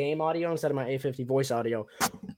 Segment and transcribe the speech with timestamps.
[0.00, 1.86] game audio instead of my A50 voice audio.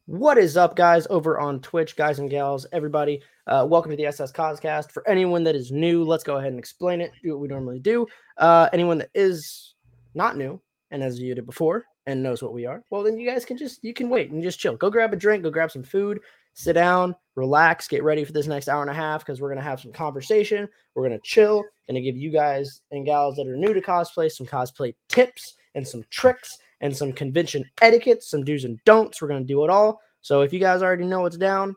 [0.07, 3.23] What is up, guys, over on Twitch, guys and gals, everybody?
[3.47, 4.91] Uh, welcome to the SS Coscast.
[4.91, 7.79] For anyone that is new, let's go ahead and explain it, do what we normally
[7.79, 8.09] do.
[8.37, 9.77] Uh, anyone that is
[10.13, 13.31] not new and has viewed it before and knows what we are, well, then you
[13.31, 14.77] guys can just, you can wait and just chill.
[14.77, 16.19] Go grab a drink, go grab some food,
[16.55, 19.63] sit down, relax, get ready for this next hour and a half because we're going
[19.63, 20.69] to have some conversation.
[20.97, 23.81] We're going to chill, going to give you guys and gals that are new to
[23.81, 29.23] cosplay some cosplay tips and some tricks and some convention etiquette, some do's and don'ts.
[29.23, 30.01] We're going to do it all.
[30.21, 31.75] So if you guys already know what's down,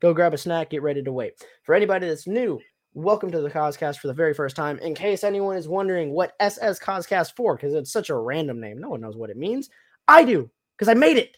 [0.00, 1.42] go grab a snack, get ready to wait.
[1.62, 2.60] For anybody that's new,
[2.94, 4.78] welcome to the Coscast for the very first time.
[4.80, 8.78] In case anyone is wondering what SS Coscast for, because it's such a random name,
[8.78, 9.70] no one knows what it means.
[10.08, 11.36] I do, because I made it.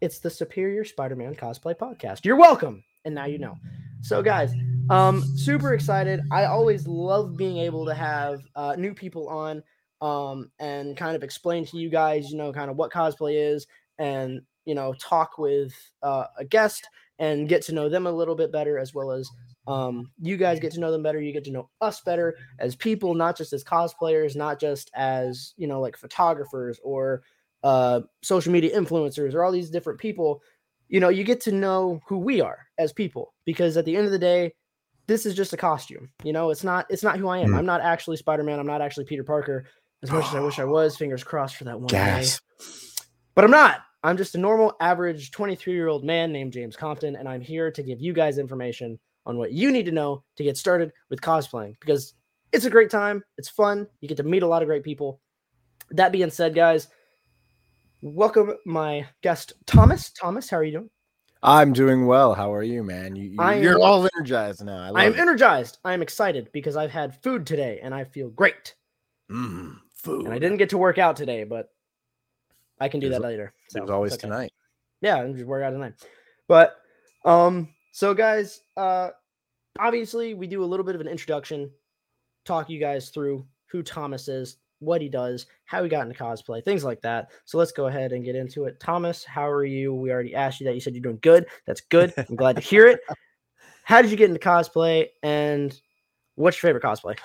[0.00, 2.24] It's the Superior Spider-Man Cosplay Podcast.
[2.24, 3.56] You're welcome, and now you know.
[4.00, 4.54] So, guys,
[4.88, 6.20] um, super excited.
[6.30, 9.62] I always love being able to have uh, new people on
[10.00, 13.66] um, and kind of explain to you guys, you know, kind of what cosplay is
[13.98, 18.34] and, you know, talk with uh, a guest and get to know them a little
[18.34, 19.28] bit better as well as
[19.66, 21.20] um, you guys get to know them better.
[21.20, 25.52] You get to know us better as people, not just as cosplayers, not just as,
[25.56, 27.22] you know, like photographers or
[27.62, 30.42] uh, social media influencers or all these different people.
[30.88, 34.06] You know, you get to know who we are as people because at the end
[34.06, 34.54] of the day,
[35.06, 36.08] this is just a costume.
[36.22, 37.50] You know, it's not it's not who I am.
[37.50, 37.58] Mm.
[37.58, 38.58] I'm not actually Spider-Man.
[38.58, 39.66] I'm not actually Peter Parker.
[40.02, 42.38] As much as I wish I was, fingers crossed for that one Gas.
[42.38, 43.04] day.
[43.34, 43.80] But I'm not.
[44.02, 47.70] I'm just a normal, average 23 year old man named James Compton, and I'm here
[47.70, 51.20] to give you guys information on what you need to know to get started with
[51.20, 52.14] cosplaying because
[52.52, 53.22] it's a great time.
[53.36, 53.86] It's fun.
[54.00, 55.20] You get to meet a lot of great people.
[55.90, 56.88] That being said, guys,
[58.02, 60.10] welcome my guest, Thomas.
[60.10, 60.90] Thomas, how are you doing?
[61.42, 62.34] I'm doing well.
[62.34, 63.16] How are you, man?
[63.16, 64.92] You, are all energized now.
[64.94, 65.78] I am energized.
[65.84, 68.74] I'm excited because I've had food today and I feel great.
[69.30, 70.24] Mm, food.
[70.24, 71.70] And I didn't get to work out today, but
[72.80, 73.52] I can do that later.
[73.68, 74.22] So it's always okay.
[74.22, 74.52] tonight.
[75.00, 75.94] Yeah, and just work out tonight.
[76.48, 76.76] But
[77.24, 79.10] um, so guys, uh
[79.78, 81.70] obviously we do a little bit of an introduction,
[82.44, 86.64] talk you guys through who Thomas is, what he does, how he got into cosplay,
[86.64, 87.30] things like that.
[87.44, 88.80] So let's go ahead and get into it.
[88.80, 89.94] Thomas, how are you?
[89.94, 90.74] We already asked you that.
[90.74, 91.46] You said you're doing good.
[91.66, 92.12] That's good.
[92.16, 93.00] I'm glad to hear it.
[93.84, 95.78] How did you get into cosplay and
[96.36, 97.18] what's your favorite cosplay?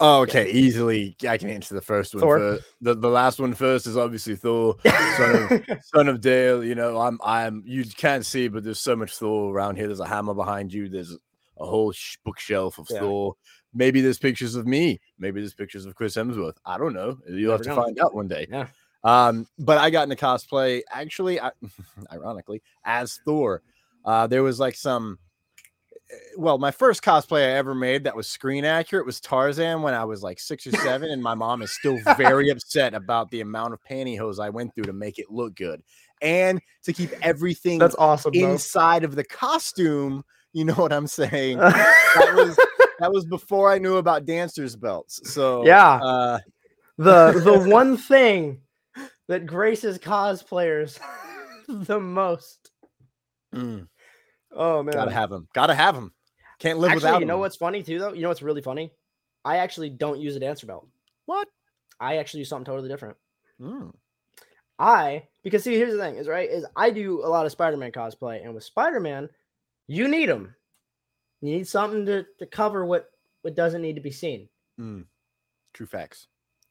[0.00, 0.46] Oh, okay.
[0.46, 0.54] Yeah.
[0.54, 2.22] Easily, I can answer the first one.
[2.22, 2.58] Thor.
[2.80, 4.76] The the last one first is obviously Thor,
[5.16, 6.64] son of, son of Dale.
[6.64, 9.86] You know, I'm I'm you can't see, but there's so much Thor around here.
[9.86, 10.88] There's a hammer behind you.
[10.88, 11.12] There's
[11.58, 13.00] a whole sh- bookshelf of yeah.
[13.00, 13.34] Thor.
[13.74, 14.98] Maybe there's pictures of me.
[15.18, 16.56] Maybe there's pictures of Chris Hemsworth.
[16.64, 17.18] I don't know.
[17.28, 17.76] You'll have to know.
[17.76, 18.46] find out one day.
[18.50, 18.66] Yeah.
[19.04, 21.52] Um, but I got into cosplay actually, I,
[22.12, 23.62] ironically, as Thor.
[24.04, 25.18] Uh, there was like some
[26.36, 30.04] well, my first cosplay I ever made that was screen accurate was Tarzan when I
[30.04, 33.74] was like six or seven, and my mom is still very upset about the amount
[33.74, 35.82] of pantyhose I went through to make it look good
[36.22, 39.08] and to keep everything that's awesome inside bro.
[39.08, 40.24] of the costume.
[40.52, 41.58] You know what I'm saying?
[41.58, 42.58] that was
[42.98, 45.20] that was before I knew about dancers belts.
[45.32, 46.38] So yeah, uh,
[46.98, 48.60] the the one thing
[49.28, 50.98] that graces cosplayers
[51.68, 52.70] the most.
[53.54, 53.88] Mm
[54.52, 55.48] Oh man, gotta have them.
[55.52, 56.12] Gotta have them.
[56.58, 57.20] Can't live actually, without.
[57.20, 57.40] You know them.
[57.40, 58.12] what's funny too, though.
[58.12, 58.92] You know what's really funny?
[59.44, 60.86] I actually don't use a dancer belt.
[61.26, 61.48] What?
[61.98, 63.16] I actually use something totally different.
[63.60, 63.92] Mm.
[64.78, 67.92] I because see, here's the thing: is right is I do a lot of Spider-Man
[67.92, 69.28] cosplay, and with Spider-Man,
[69.86, 70.54] you need them.
[71.40, 73.10] You need something to to cover what
[73.42, 74.48] what doesn't need to be seen.
[74.78, 75.04] Mm.
[75.74, 76.26] True facts.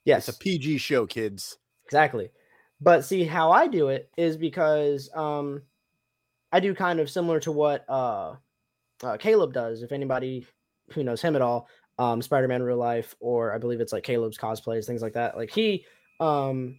[0.05, 1.57] Yes, it's a PG show, kids.
[1.85, 2.31] Exactly.
[2.81, 5.61] But see, how I do it is because um
[6.51, 8.35] I do kind of similar to what uh,
[9.03, 9.83] uh, Caleb does.
[9.83, 10.45] If anybody
[10.93, 11.67] who knows him at all,
[11.97, 15.37] um, Spider-Man real life, or I believe it's like Caleb's cosplays, things like that.
[15.37, 15.85] Like he,
[16.19, 16.77] um,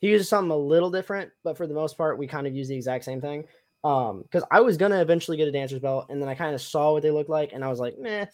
[0.00, 2.68] he uses something a little different, but for the most part, we kind of use
[2.68, 3.44] the exact same thing.
[3.82, 6.60] Um, because I was gonna eventually get a dancer's belt, and then I kind of
[6.60, 8.26] saw what they looked like, and I was like, meh.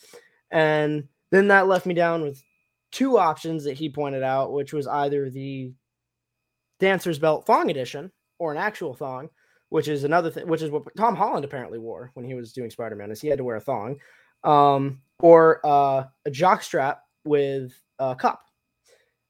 [0.51, 2.43] And then that left me down with
[2.93, 5.73] two options that he pointed out, which was either the
[6.81, 9.29] dancer's belt thong edition or an actual thong
[9.69, 12.71] which is another thing, which is what Tom Holland apparently wore when he was doing
[12.71, 13.97] Spider Man, is he had to wear a thong,
[14.45, 18.43] um, or uh, a jock strap with a cup.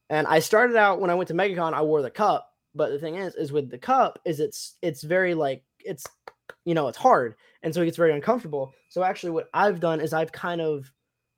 [0.08, 2.98] And I started out when I went to MegaCon, I wore the cup, but the
[2.98, 6.04] thing is, is with the cup, is it's it's very like it's
[6.64, 8.72] you know it's hard, and so it gets very uncomfortable.
[8.90, 10.90] So actually, what I've done is I've kind of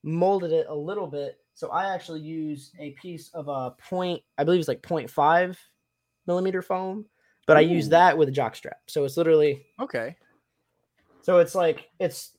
[0.02, 1.38] molded it a little bit.
[1.54, 5.56] So I actually use a piece of a point, I believe it's like 0.5
[6.26, 7.06] millimeter foam
[7.48, 7.60] but Ooh.
[7.60, 8.78] I use that with a jock strap.
[8.86, 10.16] So it's literally okay.
[11.22, 12.32] So it's like it's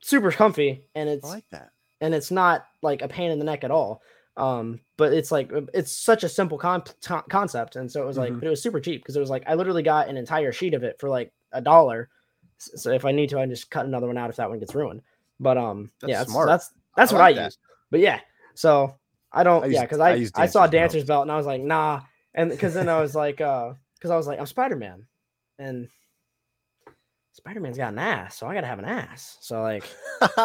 [0.00, 1.70] super comfy and it's I like that.
[2.02, 4.02] And it's not like a pain in the neck at all.
[4.36, 8.18] Um, but it's like it's such a simple con- t- concept, and so it was
[8.18, 8.40] like, mm-hmm.
[8.40, 10.74] but it was super cheap because it was like I literally got an entire sheet
[10.74, 12.10] of it for like a dollar.
[12.58, 14.74] So if I need to, I just cut another one out if that one gets
[14.74, 15.00] ruined.
[15.40, 17.44] But um, that's yeah, that's that's that's I what like I that.
[17.44, 17.58] use.
[17.90, 18.20] But yeah,
[18.54, 18.96] so
[19.32, 21.06] I don't, I yeah, because I I, I saw Dancer's belt.
[21.06, 22.00] belt and I was like, nah,
[22.34, 23.74] and because then I was like, uh,
[24.04, 25.06] because I was like, I'm Spider Man,
[25.58, 25.88] and
[27.32, 29.38] Spider Man's got an ass, so I gotta have an ass.
[29.40, 29.82] So like,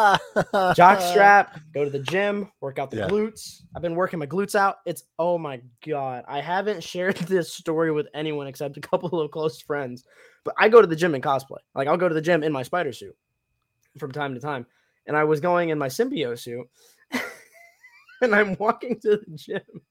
[0.74, 3.08] jock strap, go to the gym, work out the yeah.
[3.08, 3.60] glutes.
[3.76, 4.76] I've been working my glutes out.
[4.86, 9.30] It's oh my god, I haven't shared this story with anyone except a couple of
[9.30, 10.04] close friends.
[10.42, 11.58] But I go to the gym in cosplay.
[11.74, 13.14] Like I'll go to the gym in my spider suit
[13.98, 14.64] from time to time,
[15.06, 16.66] and I was going in my symbiote suit,
[18.22, 19.82] and I'm walking to the gym,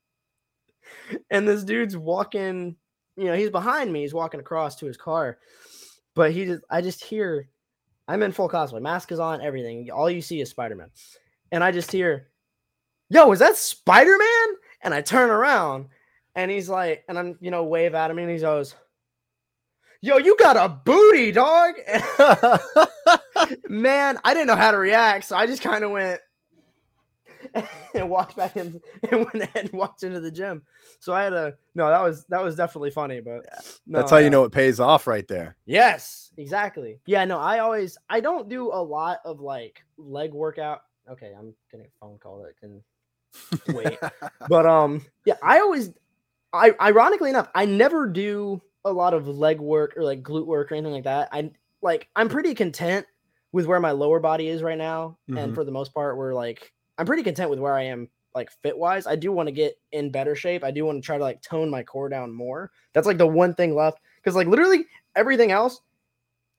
[1.29, 2.77] and this dude's walking.
[3.19, 4.01] You know, he's behind me.
[4.01, 5.37] He's walking across to his car
[6.19, 7.47] but he just, I just hear,
[8.07, 9.89] I'm in full cosplay, mask is on, everything.
[9.89, 10.89] All you see is Spider Man,
[11.51, 12.27] and I just hear,
[13.09, 15.87] "Yo, is that Spider Man?" And I turn around,
[16.35, 18.75] and he's like, and I'm, you know, wave at him, and he goes,
[20.01, 21.75] "Yo, you got a booty, dog."
[23.69, 26.19] Man, I didn't know how to react, so I just kind of went.
[27.95, 28.81] and walked back in
[29.11, 30.63] and went and walked into the gym.
[30.99, 33.45] So I had a no, that was that was definitely funny, but
[33.87, 35.55] no, that's how you know it pays off right there.
[35.65, 36.99] Yes, exactly.
[37.05, 40.81] Yeah, no, I always I don't do a lot of like leg workout.
[41.09, 42.83] Okay, I'm getting a phone call that can
[43.75, 43.97] wait.
[44.49, 45.91] but um yeah, I always
[46.53, 50.71] I ironically enough, I never do a lot of leg work or like glute work
[50.71, 51.29] or anything like that.
[51.31, 51.51] I
[51.81, 53.05] like I'm pretty content
[53.51, 55.17] with where my lower body is right now.
[55.29, 55.37] Mm-hmm.
[55.37, 58.51] And for the most part, we're like I'm pretty content with where I am like
[58.51, 59.07] fit wise.
[59.07, 60.63] I do want to get in better shape.
[60.63, 62.71] I do want to try to like tone my core down more.
[62.93, 64.85] That's like the one thing left because like literally
[65.15, 65.81] everything else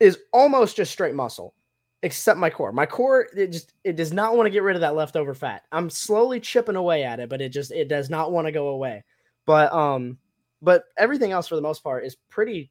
[0.00, 1.54] is almost just straight muscle
[2.02, 2.72] except my core.
[2.72, 5.62] My core it just it does not want to get rid of that leftover fat.
[5.72, 8.68] I'm slowly chipping away at it, but it just it does not want to go
[8.68, 9.04] away.
[9.44, 10.16] But um
[10.62, 12.70] but everything else for the most part is pretty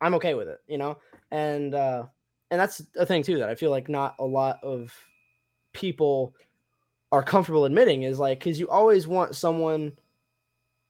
[0.00, 0.98] I'm okay with it, you know?
[1.30, 2.06] And uh
[2.50, 4.92] and that's a thing too that I feel like not a lot of
[5.72, 6.34] people
[7.14, 9.92] are comfortable admitting is like because you always want someone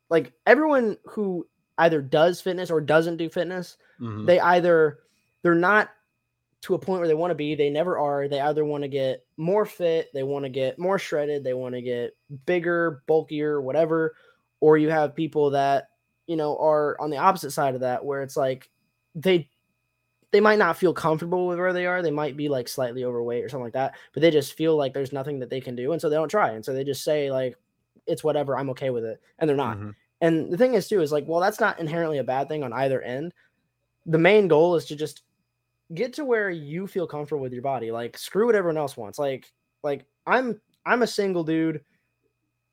[0.09, 4.25] like everyone who either does fitness or doesn't do fitness mm-hmm.
[4.25, 5.01] they either
[5.43, 5.91] they're not
[6.63, 8.89] to a point where they want to be they never are they either want to
[8.89, 12.17] get more fit they want to get more shredded they want to get
[12.47, 14.15] bigger bulkier whatever
[14.61, 15.89] or you have people that
[16.27, 18.71] you know are on the opposite side of that where it's like
[19.15, 19.47] they
[20.35, 22.03] they might not feel comfortable with where they are.
[22.03, 24.93] They might be like slightly overweight or something like that, but they just feel like
[24.93, 25.93] there's nothing that they can do.
[25.93, 26.51] And so they don't try.
[26.51, 27.57] And so they just say, like,
[28.09, 29.23] it's whatever, I'm okay with it.
[29.39, 29.77] And they're not.
[29.77, 29.91] Mm-hmm.
[30.23, 32.73] And the thing is, too, is like, well, that's not inherently a bad thing on
[32.73, 33.33] either end.
[34.07, 35.23] The main goal is to just
[35.95, 37.93] get to where you feel comfortable with your body.
[37.93, 39.21] Like, screw what everyone else wants.
[39.21, 39.53] Like,
[39.85, 41.81] like I'm I'm a single dude.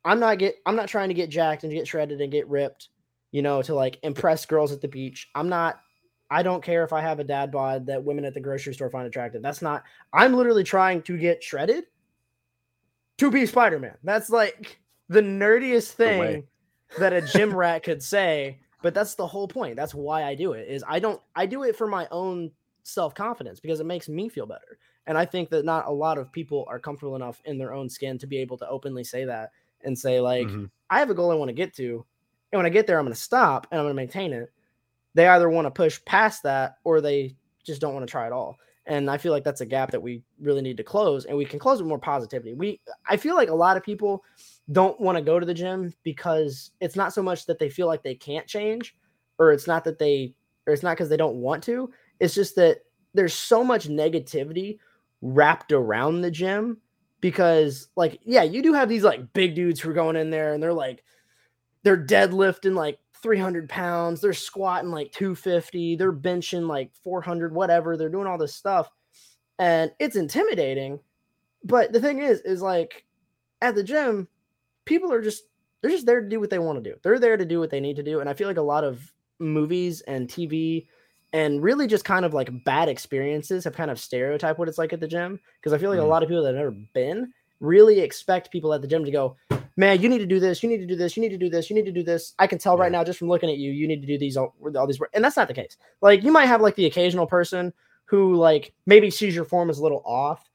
[0.04, 2.90] I'm not get I'm not trying to get jacked and get shredded and get ripped,
[3.30, 5.30] you know, to like impress girls at the beach.
[5.36, 5.80] I'm not
[6.32, 8.90] I don't care if I have a dad bod that women at the grocery store
[8.90, 9.42] find attractive.
[9.42, 9.84] That's not,
[10.14, 11.84] I'm literally trying to get shredded
[13.18, 13.98] to be Spider Man.
[14.02, 14.80] That's like
[15.10, 16.48] the nerdiest thing
[16.98, 18.60] that a gym rat could say.
[18.82, 19.76] But that's the whole point.
[19.76, 20.70] That's why I do it.
[20.70, 22.50] Is I don't I do it for my own
[22.84, 24.80] self confidence because it makes me feel better.
[25.08, 27.90] And I think that not a lot of people are comfortable enough in their own
[27.90, 29.52] skin to be able to openly say that
[29.84, 30.66] and say like, mm-hmm.
[30.90, 32.06] I have a goal I want to get to,
[32.52, 34.52] and when I get there, I'm going to stop and I'm going to maintain it
[35.14, 38.32] they either want to push past that or they just don't want to try at
[38.32, 38.58] all.
[38.88, 41.46] And I feel like that's a gap that we really need to close, and we
[41.46, 42.54] can close with more positivity.
[42.54, 44.24] We, I feel like a lot of people
[44.72, 47.86] don't want to go to the gym because it's not so much that they feel
[47.86, 48.96] like they can't change,
[49.38, 50.34] or it's not that they,
[50.66, 51.92] or it's not because they don't want to.
[52.20, 52.80] It's just that
[53.14, 54.80] there's so much negativity
[55.22, 56.78] wrapped around the gym
[57.20, 60.54] because, like, yeah, you do have these like big dudes who are going in there
[60.54, 61.04] and they're like,
[61.84, 64.22] they're deadlifting like 300 pounds.
[64.22, 65.96] They're squatting like 250.
[65.96, 67.98] They're benching like 400, whatever.
[67.98, 68.90] They're doing all this stuff.
[69.60, 71.00] And it's intimidating.
[71.64, 73.06] But the thing is, is like
[73.62, 74.28] at the gym,
[74.86, 75.44] people are just,
[75.82, 76.98] they're just there to do what they want to do.
[77.04, 78.20] They're there to do what they need to do.
[78.20, 80.88] And I feel like a lot of movies and TV
[81.34, 84.94] and really just kind of like bad experiences have kind of stereotyped what it's like
[84.94, 85.40] at the gym.
[85.64, 86.04] Cause I feel like mm.
[86.04, 89.12] a lot of people that have never been really expect people at the gym to
[89.12, 89.38] go,
[89.78, 91.50] man, you need to do this, you need to do this, you need to do
[91.50, 92.34] this, you need to do this.
[92.40, 92.84] I can tell yeah.
[92.84, 95.00] right now just from looking at you, you need to do these all, all these
[95.00, 95.12] work.
[95.14, 95.78] and that's not the case.
[96.02, 97.74] Like you might have like the occasional person
[98.06, 100.50] who like maybe sees your form is a little off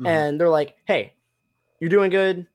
[0.00, 0.06] mm-hmm.
[0.06, 1.14] and they're like, "Hey,
[1.80, 2.46] you're doing good.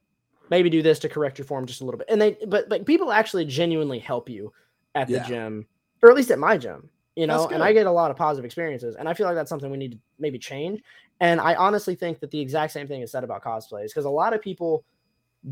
[0.49, 2.85] Maybe do this to correct your form just a little bit." And they but but
[2.85, 4.51] people actually genuinely help you
[4.95, 5.27] at the yeah.
[5.27, 5.67] gym
[6.01, 8.45] or at least at my gym you know and i get a lot of positive
[8.45, 10.81] experiences and i feel like that's something we need to maybe change
[11.19, 14.09] and i honestly think that the exact same thing is said about cosplays because a
[14.09, 14.83] lot of people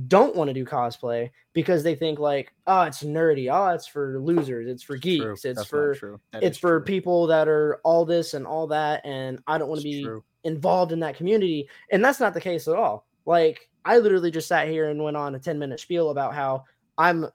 [0.08, 4.20] don't want to do cosplay because they think like, oh, it's nerdy, oh, it's for
[4.20, 5.34] losers, it's for geeks, true.
[5.34, 6.86] it's That's for it's for true.
[6.86, 10.24] people that are all this and all that, and I don't want to be true.
[10.44, 11.68] involved in that community.
[11.92, 13.08] And that's not the case at all.
[13.26, 16.66] Like I literally just sat here and went on a 10 minute spiel about how
[16.98, 17.28] I'm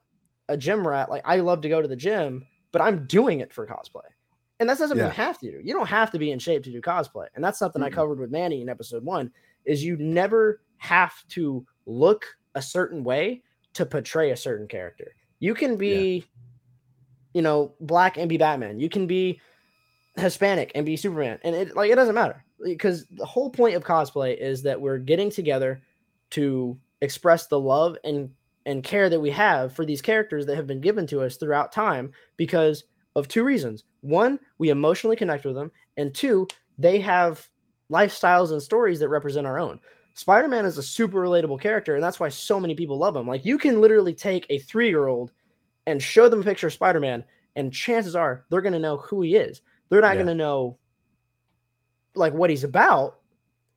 [0.47, 1.09] a gym rat.
[1.09, 4.03] Like I love to go to the gym, but I'm doing it for cosplay.
[4.59, 5.11] And that's not something yeah.
[5.11, 5.59] you have to do.
[5.61, 7.27] You don't have to be in shape to do cosplay.
[7.35, 7.93] And that's something mm-hmm.
[7.93, 9.31] I covered with Manny in episode one
[9.65, 13.43] is you never have to look a certain way
[13.73, 15.13] to portray a certain character.
[15.39, 16.23] You can be, yeah.
[17.33, 18.79] you know, black and be Batman.
[18.79, 19.39] You can be
[20.15, 21.39] Hispanic and be Superman.
[21.43, 22.43] And it like it doesn't matter.
[22.63, 25.81] Because the whole point of cosplay is that we're getting together
[26.31, 28.29] to express the love and
[28.65, 31.71] and care that we have for these characters that have been given to us throughout
[31.71, 32.85] time because
[33.15, 33.83] of two reasons.
[34.01, 36.47] One, we emotionally connect with them, and two,
[36.77, 37.47] they have
[37.91, 39.79] lifestyles and stories that represent our own.
[40.15, 43.27] Spider Man is a super relatable character, and that's why so many people love him.
[43.27, 45.31] Like, you can literally take a three year old
[45.85, 47.23] and show them a picture of Spider Man,
[47.57, 49.61] and chances are they're going to know who he is.
[49.89, 50.23] They're not yeah.
[50.23, 50.77] going to know
[52.15, 53.19] like what he's about,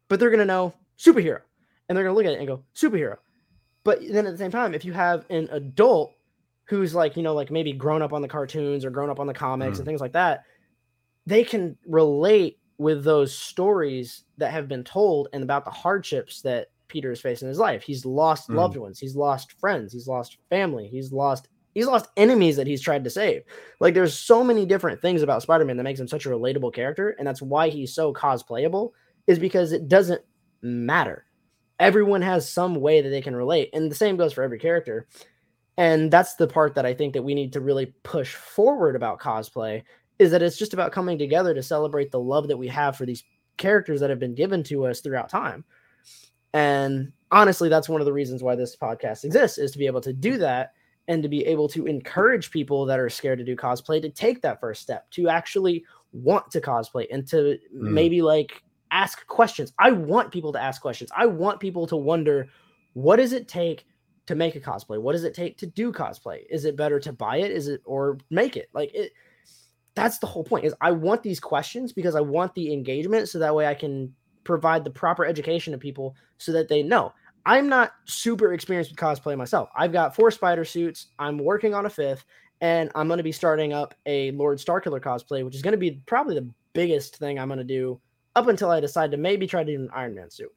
[0.09, 1.40] but they're going to know superhero,
[1.88, 3.16] and they're going to look at it and go superhero.
[3.83, 6.14] But then at the same time, if you have an adult
[6.64, 9.26] who's like, you know, like maybe grown up on the cartoons or grown up on
[9.26, 9.80] the comics mm.
[9.80, 10.45] and things like that,
[11.26, 16.69] they can relate with those stories that have been told and about the hardships that
[16.87, 17.83] Peter is facing in his life.
[17.83, 18.55] He's lost mm.
[18.55, 22.81] loved ones, he's lost friends, he's lost family, he's lost he's lost enemies that he's
[22.81, 23.43] tried to save.
[23.79, 27.11] Like there's so many different things about Spider-Man that makes him such a relatable character
[27.19, 28.93] and that's why he's so cosplayable
[29.27, 30.23] is because it doesn't
[30.63, 31.27] matter.
[31.79, 35.07] Everyone has some way that they can relate and the same goes for every character.
[35.77, 39.21] And that's the part that I think that we need to really push forward about
[39.21, 39.85] cosplay
[40.19, 43.07] is that it's just about coming together to celebrate the love that we have for
[43.07, 43.25] these
[43.57, 45.65] characters that have been given to us throughout time.
[46.55, 50.01] And honestly, that's one of the reasons why this podcast exists is to be able
[50.01, 50.73] to do that
[51.09, 54.43] and to be able to encourage people that are scared to do cosplay to take
[54.43, 57.59] that first step to actually want to cosplay and to mm.
[57.73, 59.73] maybe like ask questions.
[59.79, 61.11] I want people to ask questions.
[61.17, 62.49] I want people to wonder
[62.95, 63.87] what does it take
[64.27, 65.01] to make a cosplay?
[65.01, 66.43] What does it take to do cosplay?
[66.51, 67.51] Is it better to buy it?
[67.51, 68.69] Is it or make it?
[68.75, 69.13] Like it
[69.99, 73.40] that's the whole point is I want these questions because I want the engagement so
[73.40, 74.14] that way I can
[74.45, 77.12] provide the proper education to people so that they know.
[77.45, 79.71] I'm not super experienced with cosplay myself.
[79.75, 81.09] I've got four spider suits.
[81.19, 82.25] I'm working on a fifth,
[82.61, 85.78] and I'm going to be starting up a Lord Starkiller cosplay, which is going to
[85.78, 88.00] be probably the biggest thing I'm going to do
[88.37, 90.52] up until I decide to maybe try to do an Iron Man suit.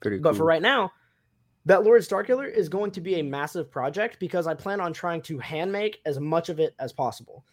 [0.00, 0.22] Pretty cool.
[0.22, 0.92] But for right now,
[1.66, 5.22] that Lord Starkiller is going to be a massive project because I plan on trying
[5.22, 7.44] to hand make as much of it as possible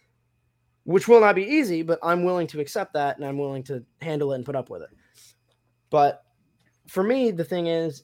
[0.86, 3.84] which will not be easy, but I'm willing to accept that and I'm willing to
[4.02, 4.90] handle it and put up with it.
[5.90, 6.24] But
[6.88, 8.04] for me, the thing is,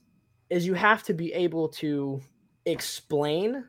[0.49, 2.21] is you have to be able to
[2.65, 3.65] explain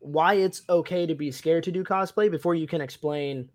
[0.00, 3.50] why it's okay to be scared to do cosplay before you can explain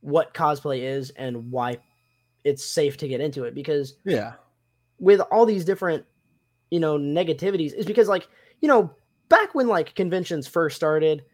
[0.00, 1.78] what cosplay is and why
[2.44, 3.54] it's safe to get into it.
[3.54, 4.34] Because yeah,
[4.98, 6.04] with all these different,
[6.70, 8.28] you know, negativities, is because like,
[8.60, 8.90] you know,
[9.28, 11.24] back when like conventions first started,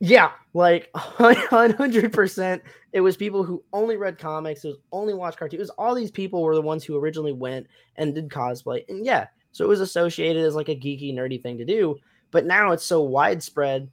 [0.00, 2.60] yeah, like 100%.
[2.92, 5.58] It was people who only read comics, it was only watched cartoons.
[5.58, 7.66] It Was, all these people were the ones who originally went
[7.96, 8.82] and did cosplay.
[8.88, 11.96] And yeah, so it was associated as like a geeky, nerdy thing to do.
[12.30, 13.90] But now it's so widespread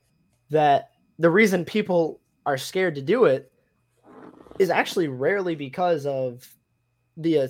[0.49, 3.51] that the reason people are scared to do it
[4.59, 6.47] is actually rarely because of
[7.17, 7.49] the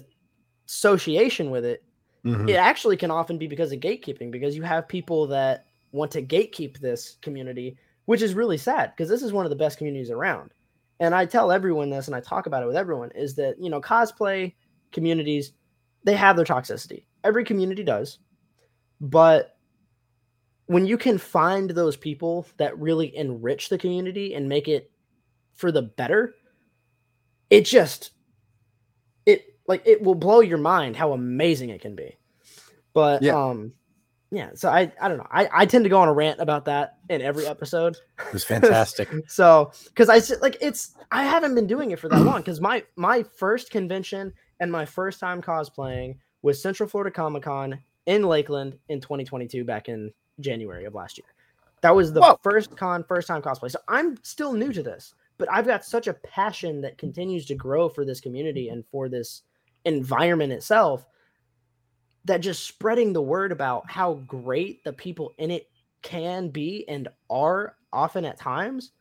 [0.67, 1.83] association with it.
[2.25, 2.49] Mm-hmm.
[2.49, 6.23] It actually can often be because of gatekeeping, because you have people that want to
[6.23, 10.09] gatekeep this community which is really sad because this is one of the best communities
[10.09, 10.49] around.
[11.01, 13.69] And I tell everyone this and I talk about it with everyone is that, you
[13.69, 14.53] know, cosplay
[14.93, 15.51] communities,
[16.05, 17.03] they have their toxicity.
[17.25, 18.19] Every community does.
[19.01, 19.57] But
[20.67, 24.89] when you can find those people that really enrich the community and make it
[25.53, 26.33] for the better,
[27.49, 28.11] it just
[29.25, 32.17] it like it will blow your mind how amazing it can be.
[32.93, 33.35] But yeah.
[33.35, 33.73] um
[34.31, 35.27] yeah, so I I don't know.
[35.31, 37.97] I I tend to go on a rant about that in every episode.
[38.27, 39.09] It was fantastic.
[39.27, 42.83] so because I like it's I haven't been doing it for that long because my
[42.95, 48.77] my first convention and my first time cosplaying was Central Florida Comic Con in Lakeland
[48.89, 51.27] in 2022 back in January of last year.
[51.81, 52.39] That was the Whoa.
[52.41, 53.71] first con, first time cosplay.
[53.71, 57.55] So I'm still new to this, but I've got such a passion that continues to
[57.55, 59.43] grow for this community and for this
[59.85, 61.05] environment itself
[62.27, 65.69] that just spreading the word about how great the people in it
[66.01, 68.91] can be and are often at times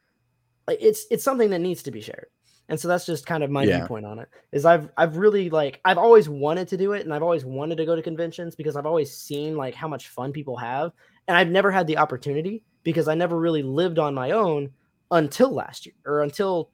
[0.66, 2.26] like it's it's something that needs to be shared
[2.68, 3.78] And so that's just kind of my yeah.
[3.78, 4.28] viewpoint on it.
[4.52, 7.76] Is I've I've really like I've always wanted to do it and I've always wanted
[7.76, 10.92] to go to conventions because I've always seen like how much fun people have
[11.28, 14.70] and I've never had the opportunity because I never really lived on my own
[15.10, 16.70] until last year or until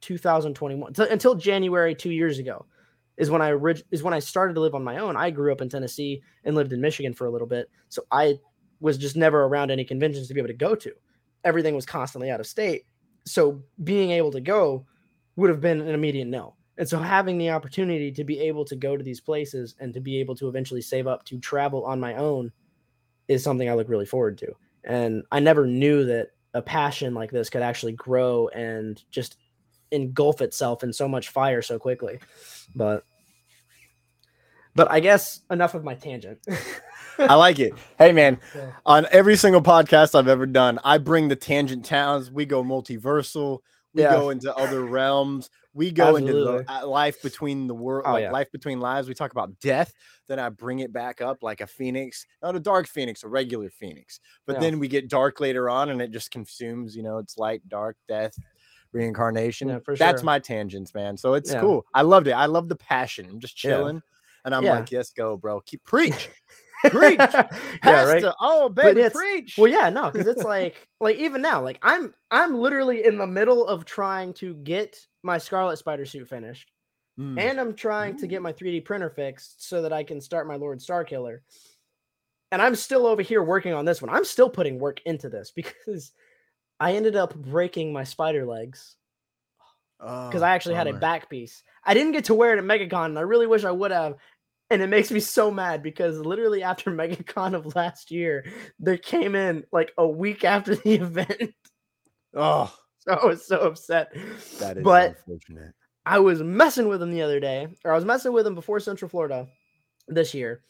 [0.00, 2.66] 2021 until January 2 years ago
[3.16, 5.16] is when I orig- is when I started to live on my own.
[5.16, 7.70] I grew up in Tennessee and lived in Michigan for a little bit.
[7.88, 8.38] So I
[8.80, 10.92] was just never around any conventions to be able to go to.
[11.44, 12.86] Everything was constantly out of state.
[13.24, 14.86] So being able to go
[15.36, 16.56] would have been an immediate no.
[16.76, 20.00] And so having the opportunity to be able to go to these places and to
[20.00, 22.50] be able to eventually save up to travel on my own
[23.28, 24.54] is something I look really forward to.
[24.82, 29.36] And I never knew that a passion like this could actually grow and just
[29.90, 32.18] engulf itself in so much fire so quickly.
[32.74, 33.04] But
[34.74, 36.38] but I guess enough of my tangent.
[37.18, 37.74] I like it.
[37.98, 38.72] Hey man, yeah.
[38.84, 42.30] on every single podcast I've ever done, I bring the tangent towns.
[42.30, 43.60] We go multiversal.
[43.94, 44.12] We yeah.
[44.12, 45.50] go into other realms.
[45.72, 46.40] We go Absolutely.
[46.40, 48.30] into the uh, life between the world, oh, like yeah.
[48.30, 49.08] life between lives.
[49.08, 49.92] We talk about death.
[50.28, 53.70] Then I bring it back up like a phoenix, not a dark phoenix, a regular
[53.70, 54.20] phoenix.
[54.46, 56.96] But then we get dark later on, and it just consumes.
[56.96, 58.36] You know, it's light, dark, death,
[58.94, 59.68] reincarnation.
[59.68, 60.06] Yeah, for sure.
[60.06, 61.16] That's my tangents, man.
[61.16, 61.84] So it's cool.
[61.92, 62.32] I loved it.
[62.32, 63.26] I love the passion.
[63.28, 64.00] I'm just chilling,
[64.44, 65.60] and I'm like, yes, go, bro.
[65.60, 66.30] Keep preach.
[66.90, 67.18] preach.
[67.18, 68.24] yeah, right.
[68.40, 69.56] Oh, baby, preach.
[69.58, 73.26] Well, yeah, no, because it's like, like even now, like I'm, I'm literally in the
[73.26, 76.70] middle of trying to get my Scarlet Spider suit finished,
[77.18, 77.38] mm.
[77.38, 80.56] and I'm trying to get my 3D printer fixed so that I can start my
[80.56, 81.42] Lord Star Killer.
[82.52, 84.14] And I'm still over here working on this one.
[84.14, 86.12] I'm still putting work into this because
[86.80, 88.96] I ended up breaking my spider legs
[89.98, 90.90] because oh, I actually bummer.
[90.90, 91.62] had a back piece.
[91.84, 94.16] I didn't get to wear it at MegaCon, and I really wish I would have
[94.70, 98.44] and it makes me so mad because literally after MegaCon of last year,
[98.78, 101.54] they came in like a week after the event.
[102.34, 104.12] Oh, so I was so upset.
[104.58, 105.74] That is but unfortunate.
[106.06, 108.80] I was messing with them the other day, or I was messing with them before
[108.80, 109.46] Central Florida
[110.08, 110.60] this year,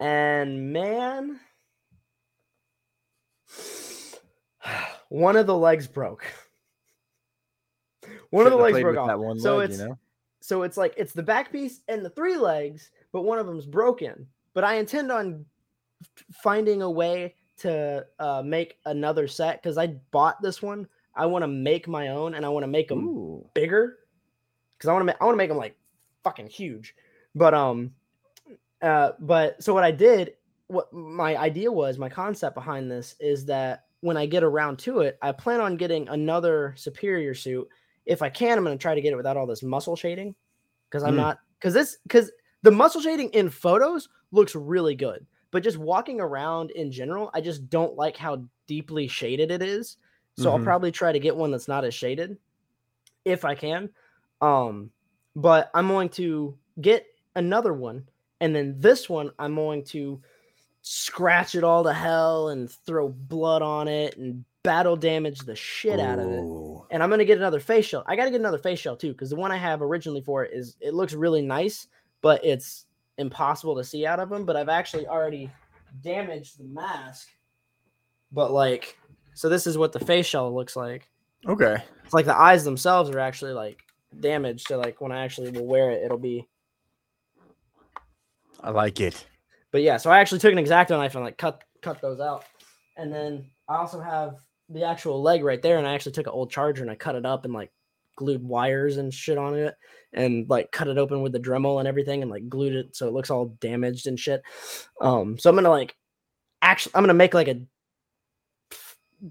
[0.00, 1.38] and man,
[5.14, 6.26] one of the legs broke.
[8.30, 9.38] One Shouldn't of the legs broke off.
[9.38, 9.98] so leg, it's you know?
[10.40, 13.64] so it's like it's the back piece and the three legs, but one of them's
[13.64, 14.26] broken.
[14.54, 15.44] But I intend on
[16.32, 20.88] finding a way to uh, make another set because I bought this one.
[21.14, 23.48] I want to make my own and I want to make them Ooh.
[23.54, 23.98] bigger
[24.76, 25.76] because I want to make I want to make them like
[26.24, 26.96] fucking huge.
[27.36, 27.92] But um,
[28.82, 30.34] uh, but so what I did,
[30.66, 35.00] what my idea was, my concept behind this is that when I get around to
[35.00, 37.66] it, I plan on getting another superior suit.
[38.04, 40.34] If I can, I'm going to try to get it without all this muscle shading
[40.90, 41.22] because I'm mm.
[41.22, 46.20] not because this because the muscle shading in photos looks really good, but just walking
[46.20, 49.96] around in general, I just don't like how deeply shaded it is.
[50.36, 50.58] So mm-hmm.
[50.58, 52.36] I'll probably try to get one that's not as shaded
[53.24, 53.88] if I can.
[54.42, 54.90] Um,
[55.34, 58.06] but I'm going to get another one,
[58.42, 60.20] and then this one I'm going to
[60.86, 65.98] scratch it all to hell and throw blood on it and battle damage the shit
[65.98, 66.44] out of it.
[66.90, 68.04] And I'm gonna get another face shell.
[68.06, 70.52] I gotta get another face shell too, because the one I have originally for it
[70.52, 71.86] is it looks really nice,
[72.20, 72.84] but it's
[73.16, 74.44] impossible to see out of them.
[74.44, 75.50] But I've actually already
[76.02, 77.28] damaged the mask.
[78.30, 78.98] But like,
[79.32, 81.08] so this is what the face shell looks like.
[81.46, 81.78] Okay.
[82.04, 83.80] It's like the eyes themselves are actually like
[84.20, 84.68] damaged.
[84.68, 86.46] So like when I actually will wear it, it'll be.
[88.60, 89.24] I like it.
[89.74, 92.44] But yeah, so I actually took an X-Acto knife and like cut cut those out,
[92.96, 94.36] and then I also have
[94.68, 97.16] the actual leg right there, and I actually took an old charger and I cut
[97.16, 97.72] it up and like
[98.14, 99.74] glued wires and shit on it
[100.12, 103.08] and like cut it open with the Dremel and everything and like glued it so
[103.08, 104.44] it looks all damaged and shit.
[105.00, 105.96] Um, so I'm gonna like
[106.62, 107.60] actually I'm gonna make like a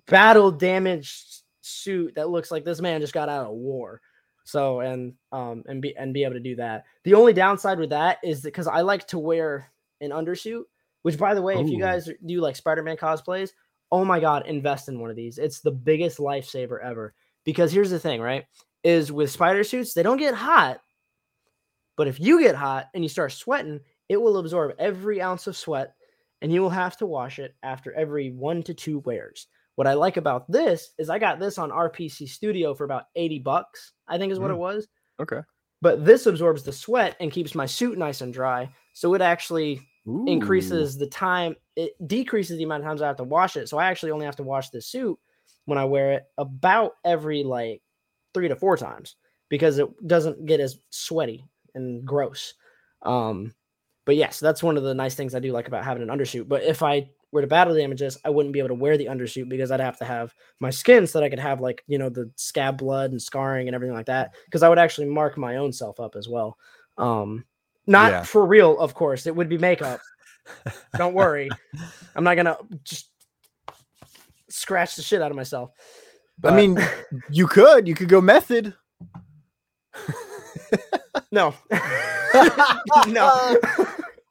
[0.07, 4.01] battle damaged suit that looks like this man just got out of war.
[4.43, 6.83] So and um and be and be able to do that.
[7.05, 9.69] The only downside with that is because I like to wear
[10.01, 10.63] an undersuit,
[11.01, 11.61] which by the way, Ooh.
[11.61, 13.51] if you guys do like Spider-Man cosplays,
[13.91, 15.37] oh my god, invest in one of these.
[15.37, 17.13] It's the biggest lifesaver ever.
[17.45, 18.45] Because here's the thing, right?
[18.83, 20.81] is with spider suits, they don't get hot.
[21.95, 23.79] But if you get hot and you start sweating,
[24.09, 25.95] it will absorb every ounce of sweat
[26.41, 29.47] and you will have to wash it after every one to two wears.
[29.75, 33.39] What I like about this is I got this on RPC Studio for about 80
[33.39, 34.55] bucks, I think is what mm.
[34.55, 34.87] it was.
[35.19, 35.39] Okay.
[35.81, 38.69] But this absorbs the sweat and keeps my suit nice and dry.
[38.93, 40.25] So it actually Ooh.
[40.27, 43.67] increases the time, it decreases the amount of times I have to wash it.
[43.67, 45.17] So I actually only have to wash this suit
[45.65, 47.81] when I wear it about every like
[48.33, 49.15] three to four times
[49.49, 52.53] because it doesn't get as sweaty and gross.
[53.01, 53.53] Um,
[54.05, 56.47] but yes, that's one of the nice things I do like about having an undersuit.
[56.47, 59.05] But if I were to battle damage is, I wouldn't be able to wear the
[59.05, 61.97] undersuit because I'd have to have my skin so that I could have like you
[61.97, 64.35] know the scab blood and scarring and everything like that.
[64.45, 66.57] Because I would actually mark my own self up as well.
[66.97, 67.45] Um,
[67.87, 68.23] not yeah.
[68.23, 69.27] for real, of course.
[69.27, 69.99] It would be makeup.
[70.97, 71.49] Don't worry,
[72.15, 73.09] I'm not gonna just
[74.49, 75.71] scratch the shit out of myself.
[76.39, 76.53] But...
[76.53, 76.77] I mean,
[77.29, 77.87] you could.
[77.87, 78.73] You could go method.
[81.31, 81.53] no.
[83.07, 83.57] no.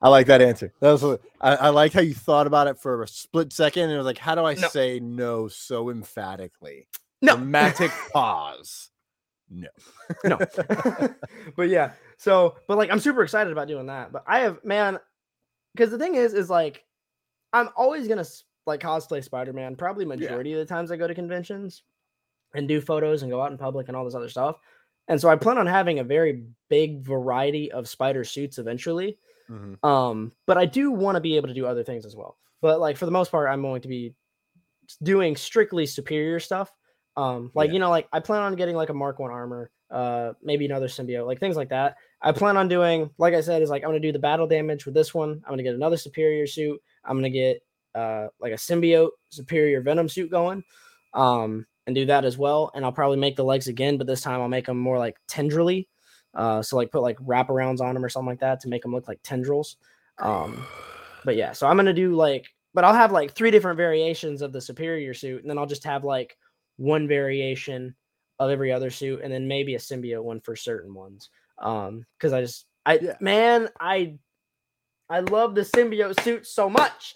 [0.02, 0.72] I like that answer.
[0.80, 3.92] That was I, I like how you thought about it for a split second and
[3.92, 4.68] it was like, how do I no.
[4.68, 6.88] say no so emphatically?
[7.20, 7.36] No.
[7.36, 8.90] Dramatic pause.
[9.48, 9.68] No.
[10.24, 10.38] no.
[11.56, 11.92] but yeah.
[12.22, 14.12] So, but like I'm super excited about doing that.
[14.12, 14.98] But I have man,
[15.74, 16.84] because the thing is, is like
[17.52, 18.24] I'm always gonna
[18.64, 20.58] like cosplay Spider-Man, probably majority yeah.
[20.58, 21.82] of the times I go to conventions
[22.54, 24.56] and do photos and go out in public and all this other stuff.
[25.08, 29.18] And so I plan on having a very big variety of spider suits eventually.
[29.50, 29.84] Mm-hmm.
[29.84, 32.36] Um, but I do want to be able to do other things as well.
[32.60, 34.14] But like for the most part, I'm going to be
[35.02, 36.70] doing strictly superior stuff.
[37.16, 37.74] Um, like yeah.
[37.74, 40.86] you know, like I plan on getting like a Mark One armor, uh, maybe another
[40.86, 41.96] symbiote, like things like that.
[42.22, 44.86] I plan on doing, like I said, is like I'm gonna do the battle damage
[44.86, 45.42] with this one.
[45.44, 46.80] I'm gonna get another superior suit.
[47.04, 47.62] I'm gonna get
[47.94, 50.62] uh like a symbiote superior venom suit going.
[51.14, 52.70] Um, and do that as well.
[52.74, 55.16] And I'll probably make the legs again, but this time I'll make them more like
[55.28, 55.88] tendrily.
[56.34, 58.92] Uh, so like put like wraparounds on them or something like that to make them
[58.92, 59.76] look like tendrils.
[60.18, 60.64] Um,
[61.24, 64.52] but yeah, so I'm gonna do like, but I'll have like three different variations of
[64.52, 66.38] the superior suit, and then I'll just have like
[66.76, 67.94] one variation
[68.38, 71.28] of every other suit, and then maybe a symbiote one for certain ones.
[71.62, 73.14] Um, because I just, I yeah.
[73.20, 74.18] man, I,
[75.08, 77.14] I love the symbiote suit so much,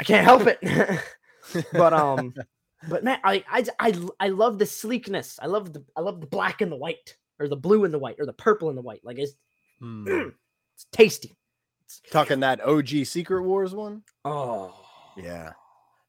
[0.00, 0.58] I can't help it.
[1.72, 2.34] but um,
[2.88, 5.38] but man, I, I I I love the sleekness.
[5.40, 7.98] I love the I love the black and the white, or the blue and the
[7.98, 9.02] white, or the purple and the white.
[9.04, 9.34] Like it's
[9.82, 10.32] mm.
[10.74, 11.36] it's tasty.
[11.84, 14.02] It's, Talking that OG Secret Wars one.
[14.24, 14.74] Oh
[15.18, 15.52] yeah,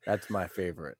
[0.05, 0.97] that's my favorite.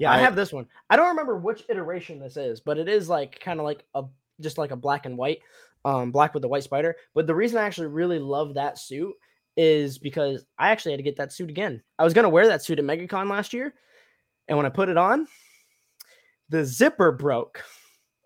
[0.00, 0.66] Yeah, I, I have this one.
[0.90, 4.04] I don't remember which iteration this is, but it is like kind of like a
[4.40, 5.40] just like a black and white,
[5.84, 6.96] um, black with the white spider.
[7.14, 9.14] But the reason I actually really love that suit
[9.56, 11.82] is because I actually had to get that suit again.
[11.98, 13.74] I was gonna wear that suit at MegaCon last year,
[14.46, 15.26] and when I put it on,
[16.48, 17.62] the zipper broke.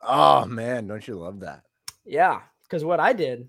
[0.02, 1.62] Oh man, don't you love that?
[2.04, 3.48] Yeah, because what I did,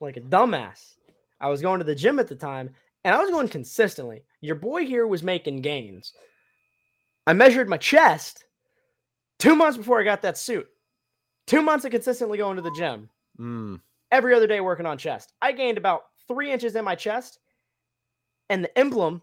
[0.00, 0.94] like a dumbass,
[1.40, 2.70] I was going to the gym at the time
[3.04, 4.24] and I was going consistently.
[4.40, 6.12] Your boy here was making gains.
[7.26, 8.44] I measured my chest
[9.38, 10.66] two months before I got that suit.
[11.46, 13.08] Two months of consistently going to the gym.
[13.38, 13.80] Mm.
[14.10, 15.32] Every other day working on chest.
[15.40, 17.38] I gained about three inches in my chest,
[18.48, 19.22] and the emblem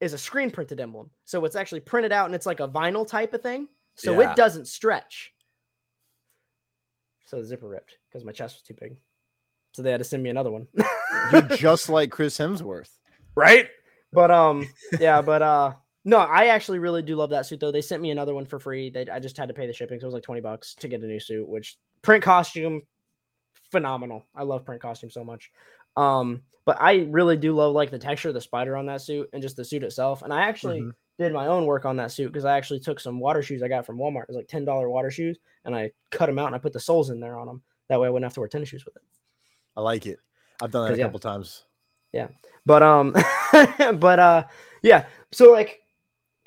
[0.00, 1.10] is a screen printed emblem.
[1.24, 3.68] So it's actually printed out and it's like a vinyl type of thing.
[3.94, 4.30] So yeah.
[4.30, 5.32] it doesn't stretch.
[7.26, 8.96] So the zipper ripped because my chest was too big.
[9.72, 10.66] So they had to send me another one.
[11.32, 12.90] You're just like Chris Hemsworth.
[13.34, 13.68] Right?
[14.12, 14.68] But um
[15.00, 15.72] yeah, but uh
[16.08, 17.70] no, I actually really do love that suit though.
[17.70, 18.88] They sent me another one for free.
[18.88, 20.88] They I just had to pay the shipping, so it was like 20 bucks to
[20.88, 22.80] get a new suit, which print costume
[23.70, 24.24] phenomenal.
[24.34, 25.50] I love print costume so much.
[25.98, 29.28] Um, but I really do love like the texture of the spider on that suit
[29.34, 30.22] and just the suit itself.
[30.22, 31.22] And I actually mm-hmm.
[31.22, 33.68] did my own work on that suit because I actually took some water shoes I
[33.68, 34.22] got from Walmart.
[34.22, 36.72] It was like ten dollar water shoes, and I cut them out and I put
[36.72, 37.60] the soles in there on them.
[37.90, 39.02] That way I wouldn't have to wear tennis shoes with it.
[39.76, 40.20] I like it.
[40.62, 41.04] I've done that a yeah.
[41.04, 41.64] couple times.
[42.12, 42.28] Yeah,
[42.64, 43.14] but um,
[43.52, 44.44] but uh,
[44.80, 45.04] yeah.
[45.32, 45.82] So like,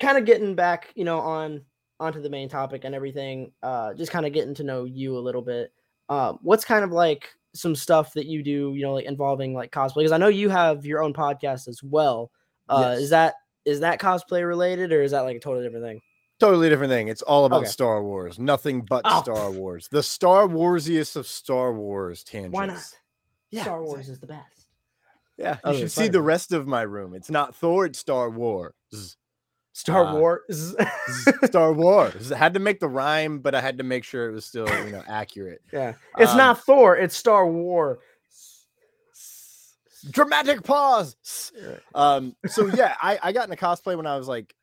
[0.02, 1.62] kind of getting back, you know, on
[2.00, 3.52] onto the main topic and everything.
[3.62, 5.72] Uh, just kind of getting to know you a little bit.
[6.08, 9.70] Uh, what's kind of like some stuff that you do, you know, like involving like
[9.70, 9.98] cosplay?
[9.98, 12.30] Because I know you have your own podcast as well.
[12.68, 13.00] Uh, yes.
[13.02, 13.34] Is that
[13.64, 16.00] is that cosplay related or is that like a totally different thing?
[16.40, 17.06] Totally different thing.
[17.06, 17.68] It's all about okay.
[17.68, 18.38] Star Wars.
[18.38, 19.22] Nothing but oh.
[19.22, 19.88] Star Wars.
[19.92, 22.54] The Star Warsiest of Star Wars tangents.
[22.54, 22.82] Why not?
[23.52, 24.66] Yeah, Star Wars is the best.
[25.38, 27.14] Yeah, you should see the rest of my room.
[27.14, 28.72] It's not Thor, it's Star Wars.
[29.72, 30.74] Star uh, Wars.
[31.44, 32.30] Star Wars.
[32.30, 34.68] I had to make the rhyme, but I had to make sure it was still,
[34.84, 35.62] you know, accurate.
[35.72, 35.94] Yeah.
[36.18, 37.98] It's um, not Thor, it's Star War.
[40.10, 41.16] Dramatic pause.
[41.94, 44.54] Um, so yeah, I, I got into cosplay when I was like,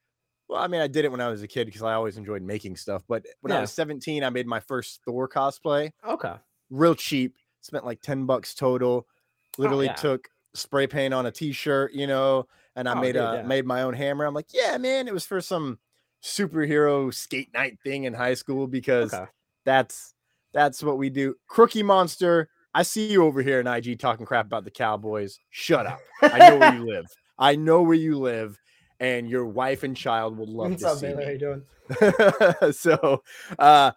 [0.49, 2.41] well, I mean, I did it when I was a kid because I always enjoyed
[2.41, 3.03] making stuff.
[3.07, 3.59] But when yeah.
[3.59, 5.91] I was 17, I made my first Thor cosplay.
[6.05, 6.33] Okay.
[6.69, 7.37] Real cheap.
[7.61, 9.07] Spent like 10 bucks total.
[9.07, 9.95] Oh, Literally oh, yeah.
[9.95, 12.47] took spray paint on a t-shirt, you know,
[12.79, 13.41] and I oh, made dude, a yeah.
[13.43, 14.25] made my own hammer.
[14.25, 15.79] I'm like, yeah, man, it was for some
[16.23, 19.25] superhero skate night thing in high school because okay.
[19.65, 20.13] that's
[20.53, 21.35] that's what we do.
[21.51, 25.39] Crookie Monster, I see you over here in IG talking crap about the Cowboys.
[25.49, 25.99] Shut up.
[26.21, 27.05] I know where you live.
[27.37, 28.57] I know where you live,
[29.01, 31.07] and your wife and child would love What's to up, see.
[31.07, 31.21] Man?
[31.21, 32.73] How you doing?
[32.73, 33.23] so,
[33.57, 33.91] uh,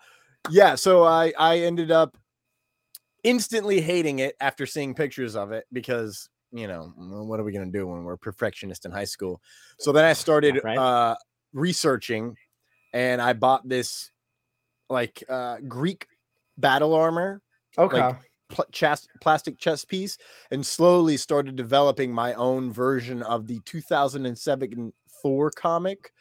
[0.51, 0.75] yeah.
[0.75, 2.18] So I I ended up
[3.23, 7.67] instantly hating it after seeing pictures of it because you know, what are we gonna
[7.71, 9.41] do when we're perfectionist in high school?
[9.79, 10.79] So then I started Right.
[10.79, 11.17] uh,
[11.53, 12.37] researching,
[12.93, 14.11] and I bought this
[14.91, 16.07] like uh, Greek
[16.59, 17.41] battle armor
[17.79, 18.15] Okay.
[18.51, 20.19] pl- chest, plastic chest piece
[20.51, 26.12] and slowly started developing my own version of the 2007 Thor comic,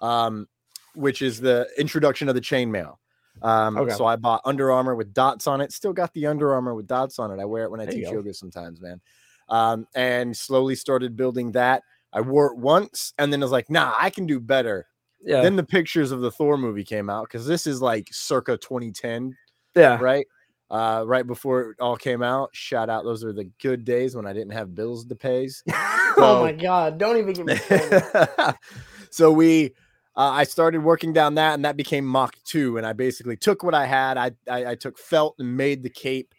[0.00, 0.46] um,
[0.94, 2.96] which is the introduction of the chainmail.
[3.40, 3.92] Um, Okay.
[3.94, 5.72] So I bought Under Armour with dots on it.
[5.72, 7.40] Still got the Under Armour with dots on it.
[7.40, 9.00] I wear it when I There teach yoga sometimes, man.
[9.48, 11.82] Um, and slowly started building that.
[12.12, 14.86] I wore it once and then I was like, nah, I can do better.
[15.24, 15.42] yeah.
[15.42, 19.34] Then the pictures of the Thor movie came out because this is like circa 2010
[19.78, 19.98] yeah.
[20.00, 20.26] right?
[20.70, 22.50] Uh, right before it all came out.
[22.52, 25.48] Shout out, those are the good days when I didn't have bills to pay.
[25.72, 26.98] oh my god!
[26.98, 28.58] Don't even get me started.
[29.10, 29.72] so we,
[30.14, 32.76] uh, I started working down that, and that became Mach two.
[32.76, 34.18] And I basically took what I had.
[34.18, 36.34] I, I I took felt and made the cape,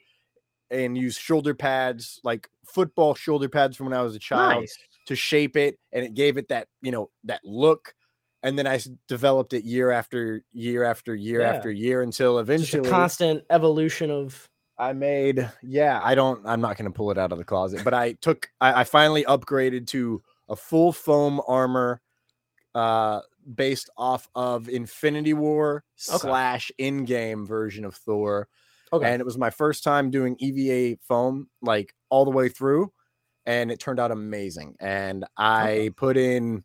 [0.70, 4.78] and used shoulder pads like football shoulder pads from when I was a child nice.
[5.08, 7.94] to shape it, and it gave it that you know that look.
[8.42, 8.80] And then I
[9.10, 11.50] developed it year after year after year Yeah.
[11.50, 14.46] after year until Just a eventually constant evolution of.
[14.78, 17.84] I made, yeah, I don't, I'm not going to pull it out of the closet,
[17.84, 22.00] but I took, I, I finally upgraded to a full foam armor
[22.74, 23.20] uh,
[23.56, 26.18] based off of Infinity War Okay.
[26.18, 28.48] slash in game version of Thor.
[28.94, 29.12] Okay.
[29.12, 32.92] And it was my first time doing EVA foam like all the way through.
[33.46, 34.76] And it turned out amazing.
[34.80, 35.90] And I Okay.
[35.92, 36.64] put in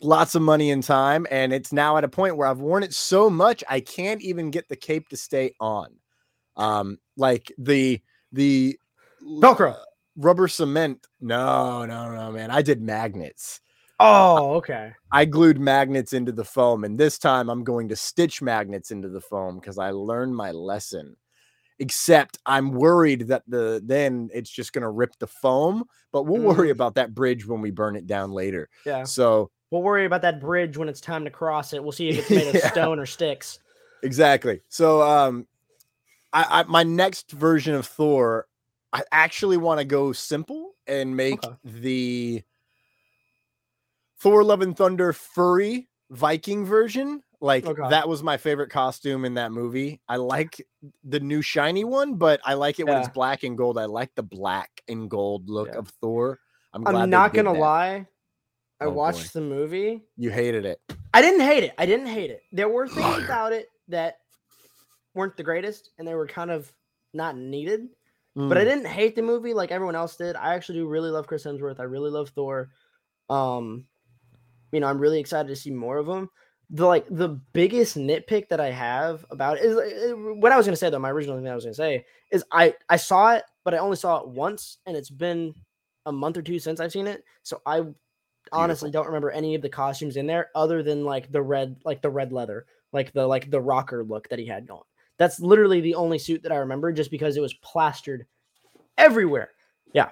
[0.00, 1.26] lots of money and time.
[1.30, 4.50] And it's now at a point where I've worn it so much, I can't even
[4.50, 5.94] get the cape to stay on.
[6.56, 8.00] Um, like the,
[8.32, 8.78] the
[9.22, 9.76] Velcro.
[10.16, 11.06] rubber cement.
[11.20, 12.50] No, no, no, man.
[12.50, 13.60] I did magnets.
[14.00, 14.92] Oh, okay.
[15.10, 19.08] I glued magnets into the foam, and this time I'm going to stitch magnets into
[19.08, 21.16] the foam because I learned my lesson.
[21.80, 26.68] Except I'm worried that the then it's just gonna rip the foam, but we'll worry
[26.68, 26.72] Mm.
[26.72, 28.68] about that bridge when we burn it down later.
[28.84, 29.04] Yeah.
[29.04, 31.82] So We'll worry about that bridge when it's time to cross it.
[31.82, 33.58] We'll see if it's made of stone or sticks.
[34.02, 34.62] exactly.
[34.70, 35.46] So um,
[36.32, 38.46] I, I my next version of Thor,
[38.92, 41.54] I actually want to go simple and make Okay.
[41.64, 42.42] the
[44.20, 47.22] Thor Love and Thunder furry Viking version.
[47.40, 50.00] Like that was my favorite costume in that movie.
[50.08, 50.60] I like
[51.04, 53.78] the new shiny one, but I like it when it's black and gold.
[53.78, 55.78] I like the black and gold look Yeah.
[55.78, 56.40] of Thor.
[56.72, 57.58] I'm, glad I'm not gonna that.
[57.58, 58.06] lie.
[58.80, 58.94] I Oh, boy.
[58.96, 60.02] watched the movie.
[60.16, 60.80] You hated it.
[61.14, 61.74] I didn't hate it.
[61.78, 62.42] I didn't hate it.
[62.52, 64.18] There were things about it that
[65.14, 66.72] weren't the greatest, and they were kind of
[67.14, 67.88] not needed.
[68.36, 70.36] But I Mm, didn't hate the movie like everyone else did.
[70.36, 71.80] I actually do really love Chris Hemsworth.
[71.80, 72.70] I really love Thor.
[73.28, 73.86] Um,
[74.70, 76.30] you know, I'm really excited to see more of him.
[76.70, 79.74] The like the biggest nitpick that I have about is
[80.16, 80.98] what I was gonna say though.
[80.98, 83.96] My original thing I was gonna say is I I saw it, but I only
[83.96, 85.54] saw it once, and it's been
[86.04, 87.24] a month or two since I've seen it.
[87.42, 87.84] So I
[88.52, 92.02] honestly don't remember any of the costumes in there other than like the red like
[92.02, 94.82] the red leather, like the like the rocker look that he had going.
[95.18, 98.26] That's literally the only suit that I remember just because it was plastered
[98.96, 99.50] everywhere.
[99.92, 100.10] Yeah.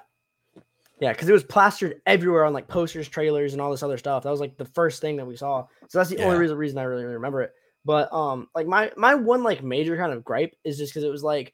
[1.00, 4.22] Yeah, because it was plastered everywhere on like posters, trailers, and all this other stuff.
[4.22, 5.66] That was like the first thing that we saw.
[5.88, 7.52] So that's the only reason reason I really, really remember it.
[7.84, 11.10] But um, like my my one like major kind of gripe is just because it
[11.10, 11.52] was like,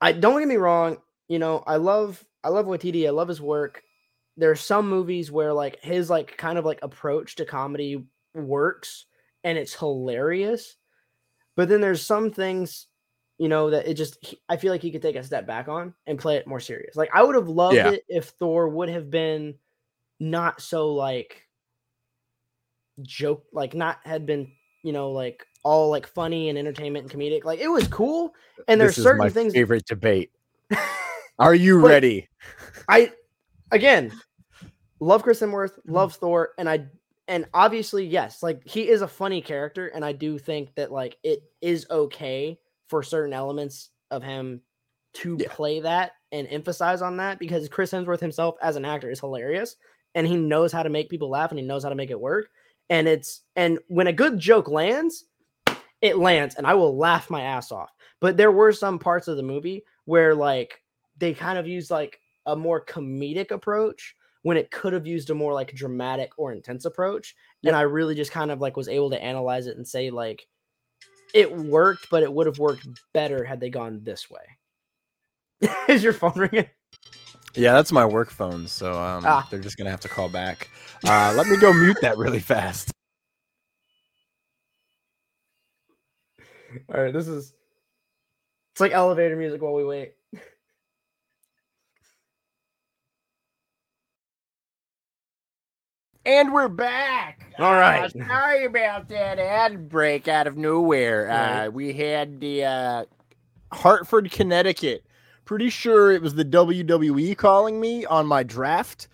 [0.00, 0.98] I don't get me wrong,
[1.28, 3.82] you know, I love I love Waititi, I love his work.
[4.36, 9.06] There are some movies where like his like kind of like approach to comedy works
[9.44, 10.76] and it's hilarious.
[11.56, 12.86] But then there's some things,
[13.38, 15.68] you know, that it just he- I feel like he could take a step back
[15.68, 16.96] on and play it more serious.
[16.96, 17.90] Like I would have loved Yeah.
[17.90, 19.54] it if Thor would have been
[20.20, 21.46] not so like
[23.02, 24.50] joke like not had been,
[24.82, 27.44] you know, like all like funny and entertainment and comedic.
[27.44, 28.34] Like it was cool.
[28.66, 30.32] And there's certain my things favorite debate.
[31.38, 32.28] Are you ready?
[32.88, 33.12] I
[33.70, 34.12] again
[34.98, 36.86] love Chris Hemsworth, love Thor, and I
[37.28, 41.16] and obviously yes, like he is a funny character, and I do think that like
[41.22, 44.62] it is okay for certain elements of him
[45.14, 45.48] to Yeah.
[45.50, 49.76] play that and emphasize on that because Chris Hemsworth himself as an actor is hilarious
[50.14, 52.20] and he knows how to make people laugh and he knows how to make it
[52.20, 52.50] work.
[52.90, 55.24] And it's and when a good joke lands,
[56.00, 57.90] it lands and I will laugh my ass off.
[58.20, 60.82] But there were some parts of the movie where like
[61.16, 65.34] they kind of used like a more comedic approach when it could have used a
[65.34, 67.34] more like dramatic or intense approach.
[67.64, 70.46] And I really just kind of like was able to analyze it and say like
[71.34, 74.42] it worked, but it would have worked better had they gone this way.
[75.88, 76.68] Is your phone ringing?
[77.54, 79.46] Yeah, that's my work phone, so um, Ah.
[79.50, 80.68] they're just gonna have to call back.
[81.04, 82.92] Uh, let me go mute that really fast.
[86.94, 87.54] All right, this is
[88.72, 90.14] it's like elevator music while we wait.
[96.28, 97.54] And we're back.
[97.58, 98.04] All right.
[98.04, 101.24] Uh, sorry about that ad break out of nowhere.
[101.24, 101.64] Right.
[101.64, 103.04] Uh, we had the uh,
[103.72, 105.06] Hartford, Connecticut.
[105.46, 109.08] Pretty sure it was the WWE calling me on my draft.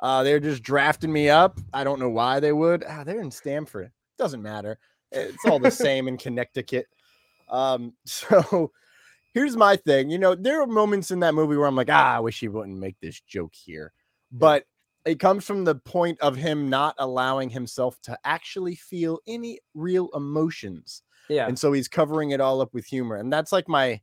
[0.00, 1.60] Uh, they're just drafting me up.
[1.74, 2.82] I don't know why they would.
[2.88, 3.90] Ah, they're in Stamford.
[4.16, 4.78] Doesn't matter.
[5.12, 6.86] It's all the same in Connecticut.
[7.50, 8.72] Um, so
[9.34, 10.08] here's my thing.
[10.08, 12.48] You know, there are moments in that movie where I'm like, ah, I wish he
[12.48, 13.92] wouldn't make this joke here.
[14.32, 14.64] But
[15.04, 20.08] it comes from the point of him not allowing himself to actually feel any real
[20.14, 21.02] emotions.
[21.28, 21.46] Yeah.
[21.46, 23.16] And so he's covering it all up with humor.
[23.16, 24.00] And that's like my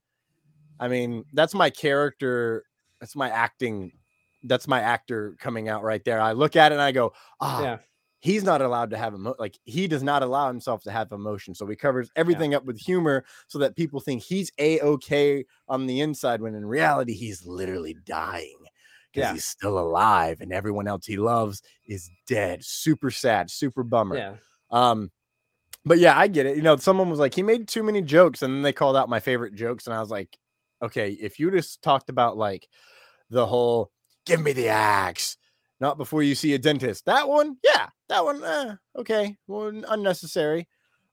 [0.80, 2.64] I mean, that's my character,
[3.00, 3.92] that's my acting,
[4.44, 6.20] that's my actor coming out right there.
[6.20, 7.78] I look at it and I go, ah, yeah.
[8.20, 11.54] he's not allowed to have emo- like he does not allow himself to have emotion.
[11.54, 12.58] So he covers everything yeah.
[12.58, 16.66] up with humor so that people think he's a okay on the inside when in
[16.66, 18.58] reality he's literally dying
[19.12, 19.34] because yeah.
[19.34, 22.64] he's still alive and everyone else he loves is dead.
[22.64, 24.18] Super sad, super bummer.
[24.18, 24.34] Yeah.
[24.72, 25.12] Um,
[25.86, 26.56] but yeah, I get it.
[26.56, 29.10] You know, someone was like, he made too many jokes, and then they called out
[29.10, 30.38] my favorite jokes, and I was like,
[30.82, 32.68] okay, if you just talked about like
[33.30, 33.92] the whole
[34.26, 35.38] give me the axe,
[35.80, 37.06] not before you see a dentist.
[37.06, 40.68] That one, yeah, that one, eh, okay, well, unnecessary.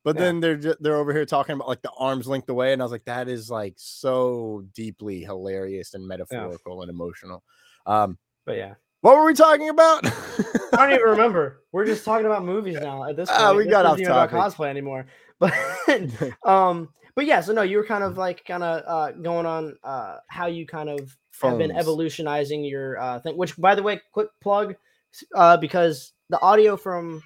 [0.05, 0.23] But yeah.
[0.23, 2.85] then they're just, they're over here talking about like the arms linked away, and I
[2.85, 6.83] was like, that is like so deeply hilarious and metaphorical yeah.
[6.83, 7.43] and emotional.
[7.88, 8.74] Um, but yeah.
[9.01, 10.07] What were we talking about?
[10.07, 11.62] I don't even remember.
[11.72, 13.51] We're just talking about movies now at this ah, point.
[13.51, 14.07] Uh, we got off topic.
[14.07, 15.07] About cosplay anymore.
[15.40, 15.55] But
[16.44, 17.40] um, but yeah.
[17.40, 20.66] So no, you were kind of like kind of uh going on uh how you
[20.66, 21.53] kind of Phones.
[21.53, 23.37] have been evolutionizing your uh thing.
[23.37, 24.74] Which, by the way, quick plug,
[25.37, 27.22] uh, because the audio from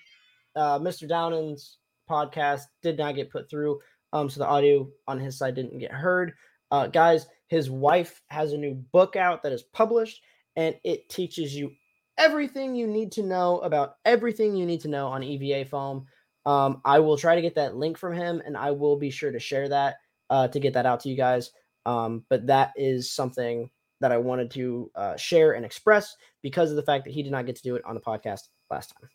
[0.54, 1.08] uh Mr.
[1.08, 1.78] Downan's
[2.10, 3.80] podcast did not get put through.
[4.12, 6.34] Um, so the audio on his side didn't get heard.
[6.70, 10.20] Uh, guys, his wife has a new book out that is published
[10.56, 11.72] and it teaches you
[12.18, 16.06] everything you need to know about everything you need to know on EVA foam.
[16.44, 19.30] Um, I will try to get that link from him, and I will be sure
[19.30, 19.96] to share that
[20.30, 21.50] uh, to get that out to you guys.
[21.86, 26.76] Um, but that is something that I wanted to uh, share and express because of
[26.76, 29.08] the fact that he did not get to do it on the podcast last time.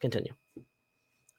[0.00, 0.32] Continue.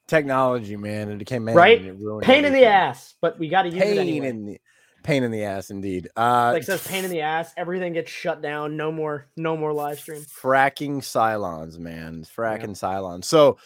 [0.07, 1.81] Technology, man, it became right.
[2.21, 4.29] Pain in the ass, but we got to use pain it anyway.
[4.29, 4.61] In the,
[5.03, 6.09] pain in the ass indeed.
[6.15, 8.75] Uh like says pain in the ass, everything gets shut down.
[8.75, 10.21] No more, no more live stream.
[10.21, 12.23] Fracking Cylons, man.
[12.23, 12.99] Fracking yeah.
[12.99, 13.25] Cylons.
[13.25, 13.57] So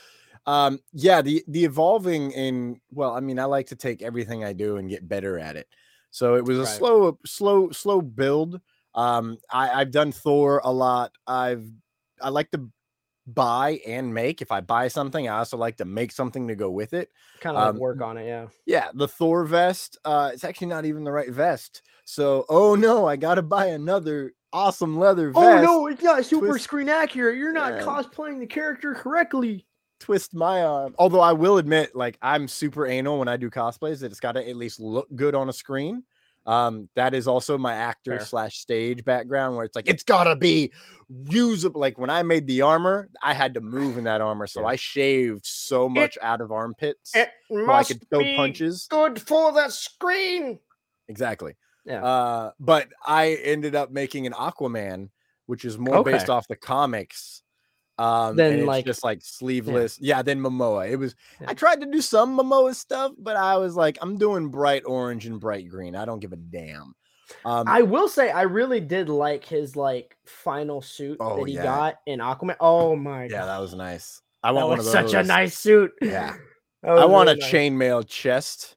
[0.46, 4.54] um yeah, the the evolving in well, I mean, I like to take everything I
[4.54, 5.67] do and get better at it.
[6.12, 6.70] So it was a right.
[6.70, 8.60] slow, slow, slow build.
[8.94, 11.13] Um, I, I've done Thor a lot.
[11.26, 11.65] I've
[12.22, 12.70] I like to
[13.27, 14.41] buy and make.
[14.41, 17.10] If I buy something, I also like to make something to go with it.
[17.39, 18.47] Kind of um, like work on it, yeah.
[18.65, 19.97] Yeah, the Thor vest.
[20.05, 21.81] Uh, it's actually not even the right vest.
[22.05, 25.45] So, oh no, I gotta buy another awesome leather vest.
[25.45, 26.63] Oh no, it's not super Twist.
[26.65, 27.38] screen accurate.
[27.38, 27.81] You're not yeah.
[27.81, 29.65] cosplaying the character correctly.
[29.99, 30.95] Twist my arm.
[30.97, 33.99] Although I will admit, like I'm super anal when I do cosplays.
[33.99, 36.03] That it's got to at least look good on a screen.
[36.45, 38.25] Um, that is also my actor Fair.
[38.25, 40.71] slash stage background where it's like it's gotta be
[41.30, 41.80] usable.
[41.80, 44.75] Like when I made the armor, I had to move in that armor, so I
[44.75, 47.15] shaved so much it, out of armpits.
[47.15, 48.88] It so I could throw punches.
[48.89, 50.60] Good for the screen.
[51.08, 51.56] Exactly.
[51.86, 52.04] Yeah.
[52.04, 55.10] Uh, but I ended up making an Aquaman,
[55.45, 56.13] which is more okay.
[56.13, 57.43] based off the comics
[57.97, 59.99] um, then like just like sleeveless.
[59.99, 60.17] Yeah.
[60.17, 60.89] yeah, then Momoa.
[60.89, 61.49] It was yeah.
[61.49, 65.25] I tried to do some Momoa stuff, but I was like, I'm doing bright orange
[65.25, 65.95] and bright green.
[65.95, 66.95] I don't give a damn.
[67.45, 71.56] Um, I will say I really did like his like final suit oh, that he
[71.56, 71.63] yeah.
[71.63, 72.56] got in Aquaman.
[72.60, 73.45] Oh my Yeah, God.
[73.47, 74.21] that was nice.
[74.43, 74.93] I want one of those.
[74.93, 75.91] Such a nice suit.
[76.01, 76.36] Yeah.
[76.84, 77.51] I want really a nice.
[77.51, 78.75] chainmail chest.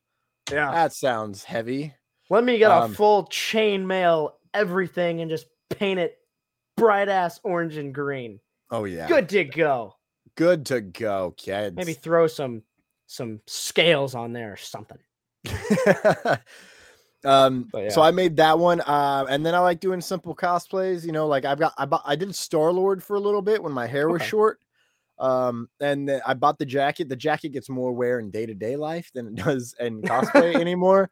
[0.53, 0.70] Yeah.
[0.70, 1.94] That sounds heavy.
[2.31, 6.18] Let me get um, a full chainmail everything and just paint it
[6.77, 8.40] bright ass orange and green.
[8.70, 9.07] Oh yeah.
[9.07, 9.94] Good to go.
[10.37, 11.77] Good to go, kids.
[11.77, 12.62] Maybe throw some
[13.07, 14.98] some scales on there or something.
[17.24, 17.90] um yeah.
[17.90, 21.27] so I made that one uh and then I like doing simple cosplays, you know,
[21.27, 23.87] like I've got I bought I did Star Lord for a little bit when my
[23.87, 24.29] hair was okay.
[24.31, 24.61] short.
[25.18, 27.09] Um and I bought the jacket.
[27.09, 31.11] The jacket gets more wear in day-to-day life than it does in cosplay anymore.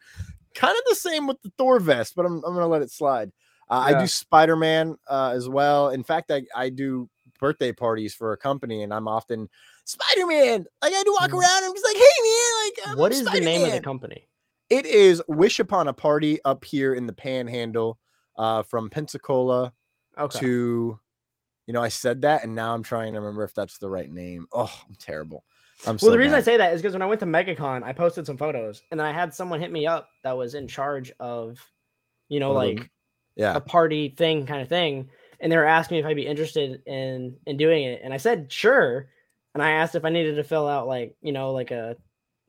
[0.55, 3.31] kind of the same with the Thor vest, but I'm I'm gonna let it slide.
[3.69, 3.97] Uh, yeah.
[3.97, 5.91] I do Spider Man uh, as well.
[5.91, 7.09] In fact, I, I do
[7.43, 9.51] birthday parties for a company, and I'm often
[9.85, 10.65] Spider Man.
[10.81, 11.41] Like I to walk mm.
[11.41, 13.43] around, I'm just like, hey man, like I'm what is Spider-Man.
[13.43, 14.29] the name of the company?
[14.71, 17.99] It is Wish Upon a Party up here in the Panhandle,
[18.39, 19.73] uh, from Pensacola
[20.17, 20.39] okay.
[20.39, 20.99] to,
[21.67, 24.11] you know, I said that, and now I'm trying to remember if that's the right
[24.11, 24.47] name.
[24.53, 25.45] Oh, I'm terrible.
[25.85, 27.83] I'm well, so the reason I say that is because when I went to MegaCon,
[27.83, 30.69] I posted some photos, and then I had someone hit me up that was in
[30.69, 31.59] charge of,
[32.29, 32.89] you know, like
[33.35, 35.11] yeah, a party thing kind of thing
[35.43, 38.17] and they were asking me if I'd be interested in in doing it, and I
[38.17, 39.09] said sure.
[39.55, 41.97] and I asked if I needed to fill out like you know like a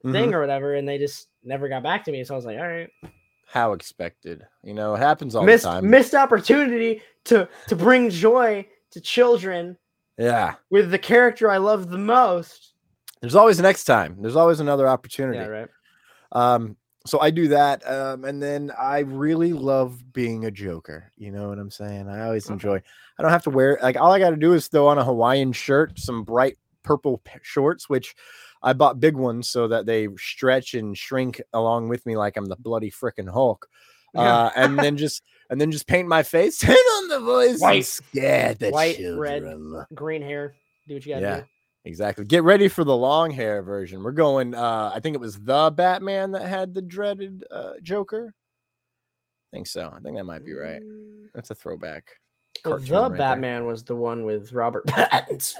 [0.06, 0.12] mm-hmm.
[0.14, 2.24] thing or whatever, and they just never got back to me.
[2.24, 2.90] So I was like, all right.
[3.48, 5.90] How expected, you know, it happens all missed, the time.
[5.90, 9.78] Missed opportunity to to bring joy to children.
[10.18, 12.74] Yeah, with the character I love the most.
[13.22, 14.18] There's always next time.
[14.22, 15.40] There's always another opportunity.
[15.40, 15.70] Yeah, right.
[16.32, 21.12] Um, so I do that, um, and then I really love being a Joker.
[21.18, 22.08] You know what I'm saying?
[22.08, 22.54] I always okay.
[22.54, 22.82] enjoy.
[23.18, 25.04] I don't have to wear like all I got to do is throw on a
[25.04, 28.16] Hawaiian shirt, some bright purple shorts, which
[28.62, 32.46] I bought big ones so that they stretch and shrink along with me, like I'm
[32.46, 33.68] the bloody freaking Hulk.
[34.14, 34.22] Yeah.
[34.22, 37.86] Uh, and then just and then just paint my face, turn on the voice, white,
[37.86, 39.74] scared the white, children.
[39.74, 40.56] red, green hair.
[40.88, 41.40] Do what you got to yeah.
[41.42, 41.46] do.
[41.86, 42.26] Exactly.
[42.26, 44.04] Get ready for the long hair version.
[44.04, 44.56] We're going.
[44.56, 48.34] uh I think it was the Batman that had the dreaded uh Joker.
[49.52, 49.92] I think so.
[49.94, 50.82] I think that might be right.
[50.82, 51.28] Mm.
[51.34, 52.10] That's a throwback.
[52.64, 53.64] Well, the right Batman there.
[53.66, 55.56] was the one with Robert Pattinson.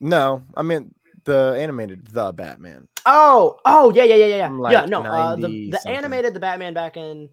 [0.00, 2.88] No, I mean the animated the Batman.
[3.06, 4.84] Oh, oh yeah, yeah, yeah, yeah, like yeah.
[4.84, 7.30] No, uh, the the animated the Batman back in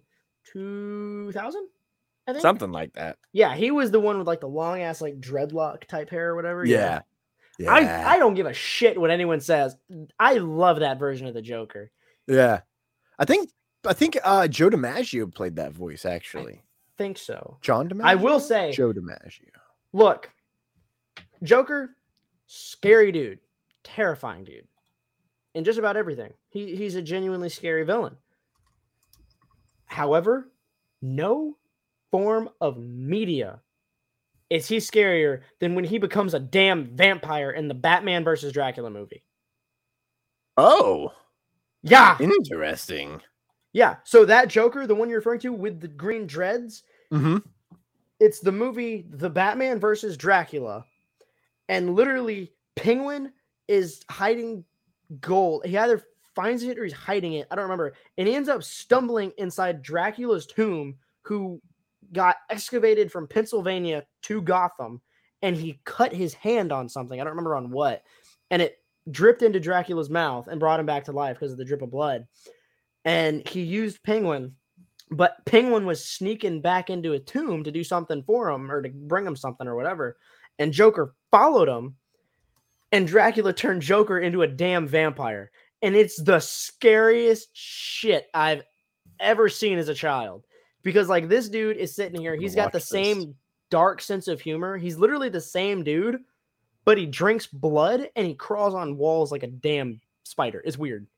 [0.50, 1.68] two thousand.
[2.26, 3.18] Think something like that.
[3.32, 6.36] Yeah, he was the one with like the long ass like dreadlock type hair or
[6.36, 6.64] whatever.
[6.64, 7.02] Yeah.
[7.58, 7.72] yeah.
[7.72, 9.76] I I don't give a shit what anyone says.
[10.18, 11.92] I love that version of the Joker.
[12.26, 12.60] Yeah.
[13.18, 13.50] I think
[13.86, 16.54] I think uh Joe DiMaggio played that voice actually.
[16.54, 17.58] I think so.
[17.62, 18.04] John DiMaggio.
[18.04, 19.50] I will say Joe DiMaggio.
[19.92, 20.30] Look,
[21.44, 21.96] Joker,
[22.46, 23.38] scary dude,
[23.84, 24.66] terrifying dude.
[25.54, 26.32] In just about everything.
[26.48, 28.16] He he's a genuinely scary villain.
[29.86, 30.50] However,
[31.00, 31.56] no
[32.16, 33.60] form of media
[34.48, 38.88] is he scarier than when he becomes a damn vampire in the Batman versus Dracula
[38.88, 39.22] movie.
[40.56, 41.12] Oh.
[41.82, 42.16] Yeah.
[42.18, 43.20] Interesting.
[43.74, 43.96] Yeah.
[44.04, 47.36] So that Joker, the one you're referring to with the green dreads, mm-hmm.
[48.18, 50.86] it's the movie The Batman versus Dracula.
[51.68, 53.30] And literally, Penguin
[53.68, 54.64] is hiding
[55.20, 55.66] gold.
[55.66, 56.02] He either
[56.34, 57.46] finds it or he's hiding it.
[57.50, 57.92] I don't remember.
[58.16, 61.60] And he ends up stumbling inside Dracula's tomb, who
[62.12, 65.00] got excavated from Pennsylvania to Gotham
[65.42, 67.20] and he cut his hand on something.
[67.20, 68.02] I don't remember on what.
[68.50, 68.78] And it
[69.10, 71.90] dripped into Dracula's mouth and brought him back to life because of the drip of
[71.90, 72.26] blood.
[73.04, 74.56] And he used Penguin,
[75.10, 78.88] but Penguin was sneaking back into a tomb to do something for him or to
[78.88, 80.16] bring him something or whatever.
[80.58, 81.96] And Joker followed him.
[82.92, 85.50] And Dracula turned Joker into a damn vampire.
[85.82, 88.62] And it's the scariest shit I've
[89.20, 90.44] ever seen as a child
[90.86, 92.88] because like this dude is sitting here, he's got the this.
[92.88, 93.34] same
[93.70, 94.78] dark sense of humor.
[94.78, 96.20] He's literally the same dude,
[96.84, 100.62] but he drinks blood and he crawls on walls like a damn spider.
[100.64, 101.08] It's weird.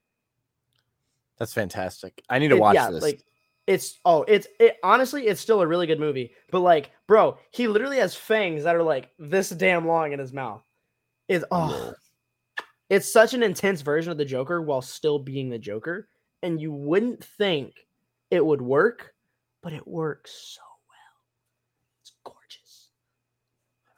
[1.37, 2.23] That's fantastic.
[2.31, 3.03] I need to watch yeah, this.
[3.03, 3.23] Like
[3.66, 6.33] it's oh, it's it honestly, it's still a really good movie.
[6.51, 10.33] But like, bro, he literally has fangs that are like this damn long in his
[10.33, 10.64] mouth.
[11.29, 11.93] Is oh
[12.89, 16.09] it's such an intense version of the Joker while still being the Joker.
[16.43, 17.75] And you wouldn't think
[18.31, 19.12] it would work
[19.69, 22.01] but it works so well.
[22.01, 22.89] It's gorgeous.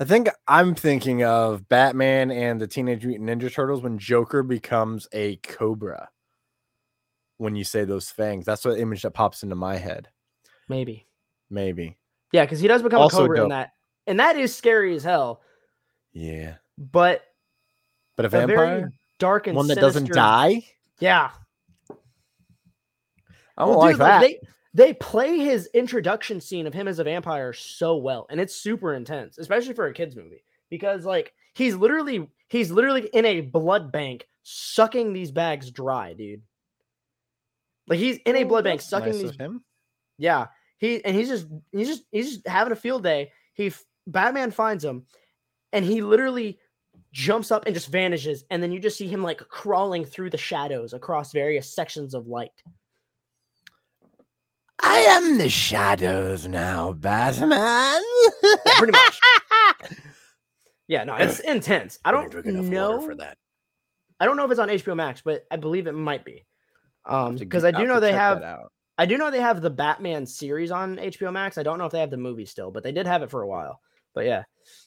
[0.00, 5.06] I think I'm thinking of Batman and the Teenage Mutant Ninja Turtles when Joker becomes
[5.12, 6.08] a cobra.
[7.36, 10.08] When you say those fangs, that's the image that pops into my head.
[10.68, 11.06] Maybe.
[11.50, 11.96] Maybe.
[12.32, 13.44] Yeah, because he does become also a cobra dope.
[13.44, 13.70] in that,
[14.08, 15.40] and that is scary as hell.
[16.12, 16.56] Yeah.
[16.78, 17.22] But.
[18.16, 18.86] But a vampire.
[18.86, 18.90] A
[19.20, 20.64] dark and one that sinister, doesn't die.
[20.98, 21.30] Yeah.
[23.56, 24.22] I don't well, like dude, that.
[24.22, 28.40] Like they, they play his introduction scene of him as a vampire so well and
[28.40, 33.24] it's super intense especially for a kids movie because like he's literally he's literally in
[33.24, 36.42] a blood bank sucking these bags dry dude.
[37.86, 39.64] Like he's in a oh, blood bank sucking nice these him.
[40.18, 40.46] Yeah
[40.78, 43.32] he and he's just he's just he's just having a field day.
[43.54, 43.72] He
[44.06, 45.06] batman finds him
[45.72, 46.58] and he literally
[47.12, 50.38] jumps up and just vanishes and then you just see him like crawling through the
[50.38, 52.62] shadows across various sections of light
[54.82, 58.02] I am the shadows now, Batman.
[58.76, 59.20] pretty much.
[60.90, 62.00] Yeah, no, it's intense.
[62.04, 63.38] I don't know for that.
[64.18, 66.44] I don't know if it's on HBO Max, but I believe it might be.
[67.06, 68.42] Um, because I do know they have.
[68.98, 71.58] I do know they have the Batman series on HBO Max.
[71.58, 73.42] I don't know if they have the movie still, but they did have it for
[73.42, 73.80] a while.
[74.16, 74.42] But yeah,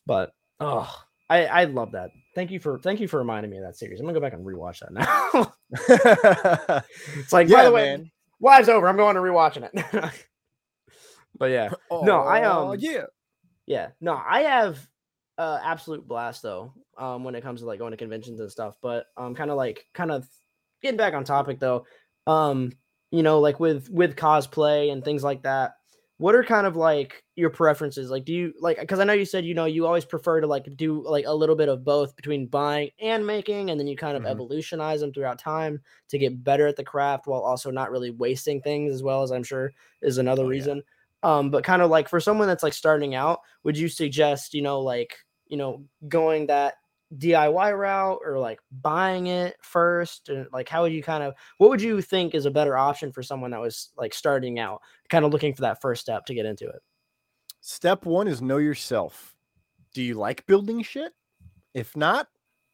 [0.05, 0.93] but oh,
[1.29, 2.09] I I love that.
[2.35, 4.01] Thank you for thank you for reminding me of that series.
[4.01, 5.53] I'm gonna go back and rewatch that now.
[7.17, 8.11] it's like yeah, by the way, man.
[8.43, 8.87] Live's over.
[8.87, 10.15] I'm going to rewatching it.
[11.37, 13.05] but yeah, oh, no, I um, yeah,
[13.65, 14.85] yeah, no, I have
[15.37, 16.73] uh absolute blast though.
[16.95, 19.57] Um, when it comes to like going to conventions and stuff, but um, kind of
[19.57, 20.27] like kind of
[20.83, 21.85] getting back on topic though.
[22.27, 22.73] Um,
[23.11, 25.75] you know, like with with cosplay and things like that.
[26.23, 28.09] What are kind of like your preferences?
[28.09, 30.47] Like, do you like because I know you said you know you always prefer to
[30.47, 33.97] like do like a little bit of both between buying and making, and then you
[33.97, 34.31] kind of mm-hmm.
[34.31, 38.61] evolutionize them throughout time to get better at the craft while also not really wasting
[38.61, 40.81] things as well as I'm sure is another oh, reason.
[41.25, 41.39] Yeah.
[41.39, 44.61] Um, but kind of like for someone that's like starting out, would you suggest you
[44.61, 45.17] know like
[45.47, 46.75] you know going that
[47.17, 50.29] DIY route or like buying it first?
[50.29, 53.11] And like, how would you kind of, what would you think is a better option
[53.11, 56.33] for someone that was like starting out, kind of looking for that first step to
[56.33, 56.81] get into it?
[57.61, 59.35] Step one is know yourself.
[59.93, 61.13] Do you like building shit?
[61.73, 62.27] If not,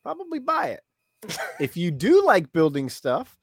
[0.03, 1.37] probably buy it.
[1.59, 3.37] if you do like building stuff,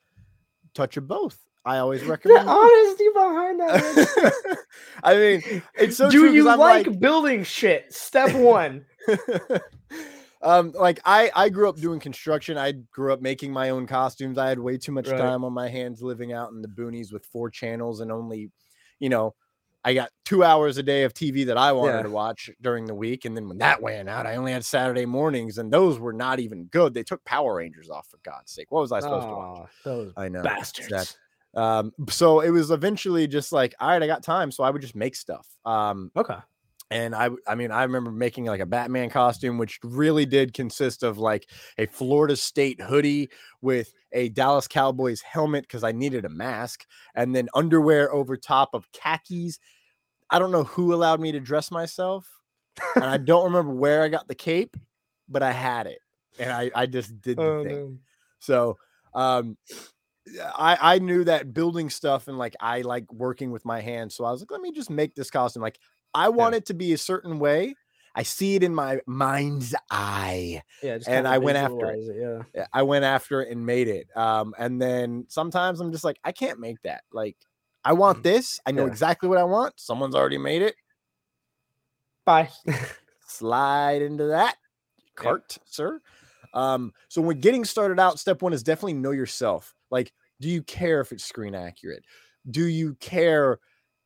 [0.74, 1.38] touch of both.
[1.64, 4.57] I always recommend the honesty behind that.
[5.03, 6.32] I mean, it's so do true.
[6.32, 7.92] you like, like building shit?
[7.92, 8.84] Step one.
[10.47, 12.57] Um like i i grew up doing construction.
[12.57, 14.38] I grew up making my own costumes.
[14.38, 15.18] I had way too much right.
[15.18, 18.51] time on my hands living out in the boonies with four channels and only
[19.01, 19.34] you know
[19.84, 22.03] i got two hours a day of tv that i wanted yeah.
[22.03, 25.05] to watch during the week and then when that went out i only had saturday
[25.05, 26.94] mornings and those were not even good.
[26.94, 28.70] They took power rangers off for god's sake.
[28.70, 29.70] What was i supposed oh, to watch?
[29.84, 30.88] Those i know bastards.
[31.55, 34.70] that, um so it was eventually just like all right i got time so i
[34.70, 35.47] would just make stuff.
[35.64, 36.36] Um okay
[36.91, 41.03] and I, I mean, I remember making like a Batman costume, which really did consist
[41.03, 43.28] of like a Florida State hoodie
[43.61, 48.70] with a Dallas Cowboys helmet because I needed a mask, and then underwear over top
[48.72, 49.59] of khakis.
[50.30, 52.28] I don't know who allowed me to dress myself,
[52.95, 54.76] and I don't remember where I got the cape,
[55.28, 55.99] but I had it,
[56.39, 57.74] and I, I just did the oh, thing.
[57.74, 57.99] No.
[58.39, 58.78] So,
[59.12, 59.57] um,
[60.57, 64.24] I I knew that building stuff and like I like working with my hands, so
[64.24, 65.62] I was like, let me just make this costume.
[65.62, 65.78] Like
[66.17, 66.59] I want yeah.
[66.59, 67.75] it to be a certain way.
[68.14, 70.62] I see it in my mind's eye.
[70.83, 71.99] Yeah, and I went after it.
[71.99, 72.47] it.
[72.55, 72.67] Yeah.
[72.73, 74.09] I went after it and made it.
[74.17, 77.03] Um, and then sometimes I'm just like, I can't make that.
[77.12, 77.37] Like,
[77.85, 78.23] I want mm.
[78.23, 78.59] this.
[78.64, 78.91] I know yeah.
[78.91, 79.75] exactly what I want.
[79.77, 80.77] Someone's already made it.
[82.25, 82.49] Bye.
[83.27, 84.57] Slide into that
[85.14, 86.01] cart, sir.
[86.55, 89.75] Um, so when getting started out, step one is definitely know yourself.
[89.91, 90.11] Like,
[90.41, 92.05] do you care if it's screen accurate?
[92.51, 93.59] Do you care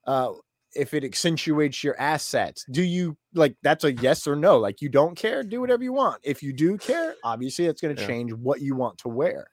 [0.06, 0.32] uh
[0.74, 4.88] if it accentuates your assets do you like that's a yes or no like you
[4.88, 8.08] don't care do whatever you want if you do care obviously it's going to yeah.
[8.08, 9.48] change what you want to wear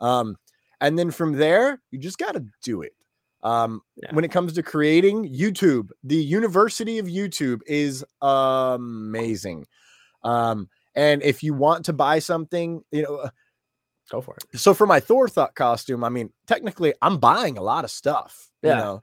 [0.00, 0.36] um
[0.80, 2.92] and then from there you just got to do it
[3.42, 4.14] um yeah.
[4.14, 9.66] when it comes to creating youtube the university of youtube is amazing
[10.24, 13.30] um and if you want to buy something you know uh,
[14.10, 17.62] go for it so for my thor thought costume i mean technically i'm buying a
[17.62, 18.70] lot of stuff yeah.
[18.70, 19.00] you know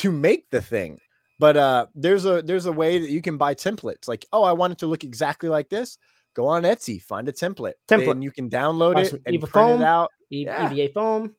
[0.00, 0.98] to make the thing.
[1.38, 4.08] But uh, there's a there's a way that you can buy templates.
[4.08, 5.96] Like, oh, I want it to look exactly like this.
[6.34, 7.74] Go on Etsy, find a template.
[7.88, 10.10] Template, and you can download it and EVA print foam, it out.
[10.28, 10.70] yeah.
[10.70, 11.34] EVA foam,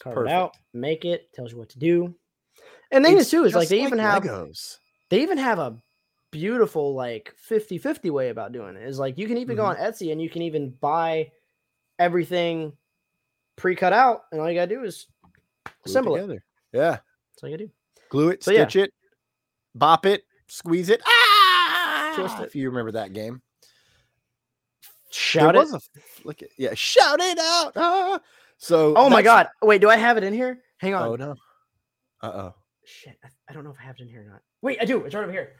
[0.00, 0.30] carve Perfect.
[0.30, 2.14] it out, make it, tells you what to do.
[2.92, 4.24] And thing is too is like they like even have
[5.10, 5.76] They even have a
[6.30, 8.82] beautiful like 50-50 way about doing it.
[8.82, 9.64] Is like you can even mm-hmm.
[9.64, 11.32] go on Etsy and you can even buy
[11.98, 12.72] everything
[13.56, 15.06] pre-cut out, and all you gotta do is
[15.84, 16.40] assemble it.
[16.72, 17.72] Yeah, that's all you gotta do
[18.10, 18.84] glue it, so, stitch yeah.
[18.84, 18.94] it,
[19.74, 21.00] bop it, squeeze it.
[21.06, 22.12] Ah!
[22.16, 22.46] Twist it.
[22.48, 23.40] If you remember that game.
[25.10, 25.70] Shout there it.
[25.72, 25.80] A,
[26.24, 27.72] look at yeah, shout it out.
[27.76, 28.20] Ah!
[28.58, 29.48] So Oh my god.
[29.62, 30.60] Wait, do I have it in here?
[30.78, 31.08] Hang on.
[31.08, 31.34] Oh no.
[32.22, 32.54] Uh-oh.
[32.84, 33.16] Shit.
[33.24, 34.42] I, I, don't know if I have it in here or not.
[34.60, 35.04] Wait, I do.
[35.04, 35.52] It's right over here.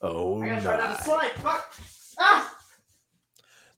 [0.00, 1.30] Oh I gotta try not to slide.
[1.36, 1.74] Fuck.
[2.18, 2.52] Ah!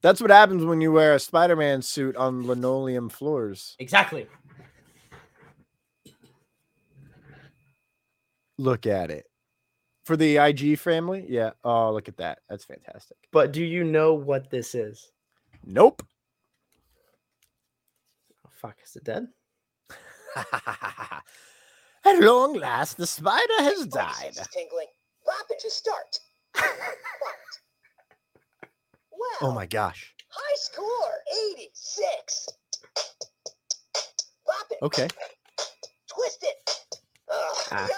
[0.01, 3.75] That's what happens when you wear a Spider-Man suit on linoleum floors.
[3.81, 4.29] Exactly.
[8.59, 9.27] Look at it.
[10.05, 11.25] For the IG family?
[11.29, 11.51] Yeah.
[11.65, 12.41] Oh, look at that.
[12.49, 13.19] That's fantastic.
[13.31, 15.13] But do you know what this is?
[15.65, 16.03] Nope.
[18.45, 18.77] Oh, fuck.
[18.85, 19.29] Is it dead?
[22.05, 24.35] At long last, the spider has died.
[24.53, 24.87] Tingling.
[25.27, 26.19] Rapid to start.
[26.55, 26.65] well,
[29.43, 30.15] oh my gosh.
[30.29, 31.13] High score
[31.59, 32.49] 86.
[34.49, 34.79] Rapid.
[34.83, 35.09] Okay.
[36.07, 36.71] Twist it.
[37.31, 37.89] ah.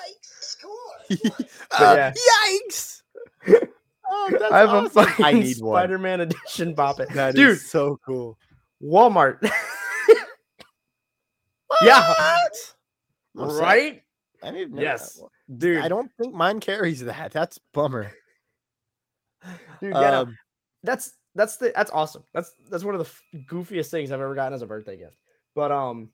[1.19, 2.13] Yikes uh,
[2.47, 3.03] Yikes!
[4.11, 4.87] oh, I have awesome.
[4.87, 7.09] a fucking I need Spider-Man edition bop it.
[7.15, 8.39] That Dude, so cool.
[8.83, 9.39] Walmart.
[11.83, 12.15] yeah.
[13.35, 14.03] Right?
[14.43, 15.21] I need yes.
[15.57, 17.33] Dude, I don't think mine carries that.
[17.33, 18.13] That's bummer.
[19.81, 20.35] Dude, yeah, um, no,
[20.83, 22.25] that's that's the that's awesome.
[22.33, 23.01] That's that's one of
[23.33, 25.17] the goofiest things I've ever gotten as a birthday gift.
[25.55, 26.11] But um,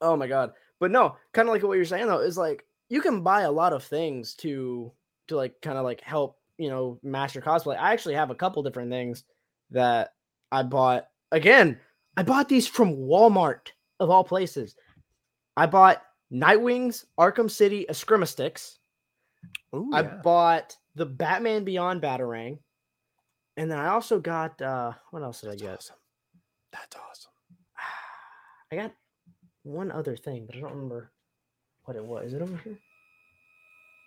[0.00, 0.52] oh my god.
[0.78, 3.50] But no, kind of like what you're saying though is like you can buy a
[3.50, 4.92] lot of things to
[5.28, 7.78] to like kind of like help you know master cosplay.
[7.78, 9.24] I actually have a couple different things
[9.70, 10.12] that
[10.52, 11.06] I bought.
[11.32, 11.78] Again,
[12.16, 13.68] I bought these from Walmart
[14.00, 14.74] of all places.
[15.56, 18.78] I bought Nightwing's Arkham City sticks.
[19.74, 20.16] Ooh, I yeah.
[20.22, 22.58] bought the Batman Beyond Batarang.
[23.56, 25.76] And then I also got uh what else did That's I get?
[25.76, 25.96] awesome.
[26.72, 27.32] That's awesome.
[28.72, 28.92] I got
[29.62, 31.12] one other thing, but I don't remember
[31.90, 32.26] what it was.
[32.28, 32.78] Is it over here?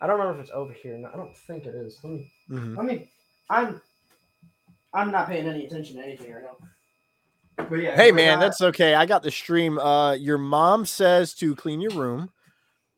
[0.01, 0.97] I don't remember if it's over here.
[0.97, 1.99] No, I don't think it is.
[2.03, 2.77] Let me Mhm.
[2.77, 3.09] let me
[3.49, 3.81] I'm
[4.93, 6.55] I'm not paying any attention to anything right now.
[7.69, 8.95] But yeah, Hey man, not- that's okay.
[8.95, 9.77] I got the stream.
[9.79, 12.31] Uh, your mom says to clean your room,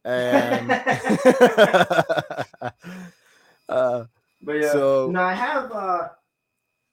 [0.03, 0.69] and
[3.69, 4.05] uh,
[4.43, 4.71] but yeah.
[4.71, 6.09] so No, I have uh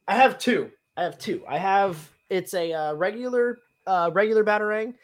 [0.09, 0.71] I have two.
[0.97, 1.45] I have two.
[1.49, 4.95] I have it's a uh, regular uh regular batarang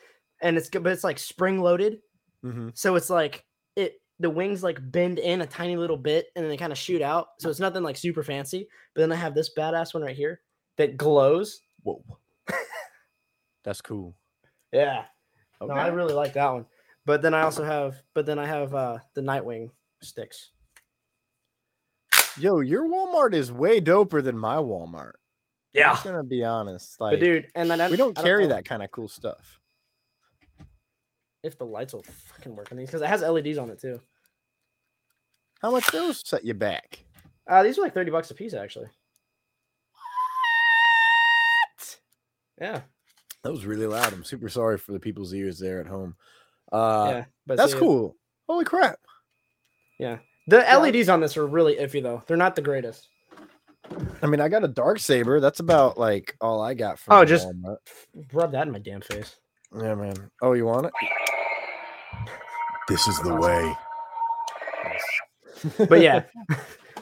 [0.40, 1.98] and it's good but it's like spring loaded.
[2.44, 2.76] Mhm.
[2.76, 3.44] So it's like
[3.76, 6.78] it the wings like bend in a tiny little bit and then they kind of
[6.78, 7.28] shoot out.
[7.38, 8.68] So it's nothing like super fancy.
[8.94, 10.40] But then I have this badass one right here
[10.76, 11.60] that glows.
[11.82, 12.02] whoa,
[13.64, 14.14] that's cool.
[14.72, 15.04] Yeah.
[15.60, 15.72] Okay.
[15.72, 16.66] No, I really like that one.
[17.04, 19.70] But then I also have but then I have uh the Nightwing
[20.02, 20.50] sticks.
[22.38, 25.14] Yo, your Walmart is way doper than my Walmart.
[25.72, 25.92] Yeah.
[25.92, 27.00] I'm gonna be honest.
[27.00, 29.60] Like, But dude, and then I, we don't carry know that kind of cool stuff.
[31.42, 34.00] If the lights will fucking work on these because it has LEDs on it too.
[35.60, 37.04] How much those set you back?
[37.48, 38.86] Uh, these are like 30 bucks a piece, actually.
[41.76, 41.98] What?
[42.60, 42.80] Yeah.
[43.44, 44.12] That was really loud.
[44.12, 46.16] I'm super sorry for the people's ears there at home.
[46.72, 47.24] Uh, yeah.
[47.46, 48.16] But that's so, cool.
[48.48, 48.98] Holy crap!
[49.98, 50.18] Yeah,
[50.48, 52.22] the LEDs on this are really iffy, though.
[52.26, 53.08] They're not the greatest.
[54.22, 55.38] I mean, I got a dark saber.
[55.40, 57.76] That's about like all I got from Oh, just- Walmart.
[58.32, 59.36] Rub that in my damn face.
[59.74, 60.30] Yeah, man.
[60.42, 60.92] Oh, you want it?
[62.88, 63.74] This is the way.
[65.88, 66.22] But yeah.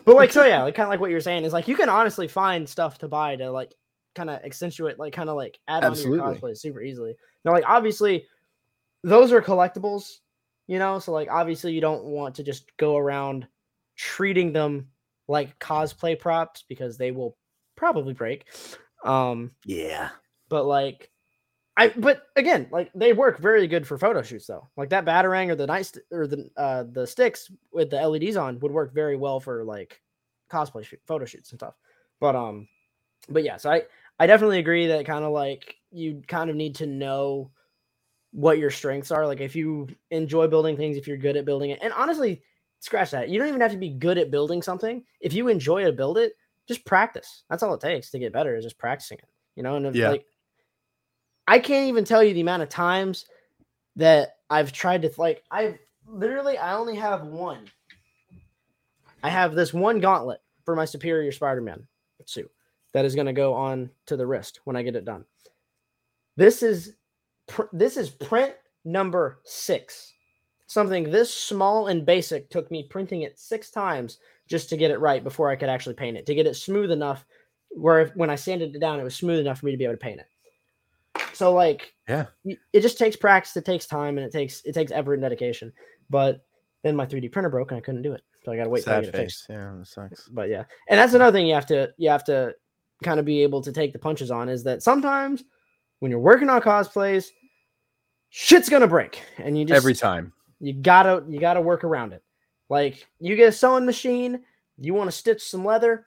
[0.07, 1.91] but like, so yeah, like kind of like what you're saying is like you can
[1.91, 3.75] honestly find stuff to buy to like
[4.15, 7.17] kind of accentuate, like kind of like add on to your cosplay super easily.
[7.45, 8.27] Now, like obviously,
[9.05, 10.21] those are collectibles,
[10.67, 10.99] you know.
[10.99, 13.47] So like obviously, you don't want to just go around
[13.95, 14.89] treating them
[15.29, 17.37] like cosplay props because they will
[17.77, 18.47] probably break.
[19.05, 20.09] Um, Yeah.
[20.49, 21.11] but like
[21.77, 24.69] I but again, like they work very good for photo shoots though.
[24.77, 28.37] Like that batarang or the night st- or the uh the sticks with the LEDs
[28.37, 30.01] on would work very well for like
[30.51, 31.75] cosplay shoot, photo shoots and stuff.
[32.21, 32.69] But um
[33.29, 33.83] but yeah, so I
[34.19, 37.51] I definitely agree that kind of like you kind of need to know
[38.33, 39.27] what your strengths are.
[39.27, 41.79] Like if you enjoy building things, if you're good at building it.
[41.83, 42.43] And honestly,
[42.81, 43.29] scratch that.
[43.29, 45.05] You don't even have to be good at building something.
[45.21, 46.33] If you enjoy to build it,
[46.69, 47.45] just practice.
[47.51, 49.29] That's all it takes to get better is just practicing it.
[49.57, 50.11] You know, and if, Yeah.
[50.11, 50.27] like
[51.49, 53.27] I can't even tell you the amount of times
[53.97, 57.67] that I've tried to like I've literally I only have one.
[59.23, 61.87] I have this one gauntlet for my superior Spider-Man
[62.27, 62.51] suit
[62.93, 65.25] that is going to go on to the wrist when I get it done.
[66.37, 66.95] This is
[67.47, 70.13] pr- this is print number 6.
[70.69, 74.19] Something this small and basic took me printing it 6 times
[74.49, 76.27] just to get it right before I could actually paint it.
[76.27, 77.25] To get it smooth enough
[77.71, 79.85] where if, when I sanded it down it was smooth enough for me to be
[79.85, 80.27] able to paint it.
[81.33, 82.27] So like Yeah.
[82.45, 85.73] it just takes practice, it takes time, and it takes it takes effort and dedication.
[86.11, 86.45] But
[86.83, 88.85] then my 3D printer broke and I couldn't do it, so I got to wait
[88.85, 89.47] till I Sad get it fixed.
[89.47, 89.57] face.
[89.57, 90.29] Yeah, that sucks.
[90.29, 92.55] But yeah, and that's another thing you have to you have to
[93.03, 95.45] kind of be able to take the punches on is that sometimes
[95.99, 97.29] when you're working on cosplays,
[98.31, 100.33] shit's gonna break, and you just Every time.
[100.61, 102.23] you gotta you gotta work around it.
[102.69, 104.41] Like you get a sewing machine,
[104.79, 106.07] you want to stitch some leather,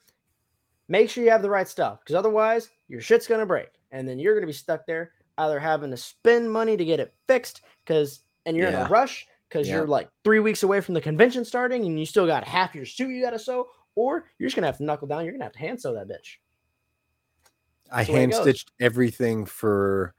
[0.87, 4.19] make sure you have the right stuff, because otherwise your shit's gonna break, and then
[4.19, 8.21] you're gonna be stuck there either having to spend money to get it fixed, because
[8.45, 9.75] and you're in a rush because Yeah.
[9.75, 12.85] you're like three weeks away from the convention starting, and you still got half your
[12.85, 15.23] suit you gotta sew, or you're just gonna have to knuckle down.
[15.23, 16.37] You're gonna have to hand sew that bitch.
[17.91, 20.13] I the way it hand stitched everything for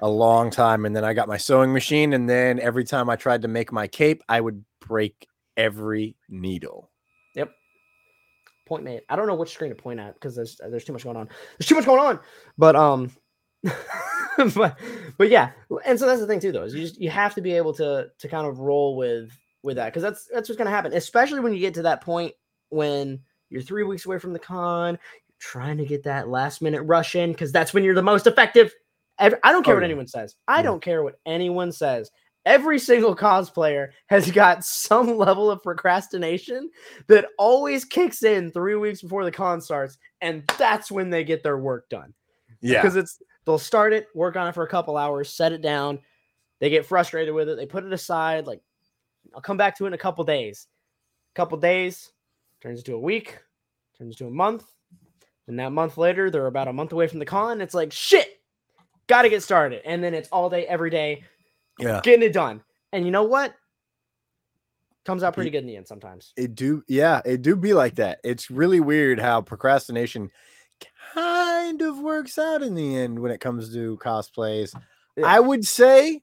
[0.00, 3.16] a long time, and then I got my sewing machine, and then every time I
[3.16, 6.90] tried to make my cape, I would break every needle.
[8.66, 9.02] Point made.
[9.08, 11.28] I don't know which screen to point at because there's there's too much going on.
[11.58, 12.18] There's too much going on.
[12.58, 13.10] But um
[14.54, 14.78] but
[15.18, 15.50] but yeah.
[15.84, 17.72] And so that's the thing too though, is you just you have to be able
[17.74, 19.30] to to kind of roll with
[19.62, 22.34] with that because that's that's what's gonna happen, especially when you get to that point
[22.70, 26.82] when you're three weeks away from the con, you're trying to get that last minute
[26.82, 28.72] rush in because that's when you're the most effective.
[29.18, 29.86] I don't care Oh, what yeah.
[29.86, 30.34] anyone says.
[30.46, 30.62] I Yeah.
[30.64, 32.10] don't care what anyone says.
[32.46, 36.70] Every single cosplayer has got some level of procrastination
[37.08, 41.42] that always kicks in three weeks before the con starts, and that's when they get
[41.42, 42.14] their work done.
[42.60, 42.80] Yeah.
[42.80, 45.98] Because it's they'll start it, work on it for a couple hours, set it down,
[46.60, 48.60] they get frustrated with it, they put it aside, like
[49.34, 50.68] I'll come back to it in a couple days.
[51.34, 52.12] A couple days
[52.62, 53.38] turns into a week,
[53.98, 54.64] turns into a month,
[55.48, 57.60] and that month later, they're about a month away from the con.
[57.60, 58.40] It's like shit,
[59.08, 61.24] gotta get started, and then it's all day, every day,
[61.78, 62.00] Yeah.
[62.02, 62.62] getting it done.
[62.92, 63.54] And you know what?
[65.04, 66.32] Comes out pretty good in the end sometimes.
[66.36, 68.18] It do, yeah, it do be like that.
[68.24, 70.30] It's really weird how procrastination
[71.14, 74.74] kind of works out in the end when it comes to cosplays.
[75.16, 75.26] Yeah.
[75.26, 76.22] I would say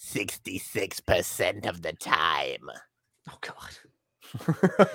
[0.00, 2.70] 66% of the time.
[3.28, 4.90] Oh god.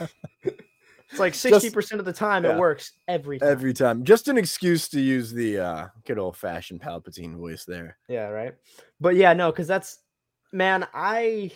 [1.20, 2.54] it's like 60% Just, of the time yeah.
[2.54, 3.48] it works every time.
[3.48, 4.04] Every time.
[4.04, 7.98] Just an excuse to use the uh good old fashioned Palpatine voice there.
[8.08, 8.54] Yeah, right.
[9.00, 9.98] But yeah, no, because that's
[10.52, 11.50] man, I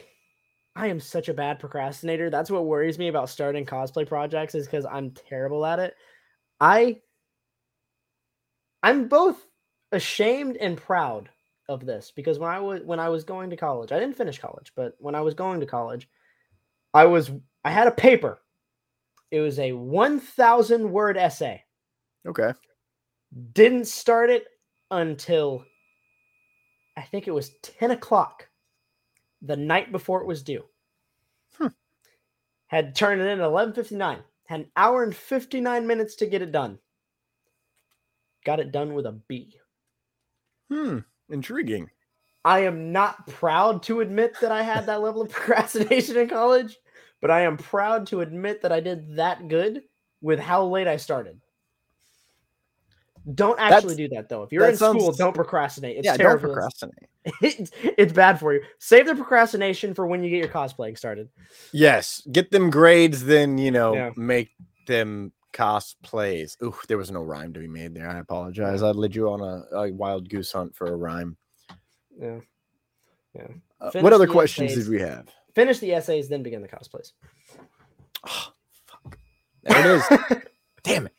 [0.75, 2.31] I am such a bad procrastinator.
[2.31, 5.95] That's what worries me about starting cosplay projects is because I'm terrible at it.
[6.61, 7.01] I
[8.83, 9.47] I'm both
[9.93, 11.29] ashamed and proud
[11.69, 14.39] of this because when I was when I was going to college, I didn't finish
[14.39, 16.09] college, but when I was going to college,
[16.95, 17.31] I was
[17.65, 18.41] I had a paper.
[19.33, 21.65] It was a 1000 word essay.
[22.27, 22.53] Okay.
[23.55, 24.45] Didn't start it
[24.91, 25.65] until
[26.99, 28.47] I think it was 10 o'clock
[29.41, 30.65] the night before it was due.
[31.55, 31.69] Hmm.
[32.67, 34.23] Had turned it in at 11:59.
[34.45, 36.79] Had an hour and 59 minutes to get it done.
[38.45, 39.59] Got it done with a B.
[40.71, 40.99] Hmm,
[41.31, 41.91] intriguing.
[42.45, 46.77] I am not proud to admit that I had that level of procrastination in college,
[47.23, 49.85] but I am proud to admit that I did that good
[50.21, 51.41] with how late I started.
[53.35, 54.43] Don't actually That's, do that though.
[54.43, 55.97] If you're in sounds, school, don't procrastinate.
[55.97, 56.49] It's yeah, terrible.
[56.49, 57.09] don't procrastinate.
[57.41, 58.63] It's, it's bad for you.
[58.81, 61.29] Save the procrastination for when you get your cosplaying started.
[61.73, 64.11] Yes, get them grades, then you know yeah.
[64.17, 64.51] make
[64.89, 66.61] them cosplays.
[66.65, 68.11] Ooh, there was no rhyme to be made there.
[68.11, 68.83] I apologize.
[68.83, 71.37] I led you on a, a wild goose hunt for a rhyme.
[72.21, 72.41] Yeah,
[73.37, 73.47] yeah.
[73.81, 75.29] Uh, what other questions did we have?
[75.55, 77.13] Finish the essays, then begin the cosplays.
[78.27, 78.53] Oh,
[78.87, 79.19] fuck.
[79.63, 80.39] There it is.
[80.83, 81.15] Damn it.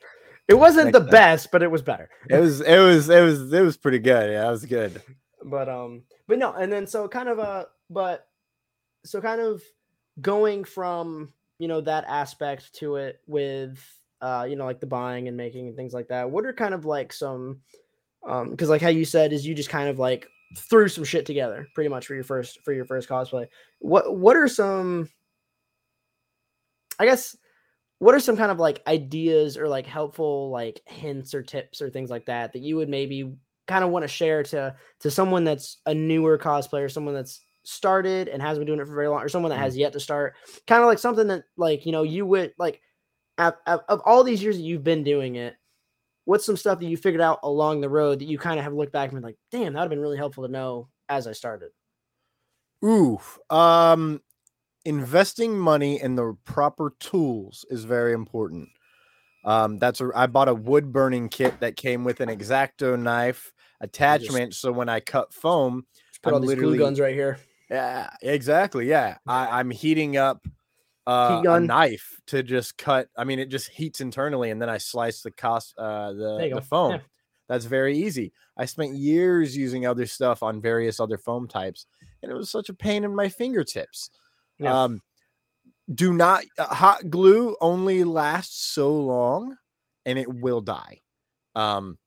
[0.48, 2.10] It wasn't the best, but it was better.
[2.30, 4.32] It was it was it was it was pretty good.
[4.32, 5.02] Yeah, it was good.
[5.44, 8.28] But um but no, and then so kind of uh but
[9.06, 9.62] so kind of
[10.20, 13.80] going from, you know, that aspect to it with
[14.22, 16.32] uh, you know, like the buying and making and things like that.
[16.32, 17.62] What are kind of like some
[18.28, 21.26] um because like how you said is you just kind of like threw some shit
[21.26, 23.48] together pretty much for your first for your first cosplay.
[23.80, 25.10] What what are some
[27.00, 27.36] I guess
[28.00, 31.90] what are some kind of like ideas or like helpful like hints or tips or
[31.90, 33.34] things like that that you would maybe
[33.68, 38.28] kind of want to share to to someone that's a newer cosplayer, someone that's started
[38.28, 39.64] and hasn't been doing it for very long, or someone that mm-hmm.
[39.64, 40.36] has yet to start?
[40.68, 42.82] Kind of like something that like you know you would like
[43.38, 45.56] of, of all these years that you've been doing it.
[46.26, 48.74] What's some stuff that you figured out along the road that you kind of have
[48.74, 51.28] looked back and been like, damn, that would have been really helpful to know as
[51.28, 51.72] I started?
[52.84, 53.20] Ooh,
[53.50, 54.22] um,
[54.86, 58.70] investing money in the proper tools is very important.
[59.46, 63.52] Um, that's a, I bought a wood burning kit that came with an X-Acto knife
[63.82, 64.52] attachment.
[64.52, 65.86] Just, so when I cut foam,
[66.22, 67.38] put I'm all these glue guns right here.
[67.70, 68.88] Yeah, exactly.
[68.88, 70.46] Yeah, I, I'm heating up
[71.06, 73.08] uh, a knife to just cut.
[73.18, 76.62] I mean, it just heats internally, and then I slice the cost uh, the, the
[76.62, 76.92] foam.
[76.92, 77.00] Yeah.
[77.50, 78.32] That's very easy.
[78.58, 81.86] I spent years using other stuff on various other foam types,
[82.22, 84.10] and it was such a pain in my fingertips.
[84.60, 84.84] Yeah.
[84.84, 85.02] Um,
[85.94, 89.58] do not uh, hot glue only lasts so long,
[90.06, 91.02] and it will die.
[91.56, 91.98] Um,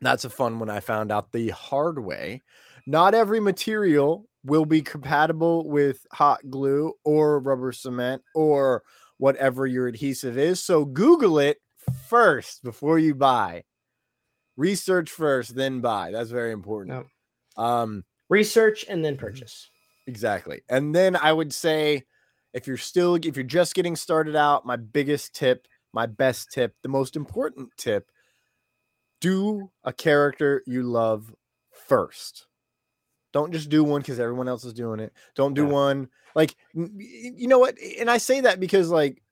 [0.00, 2.42] that's a fun one I found out the hard way.
[2.86, 8.82] Not every material will be compatible with hot glue or rubber cement or
[9.18, 10.62] whatever your adhesive is.
[10.62, 11.58] So Google it
[12.08, 13.64] first before you buy.
[14.56, 16.10] Research first, then buy.
[16.10, 17.06] That's very important.
[17.56, 19.68] Um, Research and then purchase.
[20.06, 20.62] Exactly.
[20.68, 22.02] And then I would say
[22.52, 26.74] if you're still if you're just getting started out, my biggest tip, my best tip,
[26.82, 28.10] the most important tip,
[29.20, 31.32] do a character you love
[31.86, 32.46] first.
[33.32, 35.12] Don't just do one because everyone else is doing it.
[35.34, 35.72] Don't do yeah.
[35.72, 37.76] one like you know what?
[37.98, 39.22] And I say that because like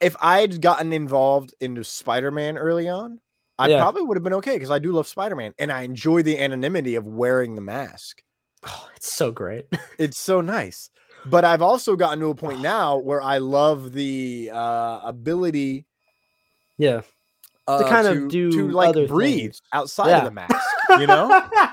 [0.00, 3.20] if I'd gotten involved into Spider-Man early on,
[3.58, 3.80] I yeah.
[3.80, 6.96] probably would have been okay because I do love Spider-Man and I enjoy the anonymity
[6.96, 8.22] of wearing the mask.
[8.66, 9.66] Oh, it's so great.
[9.98, 10.90] it's so nice.
[11.24, 15.86] But I've also gotten to a point now where I love the uh ability
[16.78, 17.02] Yeah.
[17.68, 19.62] Uh, to kind to, of do to like breathe things.
[19.72, 20.18] outside yeah.
[20.18, 20.66] of the mask,
[20.98, 21.48] you know?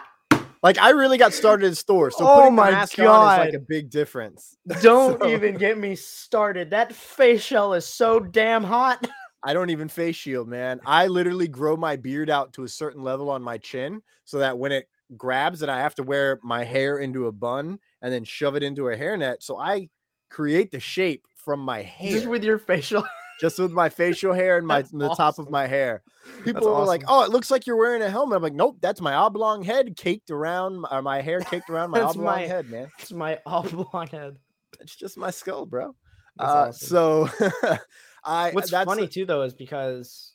[0.62, 3.08] Like I really got started in stores, so oh putting my the mask God.
[3.08, 4.58] on is like a big difference.
[4.82, 6.70] Don't so, even get me started.
[6.72, 9.08] That face shell is so damn hot.
[9.44, 10.82] I don't even face shield, man.
[10.86, 14.58] I literally grow my beard out to a certain level on my chin so that
[14.58, 18.26] when it grabs and I have to wear my hair into a bun and then
[18.26, 19.38] shove it into a hairnet.
[19.40, 19.88] So I
[20.30, 22.12] create the shape from my hair.
[22.12, 23.06] Just with your facial.
[23.40, 25.16] Just with my facial hair and my the awesome.
[25.16, 26.04] top of my hair.
[26.44, 26.88] People are awesome.
[26.88, 29.64] like, "Oh, it looks like you're wearing a helmet." I'm like, "Nope, that's my oblong
[29.64, 32.90] head caked around, or my hair caked around my oblong my, head, man.
[33.00, 34.38] It's my oblong head.
[34.80, 35.96] It's just my skull, bro."
[36.38, 36.72] Uh.
[36.72, 37.30] So,
[38.24, 40.34] I what's funny too though is because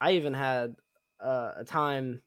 [0.00, 0.74] I even had
[1.24, 2.20] uh, a time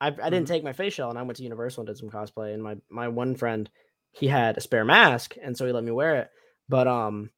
[0.00, 0.44] I, I didn't mm-hmm.
[0.44, 2.52] take my face shell and I went to Universal and did some cosplay.
[2.52, 3.68] And my my one friend,
[4.12, 6.30] he had a spare mask, and so he let me wear it.
[6.68, 7.30] But um,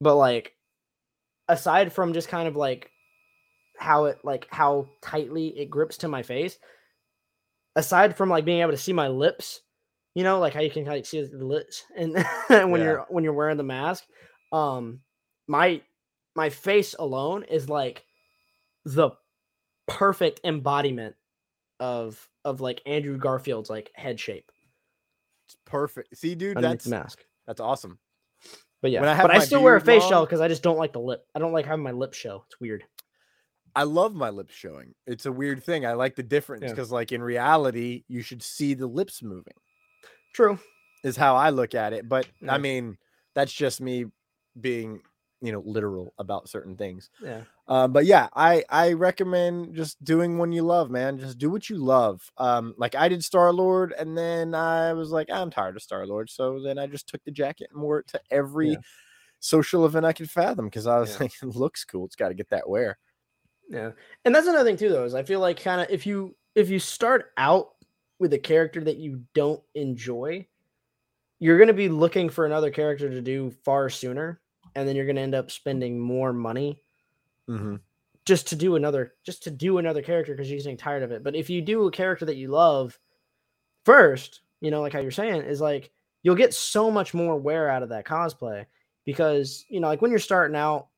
[0.00, 0.55] but like,
[1.48, 2.90] aside from just kind of like
[3.78, 6.58] how it like how tightly it grips to my face,
[7.74, 9.60] aside from like being able to see my lips,
[10.14, 12.14] you know, like how you can like see the lips and
[12.48, 12.76] when yeah.
[12.76, 14.04] you're when you're wearing the mask,
[14.52, 15.00] um,
[15.46, 15.82] my
[16.34, 18.04] my face alone is like
[18.84, 19.10] the
[19.86, 21.16] perfect embodiment
[21.80, 24.50] of of like Andrew Garfield's like head shape.
[25.46, 26.16] It's perfect.
[26.16, 27.24] See, dude, that's mask.
[27.46, 27.98] That's awesome.
[28.86, 30.78] But yeah, I but I still wear a face long, shell because I just don't
[30.78, 31.26] like the lip.
[31.34, 32.44] I don't like having my lip show.
[32.46, 32.84] It's weird.
[33.74, 34.94] I love my lips showing.
[35.06, 35.84] It's a weird thing.
[35.84, 36.94] I like the difference because, yeah.
[36.94, 39.54] like in reality, you should see the lips moving.
[40.34, 40.58] True,
[41.04, 42.08] is how I look at it.
[42.08, 42.54] But yeah.
[42.54, 42.96] I mean,
[43.34, 44.06] that's just me
[44.60, 45.00] being
[45.40, 50.38] you know literal about certain things yeah um but yeah i i recommend just doing
[50.38, 53.92] one you love man just do what you love um like i did star lord
[53.98, 57.22] and then i was like i'm tired of star lord so then i just took
[57.24, 58.76] the jacket and wore it to every yeah.
[59.40, 61.18] social event i could fathom because i was yeah.
[61.20, 62.98] like it looks cool it's got to get that wear
[63.68, 63.90] yeah
[64.24, 66.70] and that's another thing too though is i feel like kind of if you if
[66.70, 67.70] you start out
[68.18, 70.46] with a character that you don't enjoy
[71.38, 74.40] you're going to be looking for another character to do far sooner
[74.74, 76.80] and then you're going to end up spending more money
[77.48, 77.76] mm-hmm.
[78.24, 81.22] just to do another just to do another character because you're getting tired of it.
[81.22, 82.98] But if you do a character that you love
[83.84, 85.90] first, you know, like how you're saying, is like
[86.22, 88.66] you'll get so much more wear out of that cosplay
[89.04, 90.88] because you know, like when you're starting out,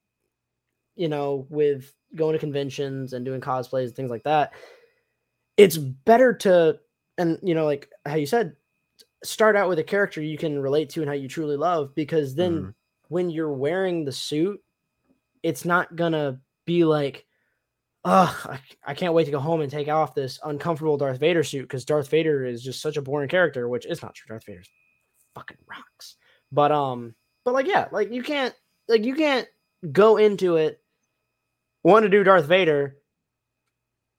[0.96, 4.53] you know, with going to conventions and doing cosplays and things like that,
[5.57, 6.78] it's better to
[7.18, 8.57] and you know, like how you said,
[9.24, 12.34] start out with a character you can relate to and how you truly love because
[12.34, 12.74] then mm
[13.09, 14.62] when you're wearing the suit,
[15.43, 17.26] it's not gonna be like,
[18.05, 21.45] oh, I, I can't wait to go home and take off this uncomfortable Darth Vader
[21.45, 24.28] suit because Darth Vader is just such a boring character, which is not true.
[24.28, 24.68] Darth Vader's
[25.34, 26.16] fucking rocks.
[26.53, 27.14] But um,
[27.45, 28.55] but like yeah, like you can't
[28.89, 29.49] like you can't
[29.93, 30.80] go into it
[31.84, 32.97] want to do Darth Vader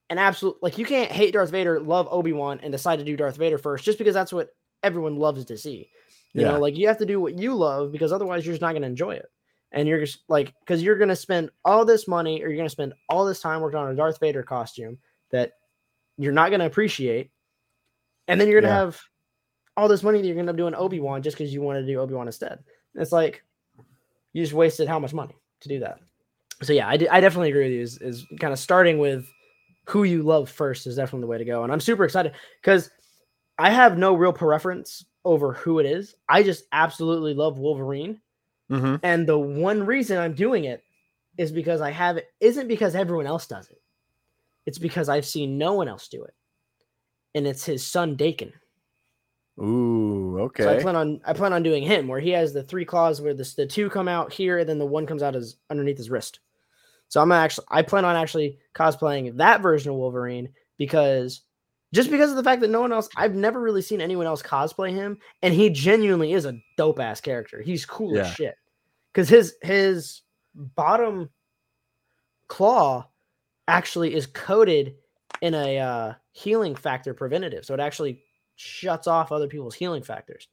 [0.10, 3.18] and absolute like you can't hate Darth Vader, love Obi Wan, and decide to do
[3.18, 4.50] Darth Vader first just because that's what
[4.84, 5.90] everyone loves to see.
[6.34, 6.52] You yeah.
[6.52, 8.84] know, like you have to do what you love because otherwise you're just not going
[8.84, 9.26] to enjoy it.
[9.72, 12.66] And you're just like, because you're going to spend all this money or you're going
[12.66, 14.98] to spend all this time working on a Darth Vader costume
[15.32, 15.54] that
[16.18, 17.30] you're not going to appreciate.
[18.28, 18.86] And then you're going to yeah.
[18.86, 19.00] have
[19.78, 21.80] all this money that you're going to do doing Obi Wan just because you want
[21.80, 22.60] to do Obi Wan instead.
[22.96, 23.44] It's like
[24.34, 26.00] you just wasted how much money to do that.
[26.62, 27.82] So yeah, I, d- I definitely agree with you.
[27.82, 29.26] Is, is kind of starting with
[29.86, 31.64] who you love first is definitely the way to go.
[31.64, 32.92] And I'm super excited because
[33.58, 36.16] I have no real preference over who it is.
[36.28, 38.22] I just absolutely love Wolverine.
[38.70, 38.96] Mm-hmm.
[39.04, 40.84] And the one reason I'm doing it
[41.38, 43.82] is because I have it isn't because everyone else does it.
[44.66, 46.34] It's because I've seen no one else do it.
[47.34, 48.52] And it's his son Daken.
[49.62, 50.64] Ooh, okay.
[50.64, 53.22] So I plan on I plan on doing him where he has the three claws
[53.22, 55.98] where the, the two come out here and then the one comes out as underneath
[55.98, 56.40] his wrist.
[57.10, 61.42] So I'm actually I plan on actually cosplaying that version of Wolverine because
[61.94, 64.42] just because of the fact that no one else I've never really seen anyone else
[64.42, 67.62] cosplay him and he genuinely is a dope ass character.
[67.62, 68.22] He's cool yeah.
[68.22, 68.56] as shit.
[69.14, 70.22] Cuz his his
[70.54, 71.30] bottom
[72.48, 73.08] claw
[73.68, 74.96] actually is coated
[75.42, 77.66] in a uh, healing factor preventative.
[77.66, 78.24] So it actually
[78.56, 80.48] shuts off other people's healing factors.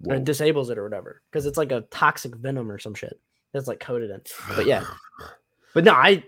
[0.00, 0.16] Whoa.
[0.16, 3.20] Or disables it or whatever because it's like a toxic venom or some shit
[3.52, 4.20] that's like coated in.
[4.56, 4.84] But yeah.
[5.74, 6.22] But no, I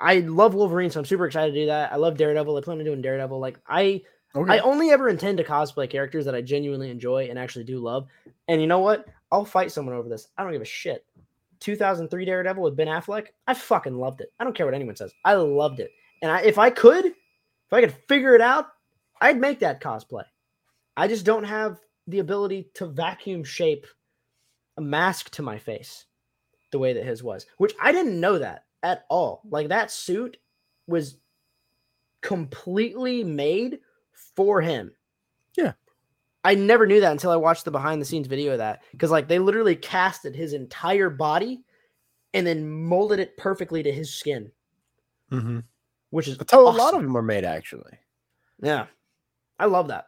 [0.00, 1.92] I love Wolverine, so I'm super excited to do that.
[1.92, 2.56] I love Daredevil.
[2.56, 3.38] I plan on doing Daredevil.
[3.38, 4.02] Like I
[4.36, 4.54] okay.
[4.54, 8.06] I only ever intend to cosplay characters that I genuinely enjoy and actually do love.
[8.48, 9.06] And you know what?
[9.32, 10.28] I'll fight someone over this.
[10.36, 11.04] I don't give a shit.
[11.60, 13.28] 2003 Daredevil with Ben Affleck.
[13.46, 14.32] I fucking loved it.
[14.38, 15.12] I don't care what anyone says.
[15.24, 15.90] I loved it.
[16.22, 18.66] And I, if I could, if I could figure it out,
[19.20, 20.24] I'd make that cosplay.
[20.96, 23.86] I just don't have the ability to vacuum shape
[24.76, 26.06] a mask to my face
[26.72, 29.42] the way that his was, which I didn't know that at all.
[29.48, 30.36] Like that suit
[30.86, 31.16] was
[32.22, 33.80] completely made
[34.36, 34.92] for him.
[35.56, 35.72] Yeah.
[36.44, 38.82] I never knew that until I watched the behind the scenes video of that.
[38.92, 41.64] Because like they literally casted his entire body
[42.34, 44.52] and then molded it perfectly to his skin.
[45.32, 45.60] Mm-hmm.
[46.10, 46.80] Which is that's how awesome.
[46.80, 47.98] a lot of them are made, actually.
[48.62, 48.86] Yeah.
[49.58, 50.04] I love that.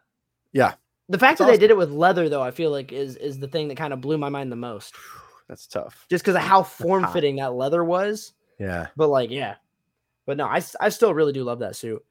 [0.53, 0.75] Yeah.
[1.09, 1.55] The fact that's that awesome.
[1.55, 3.93] they did it with leather, though, I feel like is is the thing that kind
[3.93, 4.95] of blew my mind the most.
[5.49, 6.07] that's tough.
[6.09, 8.35] Just because of how form fitting that leather was.
[8.61, 8.89] Yeah.
[8.97, 9.57] But like, yeah.
[10.27, 12.05] But no, I, I still really do love that suit.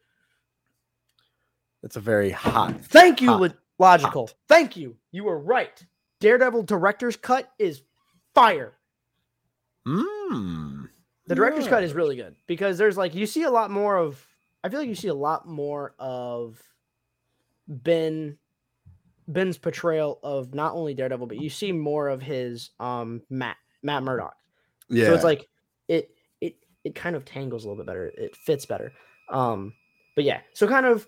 [1.83, 2.81] It's a very hot.
[2.81, 4.27] Thank you, hot, logical.
[4.27, 4.35] Hot.
[4.47, 4.95] Thank you.
[5.11, 5.83] You were right.
[6.19, 7.81] Daredevil director's cut is
[8.33, 8.73] fire.
[9.87, 10.89] Mmm.
[11.27, 11.69] The director's yeah.
[11.71, 14.23] cut is really good because there's like you see a lot more of.
[14.63, 16.61] I feel like you see a lot more of
[17.67, 18.37] Ben
[19.27, 24.03] Ben's portrayal of not only Daredevil, but you see more of his um Matt Matt
[24.03, 24.35] Murdock.
[24.89, 25.07] Yeah.
[25.07, 25.47] So it's like
[25.87, 26.11] it
[26.41, 28.07] it it kind of tangles a little bit better.
[28.07, 28.93] It fits better.
[29.29, 29.73] Um,
[30.15, 31.07] but yeah, so kind of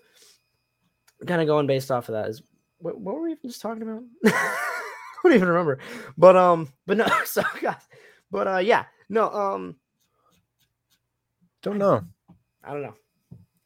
[1.26, 2.42] kind of going based off of that is
[2.78, 4.02] what, what were we even just talking about?
[4.24, 5.78] I don't even remember.
[6.16, 7.82] But um, but no, so guys,
[8.30, 9.76] but uh, yeah, no, um,
[11.62, 12.02] don't know.
[12.64, 12.94] I don't know.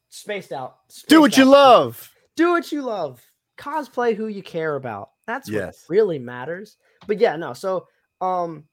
[0.09, 0.79] Spaced out.
[0.89, 1.39] Spaced Do what out.
[1.39, 2.13] you love.
[2.37, 3.21] Do what you love.
[3.59, 5.11] Cosplay who you care about.
[5.27, 6.77] That's what really matters.
[7.07, 7.53] But yeah, no.
[7.53, 7.87] So
[8.21, 8.65] um,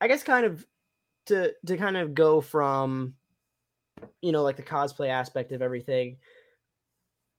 [0.00, 0.66] I guess kind of
[1.26, 3.14] to to kind of go from
[4.22, 6.16] you know like the cosplay aspect of everything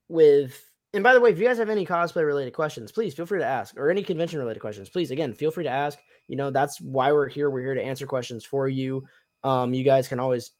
[0.07, 3.25] with and by the way, if you guys have any cosplay related questions, please feel
[3.25, 5.99] free to ask, or any convention related questions, please again feel free to ask.
[6.27, 7.49] You know that's why we're here.
[7.49, 9.05] We're here to answer questions for you.
[9.43, 10.51] Um, you guys can always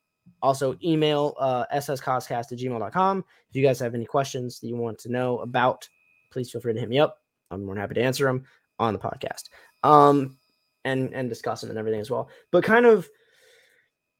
[0.41, 3.25] also email uh, sscoscast at gmail.com.
[3.49, 5.87] If you guys have any questions that you want to know about,
[6.31, 7.17] please feel free to hit me up.
[7.49, 8.45] I'm more than happy to answer them
[8.79, 9.49] on the podcast.
[9.83, 10.37] Um,
[10.85, 12.29] and and discuss them and everything as well.
[12.51, 13.09] But kind of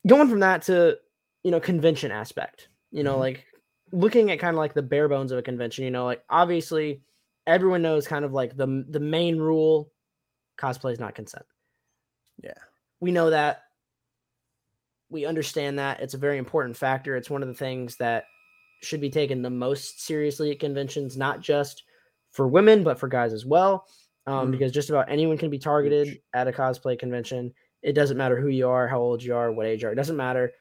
[0.08, 0.98] going from that to
[1.44, 2.68] you know convention aspect.
[2.92, 3.22] You know, mm-hmm.
[3.22, 3.46] like
[3.92, 7.02] looking at kind of like the bare bones of a convention, you know, like obviously
[7.48, 9.92] everyone knows kind of like the the main rule
[10.58, 11.46] cosplay is not consent.
[12.44, 12.54] Yeah.
[13.00, 13.64] We know that.
[15.10, 16.00] We understand that.
[16.00, 17.18] It's a very important factor.
[17.18, 18.26] It's one of the things that
[18.82, 21.84] should be taken the most seriously at conventions, not just
[22.32, 23.86] for women, but for guys as well.
[24.28, 24.52] Um, mm.
[24.52, 27.54] Because just about anyone can be targeted at a cosplay convention.
[27.82, 29.92] It doesn't matter who you are, how old you are, what age you are.
[29.92, 30.52] It doesn't matter.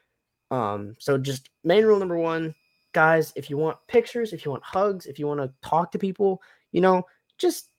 [0.50, 2.54] Um, so just main rule number one,
[2.93, 5.99] guys, if you want pictures, if you want hugs, if you want to talk to
[5.99, 7.05] people, you know,
[7.38, 7.70] just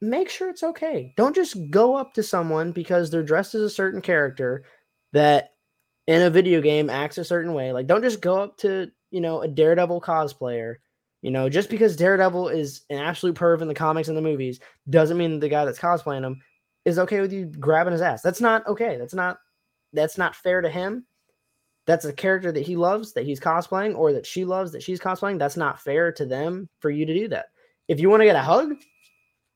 [0.00, 1.12] make sure it's okay.
[1.16, 4.64] Don't just go up to someone because they're dressed as a certain character
[5.12, 5.50] that
[6.06, 7.72] in a video game acts a certain way.
[7.72, 10.76] Like, don't just go up to, you know, a Daredevil cosplayer.
[11.20, 14.60] You know, just because Daredevil is an absolute perv in the comics and the movies
[14.88, 16.40] doesn't mean the guy that's cosplaying him
[16.84, 18.22] is okay with you grabbing his ass.
[18.22, 18.96] That's not okay.
[18.96, 19.38] That's not
[19.92, 21.06] that's not fair to him
[21.88, 25.00] that's a character that he loves that he's cosplaying or that she loves that she's
[25.00, 27.46] cosplaying that's not fair to them for you to do that.
[27.88, 28.74] If you want to get a hug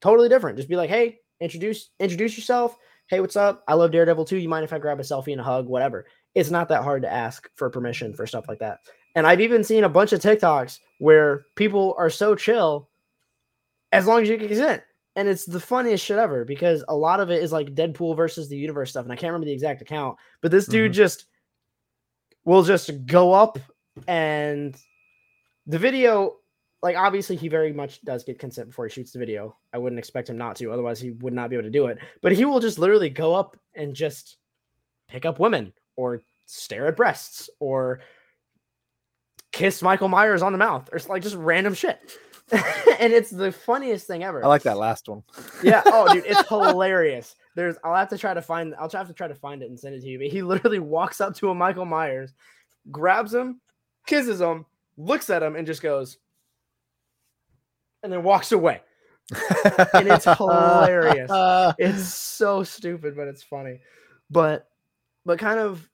[0.01, 0.57] totally different.
[0.57, 2.79] Just be like hey introduce introduce yourself.
[3.09, 3.63] Hey what's up?
[3.69, 4.39] I love daredevil too.
[4.39, 5.67] You mind if i grab a selfie and a hug?
[5.67, 6.07] Whatever.
[6.35, 8.79] It's not that hard to ask for permission for stuff like that.
[9.15, 12.89] And i've even seen a bunch of tiktoks where people are so chill
[13.93, 14.83] as long as you can consent.
[15.17, 18.49] And it's the funniest shit ever because a lot of it is like deadpool versus
[18.49, 20.97] the universe stuff and i can't remember the exact account but this dude mm-hmm.
[20.97, 21.27] just
[22.45, 23.59] will just go up
[24.07, 24.77] and
[25.67, 26.37] the video
[26.83, 29.57] like obviously he very much does get consent before he shoots the video.
[29.73, 31.99] I wouldn't expect him not to, otherwise he would not be able to do it.
[32.21, 34.37] But he will just literally go up and just
[35.09, 38.01] pick up women or stare at breasts or
[39.53, 42.19] kiss Michael Myers on the mouth or like just random shit.
[43.01, 44.45] and it's the funniest thing ever.
[44.45, 45.23] I like that last one.
[45.63, 45.83] yeah.
[45.87, 47.37] Oh, dude, it's hilarious.
[47.55, 49.79] There's I'll have to try to find I'll have to try to find it and
[49.79, 50.19] send it to you.
[50.19, 52.35] But he literally walks up to a Michael Myers,
[52.91, 53.61] grabs him,
[54.07, 56.19] kisses him, looks at him, and just goes,
[58.03, 58.81] and then walks away.
[59.95, 61.31] and it's hilarious.
[61.79, 63.81] it's so stupid, but it's funny.
[64.31, 64.69] But
[65.25, 65.89] but kind of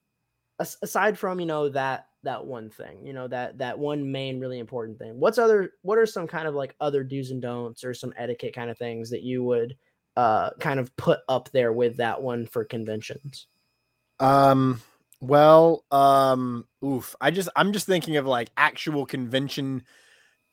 [0.59, 4.59] aside from you know that that one thing you know that that one main really
[4.59, 7.93] important thing what's other what are some kind of like other do's and don'ts or
[7.93, 9.75] some etiquette kind of things that you would
[10.19, 13.47] uh, kind of put up there with that one for conventions?
[14.19, 14.81] Um,
[15.21, 17.15] well, um, oof.
[17.21, 19.83] I just I'm just thinking of like actual convention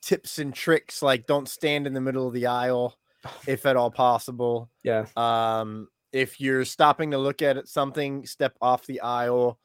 [0.01, 2.97] tips and tricks, like don't stand in the middle of the aisle
[3.47, 4.69] if at all possible.
[4.83, 5.05] Yeah.
[5.17, 9.59] Um, if you're stopping to look at something, step off the aisle.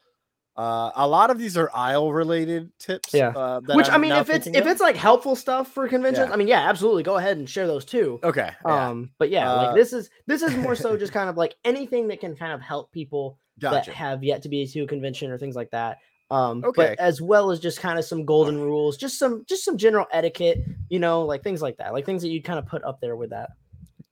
[0.54, 3.14] Uh, a lot of these are aisle related tips.
[3.14, 3.28] Yeah.
[3.28, 6.32] Uh, Which I'm i mean, if it's if it's like helpful stuff for conventions, yeah.
[6.32, 8.20] I mean, yeah, absolutely, go ahead and share those too.
[8.22, 8.50] Okay.
[8.66, 8.88] Yeah.
[8.88, 11.54] Um, but yeah, uh, like this is this is more so just kind of like
[11.64, 13.90] anything that can kind of help people gotcha.
[13.90, 15.98] that have yet to be to a convention or things like that.
[16.30, 16.90] Um, okay.
[16.90, 20.06] but as well as just kind of some golden rules, just some just some general
[20.12, 23.00] etiquette, you know, like things like that, like things that you kind of put up
[23.00, 23.50] there with that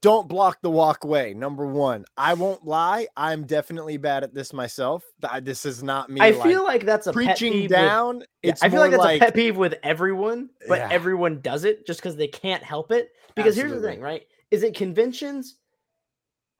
[0.01, 1.33] don't block the walkway.
[1.33, 3.07] Number one, I won't lie.
[3.15, 5.03] I'm definitely bad at this myself.
[5.41, 6.21] This is not me.
[6.21, 8.19] I like, feel like that's a preaching down.
[8.19, 10.89] With, it's I feel like that's like, a pet peeve with everyone, but yeah.
[10.91, 13.11] everyone does it just because they can't help it.
[13.35, 13.71] Because Absolutely.
[13.71, 14.23] here's the thing, right?
[14.49, 15.57] Is it conventions?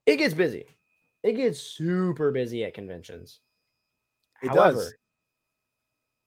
[0.06, 0.64] It gets busy.
[1.22, 3.40] it gets super busy at conventions.
[4.42, 4.94] It However, does.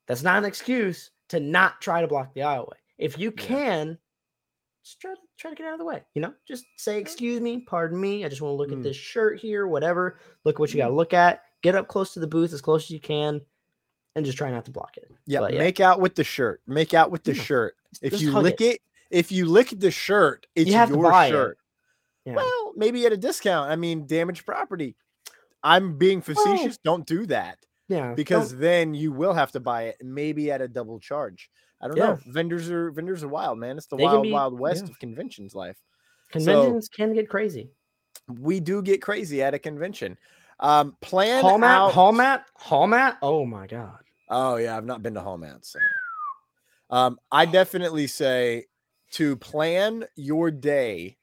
[0.07, 2.73] that's not an excuse to not try to block the aisleway.
[2.97, 3.43] If you Yeah.
[3.43, 3.97] can,
[4.83, 6.03] just try to try to get out of the way.
[6.13, 8.23] You know, just say, "Excuse me, pardon me.
[8.25, 8.77] I just want to look Mm.
[8.77, 9.67] at this shirt here.
[9.67, 10.19] Whatever.
[10.43, 11.43] Look what you got to look at.
[11.61, 13.41] Get up close to the booth as close as you can,
[14.15, 15.59] and just try not to block it." Yeah, But yeah.
[15.59, 16.61] make out with the shirt.
[16.67, 17.43] Make out with the Yeah.
[17.43, 17.75] shirt.
[18.01, 18.81] If Just you lick it.
[19.11, 21.31] if you lick the shirt, it's have to your buy it.
[21.31, 21.57] shirt.
[22.25, 22.35] Yeah.
[22.35, 23.69] Well, maybe at a discount.
[23.69, 24.95] I mean, damaged property.
[25.63, 26.77] I'm being facetious.
[26.77, 27.57] Don't do that
[27.87, 28.07] yeah.
[28.07, 31.49] don't- because then you will have to buy it, maybe at a double charge.
[31.85, 32.05] I don't Yeah.
[32.07, 32.19] know.
[32.25, 33.77] Vendors are vendors are wild, man.
[33.77, 34.91] It's the They wild, be- wild west yeah.
[34.91, 35.77] of conventions life.
[36.31, 37.69] conventions can get crazy.
[38.27, 40.17] We do get crazy at a convention.
[40.59, 41.91] Um, plan Hall mat, out.
[41.91, 43.17] hall mat, hall mat.
[43.21, 43.99] Oh my god.
[44.29, 45.71] Oh yeah, I've not been to hall mats.
[45.73, 45.79] so.
[46.89, 48.65] Um, I definitely say
[49.11, 51.17] to plan your day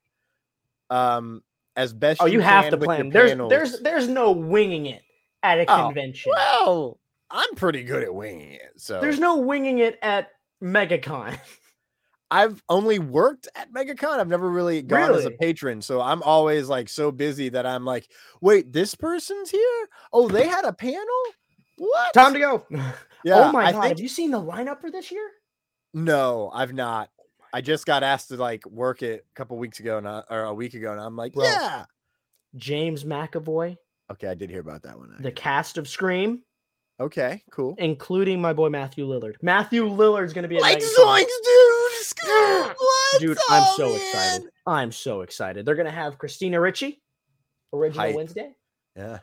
[0.91, 1.43] um
[1.75, 3.09] as best Oh, you, have can to plan.
[3.11, 3.51] There's panels.
[3.51, 5.03] there's there's no winging it
[5.43, 6.33] at a Oh, convention.
[6.37, 7.01] well,
[7.31, 8.73] I'm pretty good at winging it.
[8.77, 10.29] So There's no winging it at
[10.63, 11.39] MegaCon.
[12.31, 14.19] I've only worked at MegaCon.
[14.19, 15.83] I've never really gone as a patron.
[15.83, 18.09] So I'm always like so busy that I'm like,
[18.41, 19.89] wait, this person's here?
[20.15, 21.05] Oh, they had a panel?
[21.77, 22.15] What?
[22.15, 22.67] Time to go.
[23.25, 25.29] yeah, oh my I god, think have you seen the lineup for this year?
[25.95, 27.11] no, I've not.
[27.19, 30.23] Oh I just got asked to like work it a couple weeks ago and I-
[30.31, 31.45] or a week ago, and I'm like, Bro.
[31.45, 31.85] yeah.
[32.57, 33.77] James McAvoy,
[34.11, 35.15] Okay, I did hear about that one.
[35.21, 36.43] the cast of Scream,
[37.01, 37.75] Okay, cool.
[37.79, 39.35] including my boy Matthew Lillard.
[39.43, 41.73] Matthew Lillard's gonna be at Like zoinks, dude!
[41.93, 43.97] Let's Dude, I'm go, so man!
[44.01, 44.49] excited.
[44.67, 45.67] I'm so excited.
[45.67, 47.03] They're gonna have Christina Ricci,
[47.73, 48.15] original Hype.
[48.17, 48.55] Wednesday.
[48.97, 49.19] Yeah.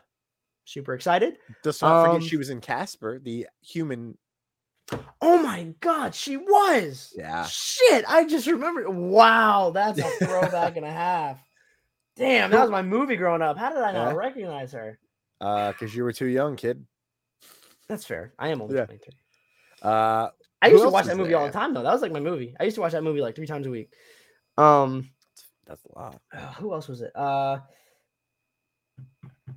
[0.64, 1.38] Super excited.
[1.64, 4.16] Just not Um, forget she was in Casper, the human.
[5.20, 7.12] Oh my god, she was.
[7.16, 7.46] Yeah.
[7.46, 8.88] Shit, I just remembered.
[8.88, 11.38] Wow, that's a throwback and a half.
[12.16, 13.56] Damn, that was my movie growing up.
[13.56, 14.14] How did I not Yeah.
[14.14, 14.98] recognize her?
[15.40, 16.84] Uh, because you were too young, kid.
[17.90, 18.32] That's fair.
[18.38, 18.86] I am only Yeah.
[18.86, 19.12] 23.
[19.82, 20.28] Uh,
[20.62, 21.82] I used to watch that movie all the time though.
[21.82, 22.54] That was like my movie.
[22.60, 23.92] I used to watch that movie like three times a week.
[24.56, 25.10] Um,
[25.66, 26.20] that's a lot.
[26.32, 27.10] uh, who else was it?
[27.16, 27.58] Uh,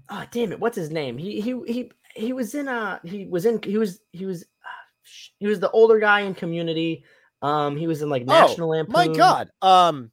[0.09, 1.17] oh damn it, what's his name?
[1.19, 5.07] He he he he was in uh he was in he was he was uh,
[5.38, 7.03] he was the older guy in Community.
[7.43, 8.93] Um, he was in like National Lampoon.
[8.93, 9.51] My God.
[9.61, 10.11] Um,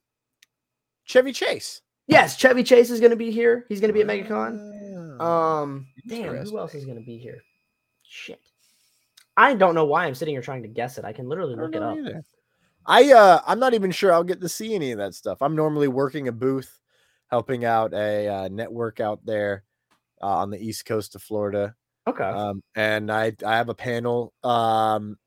[1.05, 1.81] Chevy Chase.
[2.07, 3.65] Yes, Chevy Chase is going to be here.
[3.69, 5.17] He's going to be at MegaCon.
[5.19, 7.41] Ah, Um, damn, who else is going to be here?
[8.13, 8.41] Shit,
[9.37, 11.05] I don't know why I'm sitting here trying to guess it.
[11.05, 11.97] I can literally look it up.
[11.97, 12.21] either.
[12.85, 15.41] I uh, I'm not even sure I'll get to see any of that stuff.
[15.41, 16.77] I'm normally working a booth,
[17.29, 19.63] helping out a uh, network out there
[20.21, 21.73] uh, on the east coast of Florida.
[22.05, 24.33] Okay, Um, and I I have a panel.
[24.43, 25.17] Um,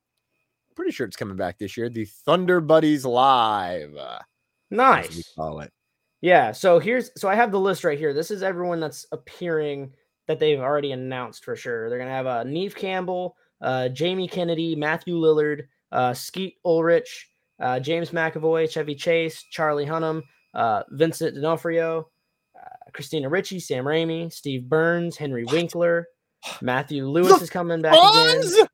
[0.77, 1.89] pretty sure it's coming back this year.
[1.89, 5.33] The Thunder Buddies Live, uh, as we nice.
[5.35, 5.73] call it.
[6.21, 6.53] Yeah.
[6.53, 8.13] So here's so I have the list right here.
[8.13, 9.95] This is everyone that's appearing
[10.27, 11.89] that they've already announced for sure.
[11.89, 15.63] They're gonna have uh, Neve Campbell, uh, Jamie Kennedy, Matthew Lillard,
[15.93, 20.23] uh, Skeet Ulrich, uh, James McAvoy, Chevy Chase, Charlie Hunnam,
[20.55, 22.09] uh, Vincent D'Onofrio,
[22.57, 26.07] uh, Christina Ricci, Sam Raimi, Steve Burns, Henry Winkler,
[26.61, 28.43] Matthew Lewis is coming back again.
[28.43, 28.69] Fonz!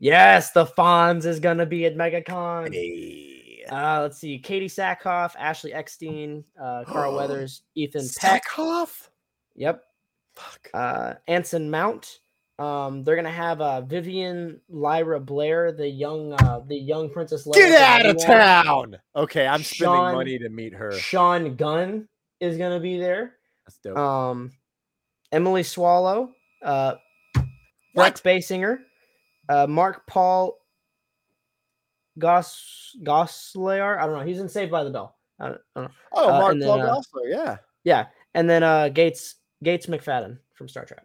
[0.00, 2.72] Yes, the Fonz is gonna be at MegaCon.
[2.72, 3.64] Hey.
[3.70, 8.44] Uh, let's see, Katee Sackhoff, Ashley Eckstein, uh, Carl Weathers, Ethan Peck.
[8.44, 9.08] Sackhoff?
[9.54, 9.82] Yep.
[10.36, 10.70] Fuck.
[10.74, 12.20] Uh, Anson Mount.
[12.58, 17.54] Um, they're gonna have uh, Vivian Lyra Blair, the young, uh, the young Princess Leia.
[17.54, 18.96] Get out of town.
[19.16, 20.92] Okay, I'm spending Sean- money to meet her.
[20.92, 22.08] Sean Gunn
[22.38, 23.34] is gonna be there.
[23.66, 23.96] That's dope.
[23.98, 24.52] Um,
[25.32, 26.32] Emily Swallow,
[26.62, 26.94] uh,
[27.96, 28.78] Rex Basinger,
[29.48, 30.56] uh, Mark Paul
[32.18, 33.98] Goss Goslar.
[33.98, 34.24] I don't know.
[34.24, 35.16] He's in Saved by the Bell.
[35.40, 35.94] I don't, I don't know.
[36.12, 37.56] oh, uh, Mark Paul uh, Gosselaar, yeah.
[37.82, 39.34] Yeah, and then uh, Gates
[39.64, 41.04] Gates McFadden from Star Trek.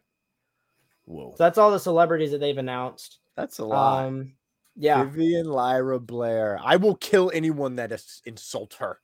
[1.05, 3.19] Whoa, So that's all the celebrities that they've announced.
[3.35, 4.05] that's a lot.
[4.05, 4.33] Um,
[4.75, 6.59] yeah, Vivian Lyra Blair.
[6.63, 8.99] I will kill anyone that is insult her.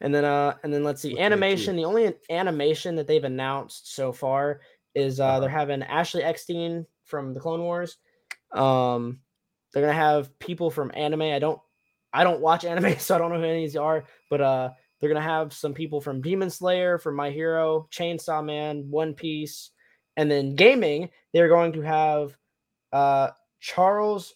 [0.00, 1.18] and then uh, and then let's see, you.
[1.18, 1.76] animation.
[1.76, 4.60] The only animation that they've announced so far
[4.94, 5.58] is uh, they're Uh-huh.
[5.58, 7.96] having Ashley Eckstein from the Clone Wars.
[8.52, 9.20] Um,
[9.72, 11.22] they're gonna have people from anime.
[11.22, 11.60] I don't,
[12.12, 14.04] I don't watch anime, so I don't know who any of these are.
[14.30, 14.70] But uh,
[15.04, 19.70] they're gonna have some people from Demon Slayer, from My Hero, Chainsaw Man, One Piece,
[20.16, 21.10] and then gaming.
[21.34, 22.34] They're going to have
[22.90, 24.32] uh, Charles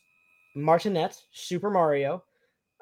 [0.54, 2.22] Martinet, Super Mario,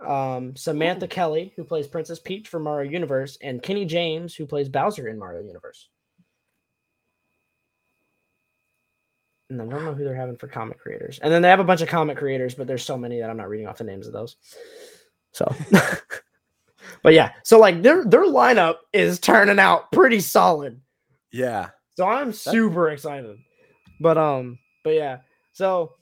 [0.04, 4.68] um, Samantha Kelly, who plays Princess Peach from Mario Universe, and Kenny James, who plays
[4.68, 5.88] Bowser in Mario Universe.
[9.48, 11.20] And I don't know who they're having for comic creators.
[11.22, 13.36] And then they have a bunch of comic creators, but there's so many that I'm
[13.36, 14.34] not reading off the names of those.
[15.32, 15.54] So,
[17.06, 20.80] but yeah, so like their their lineup is turning out pretty solid.
[21.30, 21.68] Yeah.
[21.96, 23.36] So I'm super excited.
[24.00, 25.18] But um, but yeah.
[25.52, 25.92] So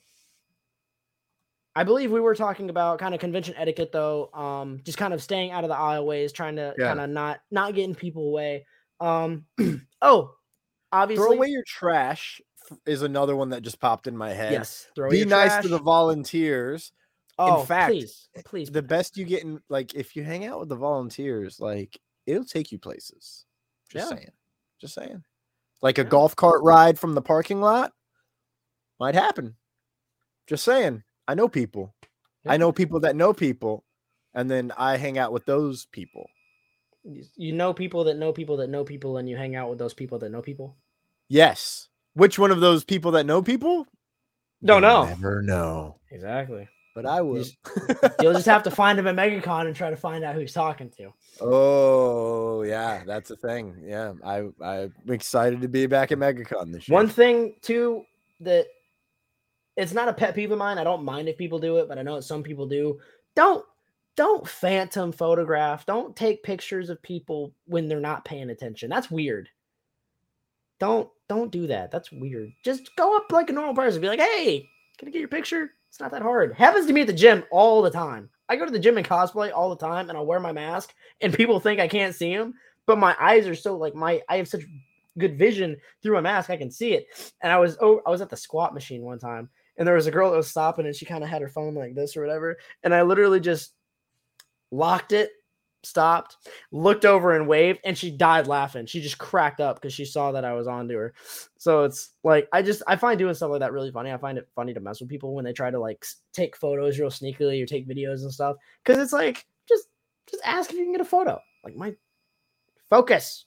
[1.76, 4.30] I believe we were talking about kind of convention etiquette though.
[4.32, 6.86] Um, just kind of staying out of the aisleways, trying to Yeah.
[6.88, 8.64] kind of not not getting people away.
[8.98, 9.44] Um
[10.00, 10.30] oh,
[10.90, 12.40] obviously Throw away your trash
[12.86, 14.52] is another one that just popped in my head.
[14.52, 15.62] yes, throw Be nice trash.
[15.64, 16.92] to the volunteers.
[17.38, 20.68] Oh, fact, please, please, The best you get in like if you hang out with
[20.68, 23.44] the volunteers, like it'll take you places.
[23.90, 24.16] Just Yeah.
[24.16, 24.30] saying.
[24.80, 25.24] Just saying.
[25.82, 26.08] Like a Yeah.
[26.08, 27.92] golf cart ride from the parking lot
[29.00, 29.56] might happen.
[30.46, 31.02] Just saying.
[31.26, 31.94] I know people.
[32.46, 33.84] I know people that know people,
[34.34, 36.28] and then I hang out with those people.
[37.02, 39.78] You- you know people that know people that know people, and you hang out with
[39.78, 40.76] those people that know people.
[41.28, 41.88] Yes.
[42.12, 43.86] Which one of those people that know people?
[44.62, 45.04] Don't You'll know.
[45.06, 46.00] Never know.
[46.10, 46.68] Exactly.
[46.94, 47.44] But I will.
[48.20, 50.52] You'll just have to find him at MegaCon and try to find out who he's
[50.52, 51.12] talking to.
[51.40, 53.82] oh yeah, that's a thing.
[53.84, 56.94] Yeah, I I'm excited to be back at MegaCon this year.
[56.94, 58.04] One thing too
[58.40, 58.66] that
[59.76, 60.78] it's not a pet peeve of mine.
[60.78, 63.00] I don't mind if people do it, but I know some people do.
[63.34, 63.64] Don't
[64.16, 65.86] don't phantom photograph.
[65.86, 68.88] Don't take pictures of people when they're not paying attention.
[68.88, 69.48] That's weird.
[70.78, 71.90] Don't don't do that.
[71.90, 72.52] That's weird.
[72.64, 74.00] Just go up like a normal person.
[74.00, 74.68] Be like, hey,
[74.98, 75.70] can I get your picture?
[75.94, 76.54] It's not that hard.
[76.54, 78.28] Happens to me at the gym all the time.
[78.48, 80.92] I go to the gym and cosplay all the time, and I wear my mask,
[81.20, 82.54] and people think I can't see them,
[82.84, 84.64] but my eyes are so like my I have such
[85.18, 86.50] good vision through my mask.
[86.50, 87.06] I can see it.
[87.42, 89.48] And I was oh I was at the squat machine one time,
[89.78, 91.76] and there was a girl that was stopping, and she kind of had her phone
[91.76, 93.72] like this or whatever, and I literally just
[94.72, 95.30] locked it,
[95.86, 96.36] stopped,
[96.72, 98.86] looked over and waved, and she died laughing.
[98.86, 101.14] She just cracked up because she saw that I was on to her.
[101.58, 104.12] So it's like I just I find doing stuff like that really funny.
[104.12, 106.98] I find it funny to mess with people when they try to like take photos
[106.98, 109.88] real sneakily or take videos and stuff because it's like just
[110.30, 111.40] just ask if you can get a photo.
[111.64, 111.94] Like my
[112.90, 113.46] focus.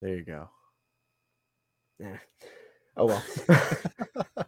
[0.00, 0.48] There you go.
[2.00, 2.18] Yeah.
[2.96, 3.24] Oh well.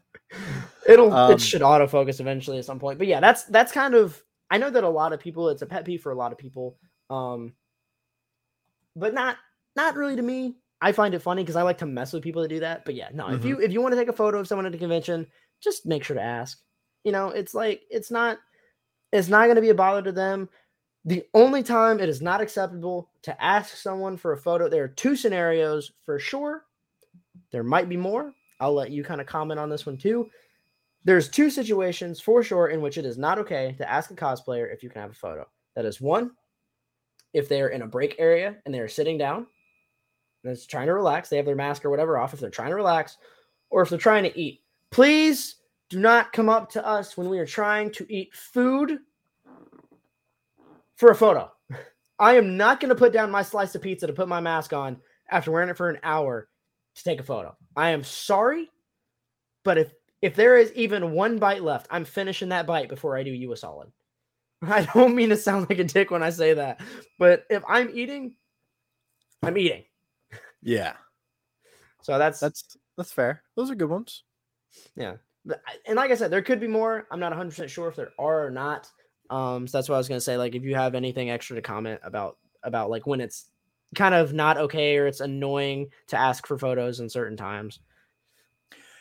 [0.87, 2.99] It'll Um, it should autofocus eventually at some point.
[2.99, 5.67] But yeah, that's that's kind of I know that a lot of people it's a
[5.67, 6.77] pet peeve for a lot of people.
[7.11, 7.55] Um
[8.97, 9.37] but not
[9.77, 10.57] not really to me.
[10.81, 12.85] I find it funny because I like to mess with people that do that.
[12.85, 13.45] But yeah, no, if Mhm.
[13.49, 15.27] you if you want to take a photo of someone at a convention,
[15.61, 16.63] just make sure to ask.
[17.05, 18.39] You know, it's like it's not
[19.13, 20.49] it's not going to be a bother to them.
[21.05, 24.89] The only time it is not acceptable to ask someone for a photo, there are
[24.89, 26.65] two scenarios for sure.
[27.51, 28.33] There might be more.
[28.61, 30.31] I'll let you kind of comment on this one too.
[31.05, 34.73] There's two situations for sure in which it is not okay to ask a cosplayer
[34.73, 35.47] if you can have a photo.
[35.77, 36.31] That is one,
[37.35, 39.47] if they're in a break area and they're sitting down
[40.43, 42.71] and it's trying to relax, they have their mask or whatever off if they're trying
[42.71, 43.19] to relax,
[43.71, 44.63] or if they're trying to eat.
[44.91, 45.57] Please
[45.91, 48.99] do not come up to us when we are trying to eat food
[50.97, 51.51] for a photo.
[52.19, 54.73] I am not going to put down my slice of pizza to put my mask
[54.73, 54.99] on
[55.31, 56.49] after wearing it for an hour
[56.95, 57.57] to take a photo.
[57.75, 58.71] I am sorry,
[59.65, 59.93] but if
[60.25, 63.53] if there is even one bite left, I'm finishing that bite before I do you
[63.53, 63.93] a solid.
[64.63, 66.81] I don't mean to sound like a dick when I say that,
[67.19, 68.35] but if I'm eating,
[69.43, 69.85] I'm eating.
[70.63, 70.95] Yeah,
[72.01, 73.43] So that's that's that's fair.
[73.55, 74.23] Those are good ones.
[74.97, 75.17] yeah.
[75.87, 77.07] And like I said, there could be more.
[77.11, 78.91] I'm not 100 percent sure if there are or not.
[79.29, 80.39] Um, so that's what I was gonna say.
[80.39, 83.51] Like, if you have anything extra to comment about about like when it's
[83.95, 87.79] kind of not okay or it's annoying to ask for photos in certain times.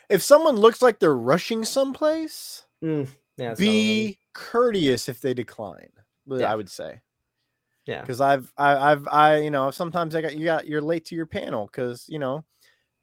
[0.10, 3.08] If someone looks like they're rushing someplace, Mm,
[3.38, 3.78] yeah, that's another one.
[3.78, 5.90] be courteous if they decline.
[6.28, 6.52] Yeah.
[6.52, 7.00] I would say.
[7.86, 8.02] yeah.
[8.02, 11.16] because I've I, I've I you know sometimes I got you got you're late to
[11.16, 12.44] your panel because you know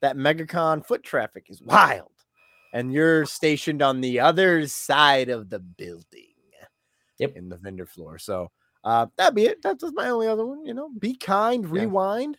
[0.01, 2.11] that MegaCon foot traffic is wild,
[2.73, 6.27] and you're stationed on the other side of the building.
[7.19, 7.35] Yep.
[7.35, 8.17] in the vendor floor.
[8.17, 8.49] So
[8.83, 9.61] uh, that'd be it.
[9.61, 10.65] That's my only other one.
[10.65, 11.81] You know, be kind, Yeah.
[11.81, 12.35] rewind.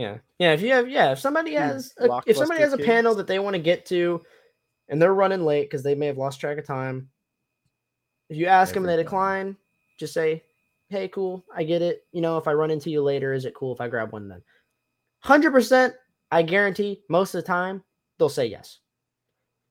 [0.00, 0.52] Yeah, yeah.
[0.52, 3.26] If you have, yeah, if somebody Hmm, has, a, if somebody has a panel that
[3.26, 4.22] they want to get to,
[4.88, 7.08] and they're running late because they may have lost track of time,
[8.30, 9.04] if you ask them and they Every time.
[9.04, 9.56] decline,
[9.98, 10.42] just say,
[10.88, 12.06] "Hey, cool, I get it.
[12.12, 14.28] You know, if I run into you later, is it cool if I grab one
[14.28, 14.42] then?"
[15.20, 15.94] Hundred percent,
[16.30, 17.02] I guarantee.
[17.08, 17.84] Most of the time,
[18.18, 18.78] they'll say yes.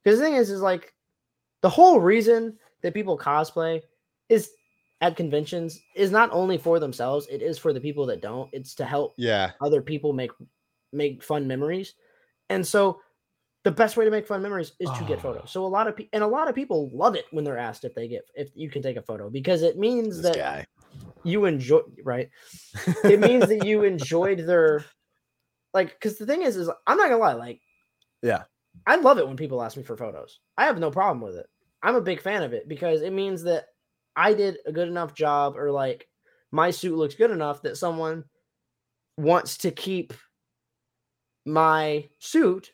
[0.04, 0.94] Because the thing is, is like
[1.62, 3.82] the whole reason that people cosplay
[4.30, 4.52] is
[5.02, 8.50] at conventions is not only for themselves; it is for the people that don't.
[8.54, 10.32] It's to help Yeah, other people make
[10.92, 11.94] make fun memories
[12.50, 13.00] and so
[13.64, 15.22] the best way to make fun memories is to get Oh.
[15.22, 15.48] photos ah.
[15.48, 17.84] so a lot of people and a lot of people love it when they're asked
[17.84, 20.66] if they get if you can take a photo because it means this that guy.
[21.24, 22.30] you enjoy right
[23.04, 24.84] it means that you enjoyed their
[25.76, 27.62] like because the thing is is i'm not gonna lie like
[28.24, 28.46] Yeah.
[28.88, 31.46] i love it when people ask me for photos i have no problem with it
[31.84, 33.66] i'm a big fan of it because it means that
[34.16, 36.08] i did a good enough job or like
[36.52, 38.24] my suit looks good enough that someone
[39.18, 40.14] wants to keep
[41.46, 42.72] my suit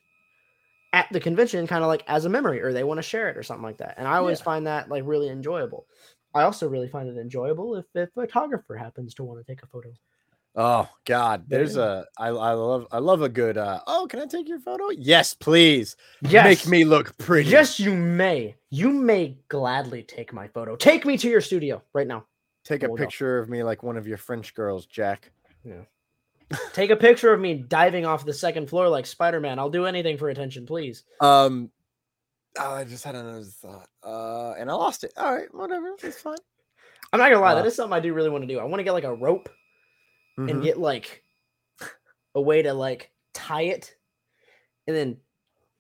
[0.93, 3.37] at the convention kind of like as a memory or they want to share it
[3.37, 3.95] or something like that.
[3.97, 4.45] And I always yeah.
[4.45, 5.87] find that like really enjoyable.
[6.33, 9.67] I also really find it enjoyable if a photographer happens to want to take a
[9.67, 9.91] photo.
[10.57, 14.25] Oh God, there's a I I love I love a good uh oh can I
[14.25, 14.89] take your photo?
[14.91, 15.97] Yes, please.
[16.21, 16.45] Yes.
[16.45, 17.49] Make me look pretty.
[17.49, 18.55] Yes, you may.
[18.69, 20.77] You may gladly take my photo.
[20.77, 22.25] Take me to your studio right now.
[22.63, 25.31] Take a picture of me like one of your French girls, Jack.
[25.63, 25.81] Yeah.
[26.73, 29.59] Take a picture of me diving off the second floor like Spider Man.
[29.59, 31.03] I'll do anything for attention, please.
[31.19, 31.69] Um,
[32.57, 35.11] oh, I just had another thought, uh, and I lost it.
[35.17, 36.37] All right, whatever, it's fine.
[37.11, 38.59] I'm not gonna lie, uh, that is something I do really want to do.
[38.59, 39.49] I want to get like a rope
[40.37, 40.49] mm-hmm.
[40.49, 41.23] and get like
[42.33, 43.95] a way to like tie it,
[44.87, 45.17] and then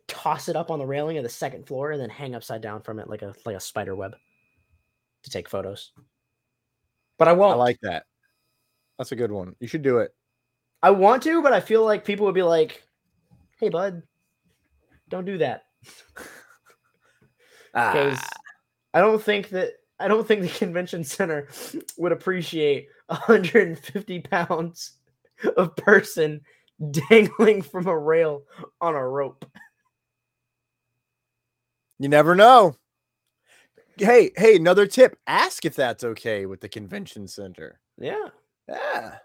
[0.07, 2.81] toss it up on the railing of the second floor, and then hang upside down
[2.81, 4.15] from it like a like a spider web
[5.23, 5.91] to take photos.
[7.17, 7.53] But I won't.
[7.53, 8.05] I like that.
[8.97, 9.55] That's a good one.
[9.59, 10.13] You should do it.
[10.81, 12.83] I want to, but I feel like people would be like,
[13.59, 14.03] "Hey, bud,
[15.09, 15.65] don't do that."
[17.73, 18.29] Because ah.
[18.93, 21.47] I don't think that I don't think the convention center
[21.97, 24.93] would appreciate 150 pounds
[25.57, 26.41] of person
[26.91, 28.43] dangling from a rail
[28.81, 29.45] on a rope.
[31.99, 32.75] You never know.
[33.97, 35.17] Hey, hey, another tip.
[35.27, 37.79] Ask if that's okay with the convention center.
[37.97, 38.27] Yeah.
[38.67, 39.15] Yeah.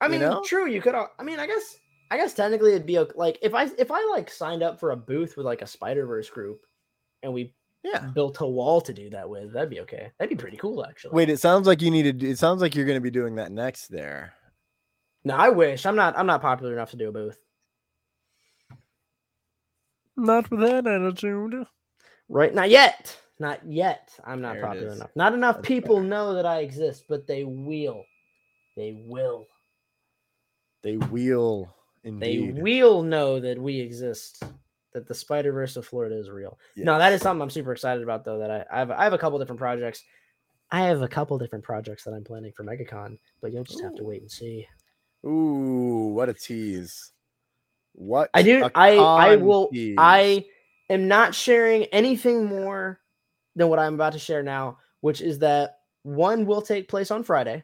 [0.00, 0.42] I mean, know?
[0.44, 0.68] true.
[0.68, 0.94] You could.
[0.94, 1.76] I mean, I guess.
[2.10, 4.96] I guess technically it'd be like if I if I like signed up for a
[4.96, 6.64] booth with like a Spider Verse group,
[7.22, 7.52] and we
[7.92, 9.52] yeah built a wall to do that with.
[9.52, 10.10] That'd be okay.
[10.18, 11.14] That'd be pretty cool, actually.
[11.14, 12.22] Wait, it sounds like you needed.
[12.22, 14.34] It sounds like you're going to be doing that next there.
[15.24, 15.86] No, I wish.
[15.86, 16.16] I'm not.
[16.18, 17.38] I'm not popular enough to do a booth.
[20.16, 21.64] Not with that attitude.
[22.28, 23.16] Right, not yet.
[23.38, 24.10] Not yet.
[24.24, 25.10] I'm not there popular enough.
[25.14, 26.04] Not enough That's people fair.
[26.04, 28.02] know that I exist, but they will.
[28.76, 29.46] They will.
[30.82, 31.72] They will
[32.04, 32.56] indeed.
[32.56, 34.42] They will know that we exist.
[34.98, 36.58] That the Spider Verse of Florida is real.
[36.74, 36.84] Yes.
[36.84, 38.40] No, that is something I'm super excited about, though.
[38.40, 40.02] That I, I have I have a couple different projects.
[40.72, 43.84] I have a couple different projects that I'm planning for MegaCon, but you'll just Ooh.
[43.84, 44.66] have to wait and see.
[45.24, 47.12] Ooh, what a tease!
[47.92, 49.68] What I do, I I will.
[49.68, 49.94] Tease.
[49.96, 50.46] I
[50.90, 52.98] am not sharing anything more
[53.54, 57.22] than what I'm about to share now, which is that one will take place on
[57.22, 57.62] Friday.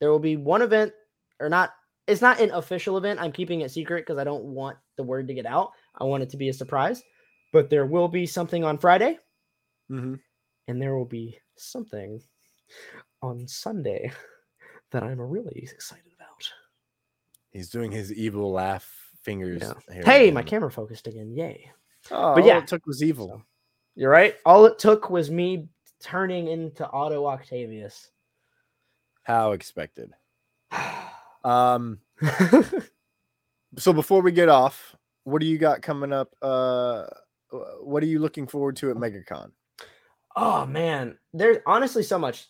[0.00, 0.92] There will be one event,
[1.38, 1.74] or not
[2.06, 3.20] it's not an official event.
[3.20, 5.72] I'm keeping it secret because I don't want the word to get out.
[5.98, 7.02] I want it to be a surprise.
[7.52, 9.18] But there will be something on Friday,
[9.90, 10.14] mm-hmm.
[10.66, 12.20] and there will be something
[13.22, 14.10] on Sunday
[14.90, 16.52] that I'm really excited about.
[17.52, 18.92] He's doing his evil laugh
[19.22, 19.62] fingers.
[19.88, 20.02] Yeah.
[20.04, 21.32] Hey, my camera focused again.
[21.32, 21.70] Yay!
[22.10, 23.28] Oh, but yeah, it took was evil.
[23.28, 23.42] So,
[23.94, 24.34] you're right.
[24.44, 25.68] All it took was me
[26.00, 28.10] turning into Otto Octavius.
[29.22, 30.10] How expected.
[31.44, 31.98] Um,
[33.76, 36.30] so before we get off, what do you got coming up?
[36.40, 37.04] Uh,
[37.80, 39.50] what are you looking forward to at MegaCon?
[40.36, 42.46] Oh man, there's honestly so much.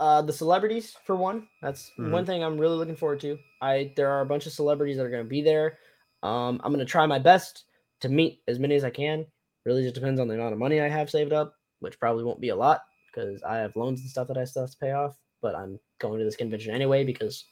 [0.00, 1.46] Uh, the celebrities for one.
[1.62, 2.10] That's mm-hmm.
[2.10, 3.38] one thing I'm really looking forward to.
[3.62, 5.78] I there are a bunch of celebrities that are going to be there.
[6.22, 7.64] Um, I'm going to try my best
[8.00, 9.26] to meet as many as I can.
[9.64, 12.40] Really, just depends on the amount of money I have saved up, which probably won't
[12.40, 12.82] be a lot
[13.14, 15.16] because I have loans and stuff that I still have to pay off.
[15.40, 17.44] But I'm going to this convention anyway because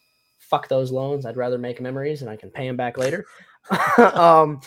[0.43, 1.27] fuck those loans.
[1.27, 3.25] I'd rather make memories and I can pay them back later.
[4.15, 4.61] um,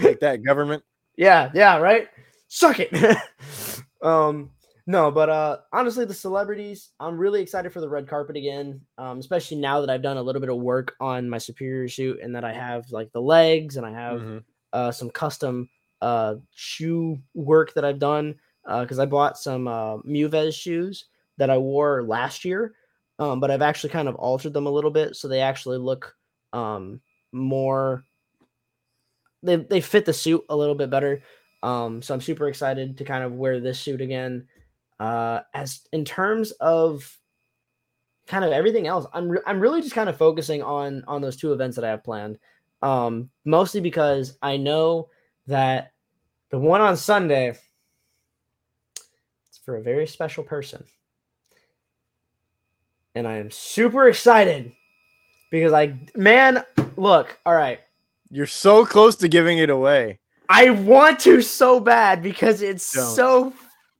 [0.00, 0.82] Take that, government.
[1.16, 2.08] Yeah, yeah, right.
[2.48, 2.92] Suck it.
[4.02, 4.50] um,
[4.86, 8.80] no, but uh, honestly, the celebrities, I'm really excited for the red carpet again.
[8.98, 12.20] Um, especially now that I've done a little bit of work on my superior suit
[12.22, 14.38] and that I have like the legs and I have mm-hmm.
[14.72, 15.68] uh, some custom
[16.02, 18.34] uh shoe work that I've done
[18.64, 21.06] because uh, I bought some uh, Muvez shoes
[21.38, 22.74] that I wore last year
[23.18, 26.16] um, but I've actually kind of altered them a little bit so they actually look
[26.52, 27.00] um,
[27.32, 28.04] more.
[29.42, 31.22] They they fit the suit a little bit better.
[31.62, 34.46] Um, so I'm super excited to kind of wear this suit again.
[34.98, 37.18] Uh, as in terms of
[38.26, 41.36] kind of everything else, I'm re- I'm really just kind of focusing on on those
[41.36, 42.38] two events that I have planned.
[42.82, 45.08] Um, mostly because I know
[45.46, 45.92] that
[46.50, 47.56] the one on Sunday
[49.48, 50.84] it's for a very special person
[53.14, 54.72] and I am super excited
[55.50, 56.64] because I man,
[56.96, 57.80] look, all right.
[58.30, 60.18] You're so close to giving it away.
[60.48, 63.14] I want to so bad because it's Don't.
[63.14, 63.52] so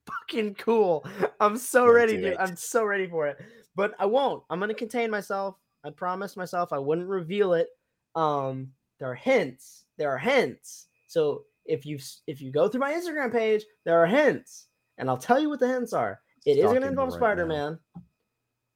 [0.06, 1.06] fucking cool.
[1.40, 3.38] I'm so Don't ready to I'm so ready for it.
[3.76, 4.42] But I won't.
[4.50, 5.56] I'm going to contain myself.
[5.84, 7.68] I promised myself I wouldn't reveal it.
[8.14, 8.68] Um
[8.98, 9.84] there are hints.
[9.98, 10.88] There are hints.
[11.06, 14.66] So if you if you go through my Instagram page, there are hints.
[14.98, 16.20] And I'll tell you what the hints are.
[16.46, 17.78] It is going to involve right Spider-Man.
[17.96, 18.02] Now.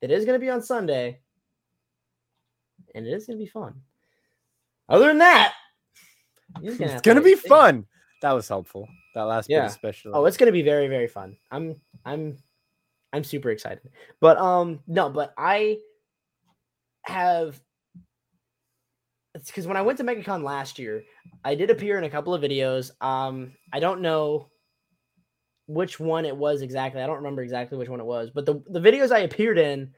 [0.01, 1.20] It is going to be on Sunday.
[2.95, 3.81] and it is gonna be fun.
[4.89, 5.55] Other than that,
[6.55, 7.87] gonna it's gonna be fun.
[8.23, 8.89] That was helpful.
[9.15, 9.62] That last yeah.
[9.62, 10.12] bit especially.
[10.15, 11.37] Oh, it's gonna be very very fun.
[11.51, 12.37] I'm I'm
[13.12, 13.89] I'm super excited.
[14.20, 15.79] But um no, but I
[17.03, 17.61] have
[19.35, 21.03] it's because when I went to MegaCon last year,
[21.45, 22.91] I did appear in a couple of videos.
[23.01, 24.49] Um, I don't know
[25.69, 27.01] which one it was exactly.
[27.01, 29.93] I don't remember exactly which one it was, but the, the videos I appeared in,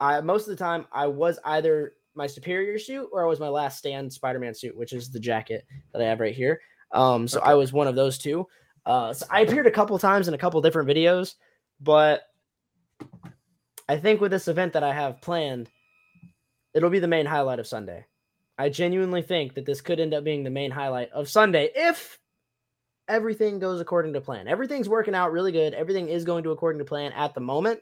[0.00, 3.48] I most of the time I was either my superior suit or I was my
[3.48, 6.60] last stand Spider-Man suit, which is the jacket that I have right here.
[6.92, 7.50] Um, so okay.
[7.50, 8.46] I was one of those two.
[8.86, 11.34] Uh, so I appeared a couple times in a couple different videos,
[11.80, 12.22] but
[13.88, 15.68] I think with this event that I have planned,
[16.74, 18.06] it'll be the main highlight of Sunday.
[18.56, 22.18] I genuinely think that this could end up being the main highlight of Sunday if
[23.08, 24.48] everything goes according to plan.
[24.48, 25.74] Everything's working out really good.
[25.74, 27.80] Everything is going to according to plan at the moment.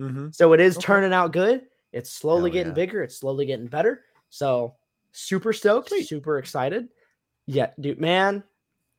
[0.00, 0.28] Mm-hmm.
[0.32, 0.86] So it is okay.
[0.86, 1.62] turning out good.
[1.92, 2.86] It's slowly Hell getting yeah.
[2.86, 3.02] bigger.
[3.02, 4.02] It's slowly getting better.
[4.30, 4.74] So
[5.12, 6.08] super stoked, Sweet.
[6.08, 6.88] super excited.
[7.46, 8.44] Yeah, dude, man.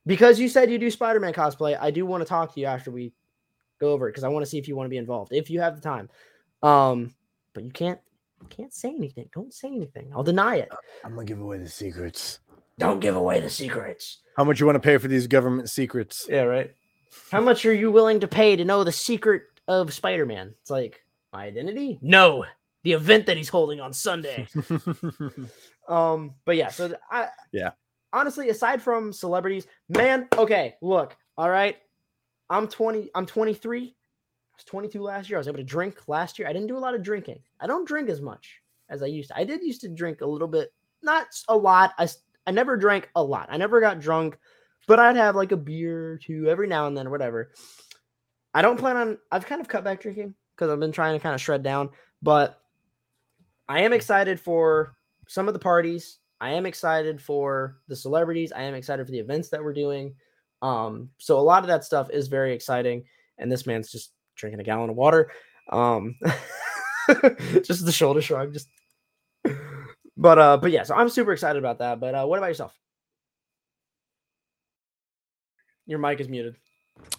[0.04, 2.90] Because you said you do Spider-Man cosplay, I do want to talk to you after
[2.90, 3.12] we
[3.80, 5.48] go over it because I want to see if you want to be involved if
[5.48, 6.08] you have the time.
[6.62, 7.14] Um,
[7.54, 8.00] but you can't
[8.48, 9.28] can't say anything.
[9.32, 10.10] Don't say anything.
[10.14, 10.68] I'll deny it.
[11.04, 12.40] I'm gonna give away the secrets.
[12.78, 14.18] Don't give away the secrets.
[14.36, 16.26] How much you want to pay for these government secrets?
[16.28, 16.74] Yeah, right.
[17.30, 20.54] How much are you willing to pay to know the secret of Spider-Man?
[20.60, 21.98] It's like my identity?
[22.00, 22.44] No,
[22.82, 24.46] the event that he's holding on Sunday.
[25.88, 27.70] um, but yeah, so I yeah.
[28.14, 31.76] Honestly, aside from celebrities, man, okay, look, all right.
[32.50, 33.96] I'm 20, I'm 23
[34.52, 35.38] I was 22 last year.
[35.38, 36.46] I was able to drink last year.
[36.46, 37.40] I didn't do a lot of drinking.
[37.58, 39.38] I don't drink as much as I used to.
[39.38, 40.72] I did used to drink a little bit,
[41.02, 41.92] not a lot.
[41.98, 42.06] I
[42.46, 43.48] I never drank a lot.
[43.50, 44.38] I never got drunk,
[44.86, 47.52] but I'd have like a beer or two every now and then or whatever.
[48.54, 51.22] I don't plan on I've kind of cut back drinking because I've been trying to
[51.22, 51.90] kind of shred down,
[52.20, 52.60] but
[53.68, 54.96] I am excited for
[55.28, 56.18] some of the parties.
[56.40, 58.52] I am excited for the celebrities.
[58.52, 60.14] I am excited for the events that we're doing.
[60.60, 63.04] Um, so a lot of that stuff is very exciting.
[63.38, 65.30] And this man's just drinking a gallon of water.
[65.70, 66.16] Um,
[67.62, 68.52] just the shoulder shrug.
[68.52, 68.68] Just,
[70.22, 70.84] but uh, but yeah.
[70.84, 72.00] So I'm super excited about that.
[72.00, 72.72] But uh, what about yourself?
[75.86, 76.56] Your mic is muted.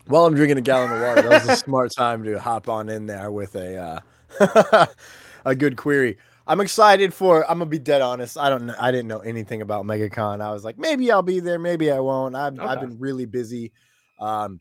[0.07, 2.87] While I'm drinking a gallon of water, that was a smart time to hop on
[2.89, 4.01] in there with a
[4.39, 4.85] uh,
[5.45, 6.17] a good query.
[6.47, 7.43] I'm excited for.
[7.43, 8.37] I'm gonna be dead honest.
[8.37, 8.67] I don't.
[8.67, 8.75] know.
[8.79, 10.41] I didn't know anything about MegaCon.
[10.41, 12.35] I was like, maybe I'll be there, maybe I won't.
[12.35, 12.65] I've okay.
[12.65, 13.73] I've been really busy.
[14.19, 14.59] Um,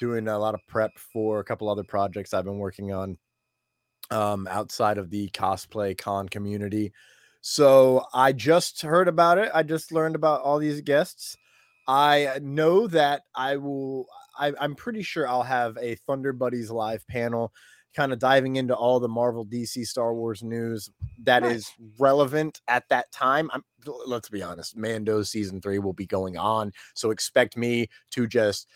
[0.00, 3.16] doing a lot of prep for a couple other projects I've been working on
[4.10, 6.92] um, outside of the cosplay con community.
[7.46, 9.50] So I just heard about it.
[9.52, 11.36] I just learned about all these guests.
[11.86, 14.06] I know that I will.
[14.38, 17.52] I, am pretty sure I'll have a Thunder Buddies live panel,
[17.94, 20.88] kind of diving into all the Marvel, DC, Star Wars news
[21.24, 21.56] that nice.
[21.56, 23.50] is relevant at that time.
[23.52, 23.62] I'm,
[24.06, 28.68] let's be honest, Mando season three will be going on, so expect me to just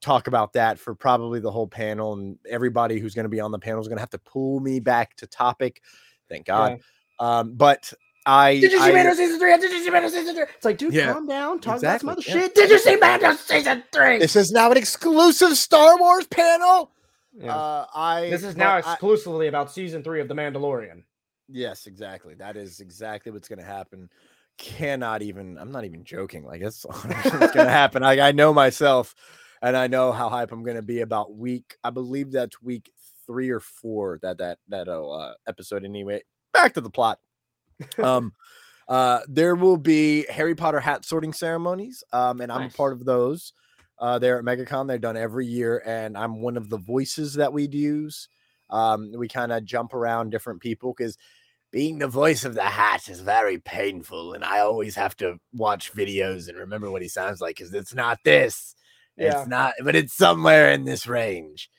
[0.00, 3.52] talk about that for probably the whole panel and everybody who's going to be on
[3.52, 5.80] the panel is going to have to pull me back to topic
[6.28, 6.78] thank god
[7.18, 7.40] yeah.
[7.40, 7.94] um but
[8.26, 9.56] I did you see I, Mando season three?
[9.56, 10.44] Did you see Mando season three?
[10.54, 11.60] It's like, dude, yeah, calm down.
[11.60, 12.46] Talk exactly, about some other yeah.
[12.46, 12.54] shit.
[12.56, 14.18] Did you see Mando season three?
[14.18, 16.90] This is now an exclusive Star Wars panel.
[17.38, 17.54] Yeah.
[17.54, 21.04] Uh, I this is now exclusively I, about season three of The Mandalorian.
[21.48, 22.34] Yes, exactly.
[22.34, 24.10] That is exactly what's going to happen.
[24.58, 25.56] Cannot even.
[25.58, 26.44] I'm not even joking.
[26.44, 28.02] Like it's, it's going to happen.
[28.02, 29.14] I, I know myself
[29.62, 31.76] and I know how hype I'm going to be about week.
[31.84, 32.90] I believe that's week
[33.26, 35.84] three or four that that that uh, episode.
[35.84, 36.22] Anyway,
[36.52, 37.20] back to the plot.
[38.02, 38.32] Um,
[38.88, 43.04] uh, there will be Harry Potter hat sorting ceremonies, um, and I'm a part of
[43.04, 43.52] those.
[43.98, 44.86] Uh, they're at MegaCon.
[44.86, 48.28] They're done every year, and I'm one of the voices that we'd use.
[48.70, 51.16] Um, we kind of jump around different people because
[51.72, 55.92] being the voice of the hat is very painful, and I always have to watch
[55.92, 58.74] videos and remember what he sounds like because it's not this.
[59.16, 59.40] Yeah.
[59.40, 61.70] It's not, but it's somewhere in this range,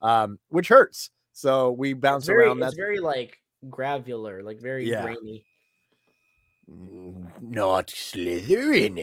[0.00, 1.10] um, which hurts.
[1.32, 2.60] So we bounce it's very, around.
[2.60, 3.38] That's very like
[3.70, 5.02] gravular, like very yeah.
[5.02, 5.44] grainy.
[6.70, 8.96] Mm, not Slytherin?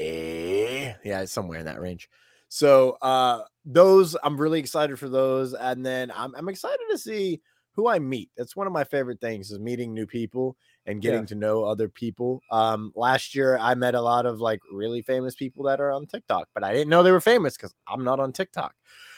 [1.04, 2.10] Yeah, somewhere in that range.
[2.50, 7.42] So uh those I'm really excited for those, and then I'm I'm excited to see
[7.76, 8.30] who I meet.
[8.38, 10.56] That's one of my favorite things is meeting new people
[10.86, 11.28] and getting yeah.
[11.28, 12.42] to know other people.
[12.52, 16.06] Um, last year I met a lot of like really famous people that are on
[16.06, 18.76] TikTok, but I didn't know they were famous because I'm not on TikTok.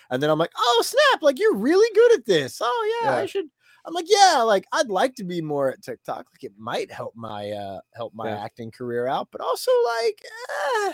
[0.10, 2.60] And then I'm like, oh snap, like you're really good at this.
[2.62, 3.18] Oh yeah, yeah.
[3.18, 3.48] I should.
[3.86, 6.26] I'm like, yeah, like I'd like to be more at TikTok.
[6.34, 8.44] Like it might help my uh help my yeah.
[8.44, 9.72] acting career out, but also
[10.02, 10.94] like eh,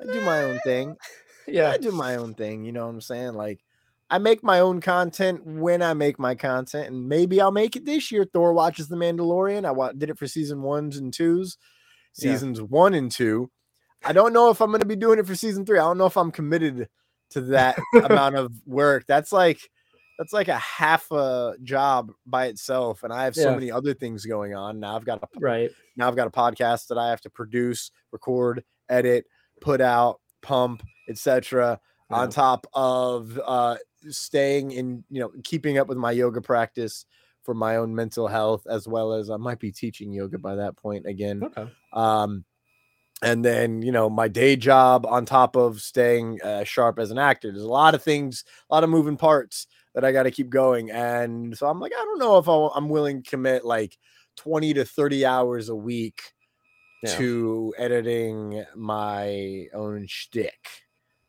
[0.00, 0.96] I do my own thing.
[1.46, 2.64] yeah, I do my own thing.
[2.64, 3.34] You know what I'm saying?
[3.34, 3.60] Like
[4.10, 7.84] I make my own content when I make my content, and maybe I'll make it
[7.84, 8.24] this year.
[8.24, 9.64] Thor watches The Mandalorian.
[9.64, 11.58] I wa- did it for season ones and twos,
[12.12, 12.66] seasons yeah.
[12.66, 13.50] one and two.
[14.04, 15.78] I don't know if I'm going to be doing it for season three.
[15.78, 16.88] I don't know if I'm committed
[17.30, 19.04] to that amount of work.
[19.06, 19.70] That's like
[20.18, 23.54] that's like a half a job by itself, and I have so yeah.
[23.54, 24.80] many other things going on.
[24.80, 27.90] Now I've got a right now I've got a podcast that I have to produce,
[28.12, 29.26] record, edit,
[29.60, 31.80] put out, pump, etc.
[32.10, 32.16] Yeah.
[32.16, 33.76] On top of uh,
[34.08, 37.06] staying in, you know, keeping up with my yoga practice
[37.42, 40.76] for my own mental health, as well as I might be teaching yoga by that
[40.76, 41.42] point again.
[41.42, 41.66] Okay.
[41.92, 42.44] Um,
[43.22, 47.18] and then you know my day job on top of staying uh, sharp as an
[47.18, 50.30] actor there's a lot of things a lot of moving parts that i got to
[50.30, 53.64] keep going and so i'm like i don't know if i am willing to commit
[53.64, 53.96] like
[54.36, 56.20] 20 to 30 hours a week
[57.02, 57.16] yeah.
[57.16, 60.54] to editing my own shtick.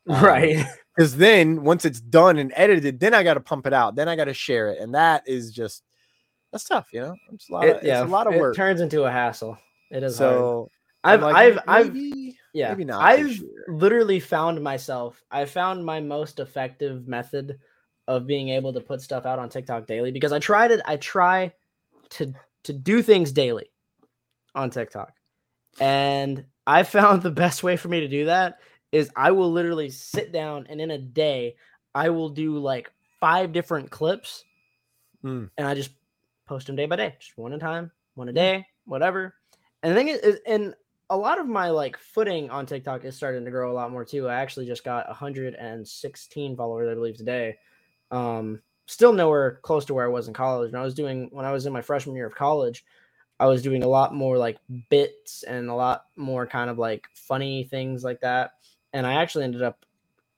[0.08, 0.64] Um, right
[0.96, 4.08] because then once it's done and edited then i got to pump it out then
[4.08, 5.82] i got to share it and that is just
[6.52, 8.56] that's tough you know it's a lot, it, of, yeah, a lot of work it
[8.56, 9.58] turns into a hassle
[9.90, 10.70] it is so
[11.02, 11.14] hard.
[11.14, 11.96] I've like, I've I've
[12.54, 17.58] yeah maybe not I've literally found myself I found my most effective method
[18.08, 20.96] of being able to put stuff out on TikTok daily because I tried it I
[20.96, 21.52] try
[22.10, 22.32] to
[22.64, 23.70] to do things daily
[24.54, 25.12] on TikTok.
[25.78, 28.58] And I found the best way for me to do that
[28.92, 31.56] is I will literally sit down and in a day
[31.94, 34.44] I will do like five different clips
[35.24, 35.48] mm.
[35.56, 35.90] and I just
[36.46, 39.34] post them day by day, just one at a time, one a day, whatever.
[39.82, 40.74] And the thing is, and
[41.10, 44.04] a lot of my like footing on TikTok is starting to grow a lot more
[44.04, 44.28] too.
[44.28, 47.56] I actually just got 116 followers, I believe, today.
[48.10, 50.68] Um, still nowhere close to where I was in college.
[50.68, 52.84] And I was doing when I was in my freshman year of college,
[53.38, 54.56] I was doing a lot more like
[54.88, 58.52] bits and a lot more kind of like funny things like that.
[58.92, 59.84] And I actually ended up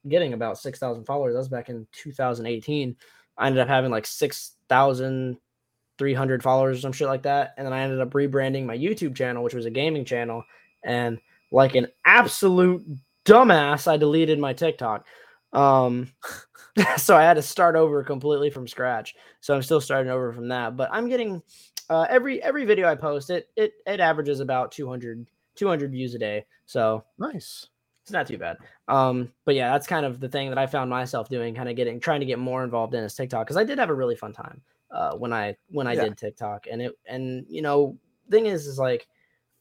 [0.08, 1.34] getting about 6,000 followers.
[1.34, 2.96] That was back in 2018.
[3.36, 7.54] I ended up having like 6,300 followers or some shit like that.
[7.56, 10.42] And then I ended up rebranding my YouTube channel, which was a gaming channel.
[10.82, 11.20] And
[11.52, 12.84] like an absolute
[13.24, 15.06] dumbass, I deleted my TikTok.
[15.52, 16.12] Um,
[16.96, 19.14] so I had to start over completely from scratch.
[19.40, 20.76] So I'm still starting over from that.
[20.76, 21.42] But I'm getting
[21.90, 25.26] uh, every every video I post it it it averages about 200
[25.56, 26.46] 200 views a day.
[26.66, 27.66] So nice.
[28.02, 28.56] It's not too bad.
[28.86, 31.76] Um, but yeah, that's kind of the thing that I found myself doing, kind of
[31.76, 34.16] getting trying to get more involved in is TikTok because I did have a really
[34.16, 36.04] fun time uh, when I when I yeah.
[36.04, 37.98] did TikTok, and it and you know
[38.30, 39.08] thing is is like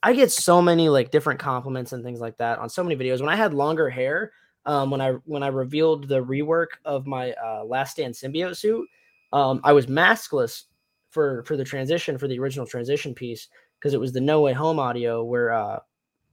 [0.02, 3.20] I get so many like different compliments and things like that on so many videos.
[3.20, 4.32] When I had longer hair,
[4.68, 8.88] um, when I when I revealed the rework of my uh, Last Stand symbiote suit,
[9.34, 10.66] um, I was maskless
[11.10, 13.48] for for the transition for the original transition piece
[13.80, 15.80] because it was the No Way Home audio where uh,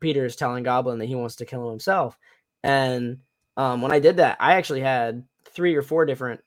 [0.01, 2.19] Peter is telling Goblin that he wants to kill himself,
[2.65, 3.19] and
[3.57, 6.41] um, when I did that, I actually had three or four different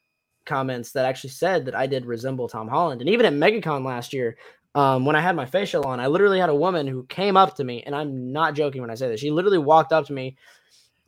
[0.45, 4.13] comments that actually said that I did resemble Tom Holland, and even at MegaCon last
[4.13, 4.37] year.
[4.75, 7.55] Um, when I had my facial on, I literally had a woman who came up
[7.55, 9.19] to me, and I'm not joking when I say this.
[9.19, 10.37] She literally walked up to me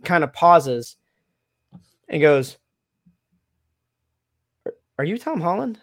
[0.03, 0.95] kind of pauses
[2.07, 2.57] and goes,
[4.97, 5.79] Are you Tom Holland?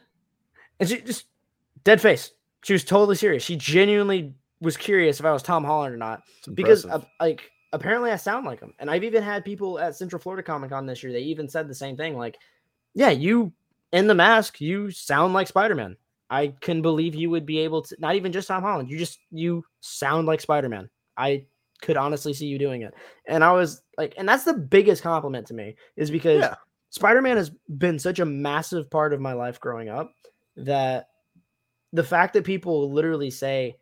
[0.79, 1.27] And she just
[1.85, 2.33] dead face.
[2.63, 3.43] She was totally serious.
[3.43, 6.23] She genuinely was curious if I was Tom Holland or not.
[6.53, 8.75] Because uh, like apparently I sound like him.
[8.79, 11.69] And I've even had people at Central Florida Comic Con this year, they even said
[11.69, 12.17] the same thing.
[12.17, 12.39] Like,
[12.95, 13.53] yeah, you
[13.93, 15.97] in the mask, you sound like Spider-Man.
[16.29, 18.91] I can believe you would be able to not even just Tom Holland.
[18.91, 20.91] You just you sound like Spider-Man.
[21.17, 21.47] I
[21.83, 22.95] could honestly see you doing it.
[23.27, 26.55] And I was like, and that's the biggest compliment to me is because yeah.
[26.91, 30.13] Spider Man has been such a massive part of my life growing up
[30.57, 31.09] that
[31.93, 33.77] the fact that people literally say,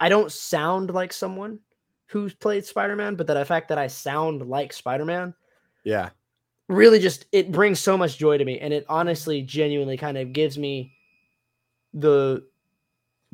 [0.00, 1.60] I don't sound like someone
[2.06, 5.34] who's played Spider Man, but that the fact that I sound like Spider Man.
[5.84, 6.10] Yeah.
[6.68, 8.58] Really just, it brings so much joy to me.
[8.58, 10.92] And it honestly, genuinely kind of gives me
[11.92, 12.44] the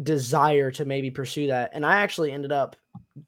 [0.03, 1.71] desire to maybe pursue that.
[1.75, 2.77] And I actually ended up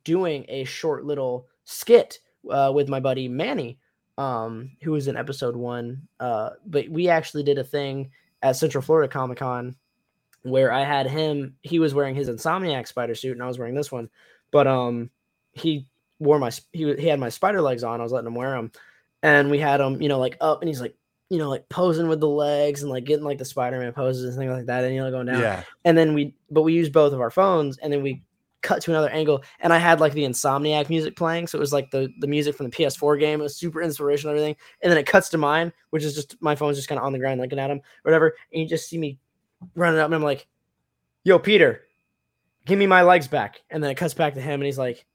[0.04, 2.20] doing a short little skit
[2.50, 3.78] uh, with my buddy Manny,
[4.18, 6.08] um, who was in episode one.
[6.20, 8.10] Uh, but we actually did a thing
[8.42, 9.76] at Central Florida Comic Con
[10.42, 11.56] where I had him.
[11.62, 14.10] He was wearing his Insomniac spider suit, and I was wearing this one.
[14.50, 15.10] But um,
[15.52, 15.86] he
[16.18, 18.00] wore my he he had my spider legs on.
[18.00, 18.72] I was letting him wear them,
[19.22, 20.96] and we had him, you know, like up, and he's like
[21.32, 24.36] you know, like posing with the legs and like getting like the Spider-Man poses and
[24.36, 25.40] things like that, and you know, going down.
[25.40, 25.64] Yeah.
[25.86, 28.22] And then we, but we used both of our phones, and then we
[28.60, 31.72] cut to another angle, and I had like the Insomniac music playing, so it was
[31.72, 33.40] like the the music from the PS4 game.
[33.40, 34.56] It was super inspirational, everything.
[34.82, 37.14] And then it cuts to mine, which is just my phone's just kind of on
[37.14, 38.36] the ground looking at him, whatever.
[38.52, 39.18] And you just see me
[39.74, 40.46] running up, and I'm like,
[41.24, 41.80] "Yo, Peter,
[42.66, 45.06] give me my legs back." And then it cuts back to him, and he's like,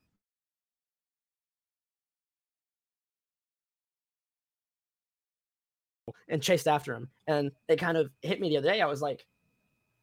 [6.30, 7.10] and chased after him.
[7.28, 8.82] And it kind of hit me the other day.
[8.82, 9.26] I was like,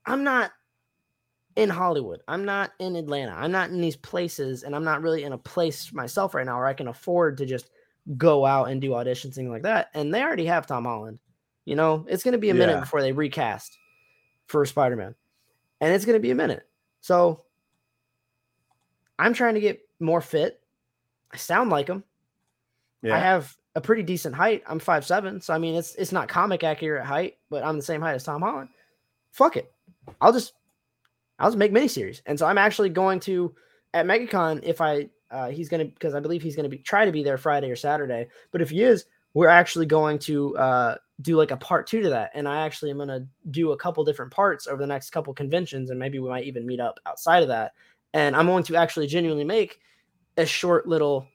[0.06, 0.52] I'm not
[1.56, 2.20] in Hollywood.
[2.26, 3.32] I'm not in Atlanta.
[3.32, 6.56] I'm not in these places, and I'm not really in a place myself right now
[6.56, 7.70] where I can afford to just
[8.16, 9.88] go out and do auditions, things like that.
[9.94, 11.18] And they already have Tom Holland.
[11.64, 13.78] You know, it's going to be a minute before they recast
[14.46, 15.14] for Spider Man,
[15.80, 16.66] and it's going to be a minute.
[17.00, 17.44] So
[19.18, 20.60] I'm trying to get more fit.
[21.32, 22.04] I sound like him.
[23.02, 23.14] Yeah.
[23.14, 24.62] I have a pretty decent height.
[24.66, 27.82] I'm five seven, so I mean it's it's not comic accurate height, but I'm the
[27.82, 28.68] same height as Tom Holland.
[29.32, 29.72] Fuck it,
[30.20, 30.54] I'll just
[31.38, 32.22] I'll just make miniseries.
[32.26, 33.54] And so I'm actually going to
[33.92, 37.12] at MegaCon if I uh, he's gonna because I believe he's gonna be try to
[37.12, 38.28] be there Friday or Saturday.
[38.52, 42.10] But if he is, we're actually going to uh, do like a part two to
[42.10, 42.30] that.
[42.34, 45.90] And I actually am gonna do a couple different parts over the next couple conventions,
[45.90, 47.72] and maybe we might even meet up outside of that.
[48.12, 49.80] And I'm going to actually genuinely make
[50.36, 51.26] a short little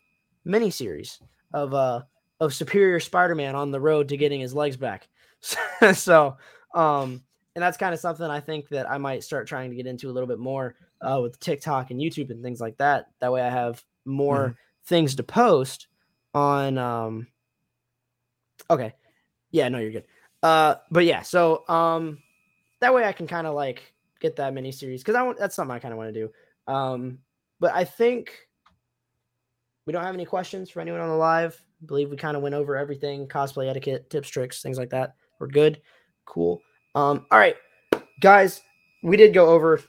[0.46, 1.20] mini series
[1.54, 2.04] of uh
[2.40, 5.08] of Superior Spider-Man on the road to getting his legs back.
[5.94, 6.38] so
[6.74, 7.24] um
[7.56, 10.10] and that's kind of something I think that I might start trying to get into
[10.10, 13.08] a little bit more uh, with TikTok and YouTube and things like that.
[13.20, 14.54] That way, I have more mm-hmm.
[14.86, 15.88] things to post
[16.34, 16.78] on.
[16.78, 17.28] Um,
[18.70, 18.94] okay,
[19.52, 20.06] yeah, no, you're good.
[20.42, 22.20] Uh, but yeah, so um,
[22.82, 25.56] that way I can kind of like get that mini series because I want that's
[25.56, 26.72] something I kind of want to do.
[26.72, 27.20] Um,
[27.60, 28.32] but I think
[29.86, 31.62] we don't have any questions for anyone on the live.
[31.82, 35.16] I believe we kind of went over everything cosplay etiquette, tips, tricks, things like that.
[35.40, 35.82] We're good.
[36.26, 36.62] Cool.
[36.96, 37.56] Um, all right,
[38.20, 38.62] guys,
[39.04, 39.82] we did go over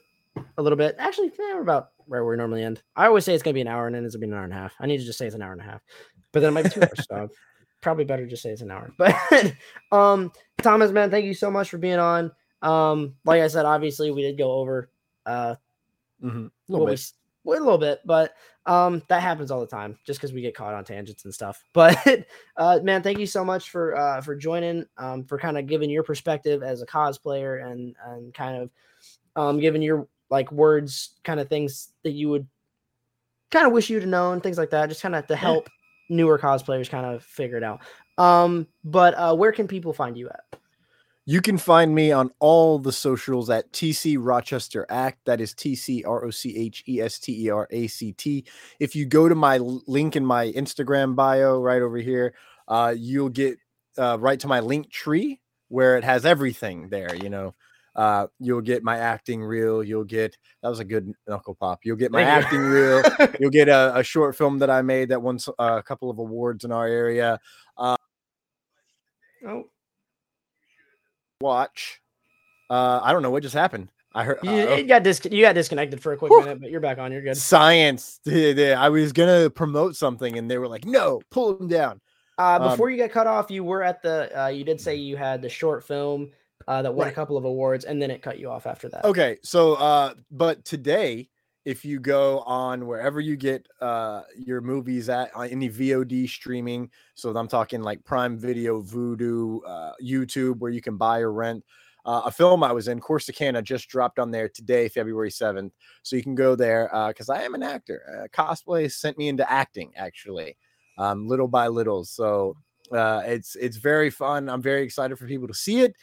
[0.57, 0.97] a little bit.
[0.99, 2.83] Actually, eh, we're about where we normally end.
[2.97, 4.45] I always say it's gonna be an hour, and then it's gonna be an hour
[4.45, 4.75] and a half.
[4.79, 5.81] I need to just say it's an hour and a half,
[6.33, 7.07] but then it might be two hours.
[7.09, 7.29] So
[7.81, 8.93] probably better just say it's an hour.
[8.99, 9.55] But
[9.91, 12.31] um, Thomas, man, thank you so much for being on.
[12.63, 14.91] Um, like I said, obviously we did go over
[15.27, 15.57] uh
[16.23, 16.47] mm-hmm.
[16.47, 16.99] a little bit.
[16.99, 18.35] We, a little bit, but
[18.67, 21.65] um, that happens all the time just because we get caught on tangents and stuff.
[21.73, 22.27] But
[22.57, 25.91] uh, man, thank you so much for uh, for joining, um, for kind of giving
[25.91, 28.71] your perspective as a cosplayer and and kind of
[29.37, 32.47] um, giving your like words, kind of things that you would
[33.51, 35.69] kind of wish you'd have known, things like that, just kind of to help
[36.09, 37.81] newer cosplayers kind of figure it out.
[38.19, 40.60] Um, but uh, where can people find you at?
[41.31, 45.21] You can find me on all the socials at TC Rochester Act.
[45.27, 48.13] That is T C R O C H E S T E R A C
[48.13, 48.45] T.
[48.81, 52.35] If you go to my link in my Instagram bio right over here,
[52.67, 53.59] uh, you'll get
[53.97, 57.15] uh, right to my link tree where it has everything there.
[57.15, 57.55] You know,
[57.95, 59.85] uh, you'll get my acting reel.
[59.85, 61.79] You'll get that was a good knuckle pop.
[61.85, 62.73] You'll get my Thank acting you.
[62.73, 63.03] reel.
[63.39, 66.65] You'll get a, a, short film that I made that won a couple of awards
[66.65, 67.39] in our area.
[67.79, 67.95] Uh,
[69.47, 69.67] oh
[71.41, 72.01] watch.
[72.69, 73.89] Uh, I don't know what just happened.
[74.13, 76.41] I heard you, uh, got dis- you got disconnected for a quick whew.
[76.41, 77.13] minute, but you're back on.
[77.13, 77.37] You're good.
[77.37, 78.21] Science.
[78.27, 82.01] I was gonna promote something, and they were like, "No, pull them down."
[82.37, 84.45] Uh, um, before um, you get cut off, you were at the.
[84.45, 86.33] Uh, you did say you had the short film
[86.67, 87.13] uh, that won right.
[87.13, 89.05] a couple of awards, and then it cut you off after that.
[89.05, 91.29] Okay, so uh, but today,
[91.65, 96.91] if you go on wherever you get uh your movies at on any VOD streaming,
[97.15, 101.65] so I'm talking like Prime Video, Vudu, uh, YouTube, where you can buy or rent.
[102.05, 105.71] Uh, a film I was in, Corsicana, just dropped on there today, February 7th.
[106.03, 108.25] So you can go there because uh, I am an actor.
[108.25, 110.57] Uh, cosplay sent me into acting, actually,
[110.97, 112.05] um, little by little.
[112.05, 112.57] So
[112.91, 114.49] uh, it's it's very fun.
[114.49, 115.95] I'm very excited for people to see it.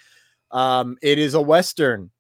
[0.52, 2.12] Um, it is a western.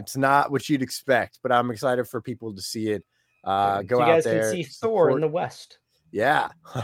[0.00, 3.04] It's not what you'd expect, but I'm excited for people to see it.
[3.44, 4.34] Uh, go you out there.
[4.34, 5.78] You guys can see Thor in the West.
[6.12, 6.48] Yeah.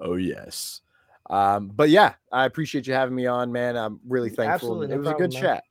[0.00, 0.80] oh yes.
[1.30, 3.76] Um, but yeah, I appreciate you having me on, man.
[3.76, 4.52] I'm really thankful.
[4.52, 5.42] Absolutely, no it was problem, a good man.
[5.42, 5.64] chat.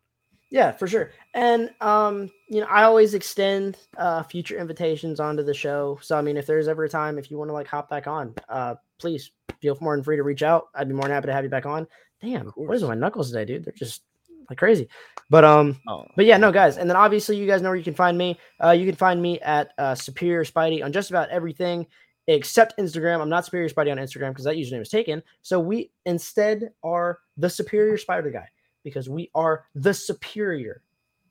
[0.49, 1.11] Yeah, for sure.
[1.33, 5.99] And um, you know, I always extend uh future invitations onto the show.
[6.01, 8.07] So I mean, if there's ever a time if you want to like hop back
[8.07, 10.67] on, uh please feel more than free to reach out.
[10.75, 11.87] I'd be more than happy to have you back on.
[12.21, 13.65] Damn, what is my knuckles today, dude?
[13.65, 14.03] They're just
[14.49, 14.87] like crazy.
[15.29, 16.05] But um, oh.
[16.15, 16.77] but yeah, no, guys.
[16.77, 18.39] And then obviously, you guys know where you can find me.
[18.63, 21.85] Uh, you can find me at uh, Superior Spidey on just about everything
[22.27, 23.21] except Instagram.
[23.21, 25.23] I'm not Superior Spidey on Instagram because that username is taken.
[25.41, 28.47] So we instead are the Superior Spider Guy
[28.83, 30.81] because we are the Superior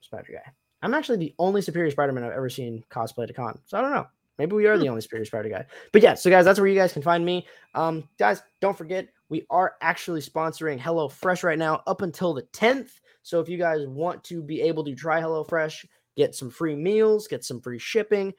[0.01, 0.51] Spider Guy.
[0.81, 3.59] I'm actually the only Superior Spider-Man I've ever seen cosplay at a con.
[3.65, 4.07] So I don't know.
[4.37, 4.81] Maybe we are hmm.
[4.81, 5.65] the only Superior Spider Guy.
[5.91, 7.47] But yeah, so guys, that's where you guys can find me.
[7.73, 12.91] Um, guys, don't forget we are actually sponsoring HelloFresh right now up until the 10th.
[13.27, 15.85] So if you guys want to be able to try HelloFresh,
[16.15, 18.33] get some free meals, get some free shipping,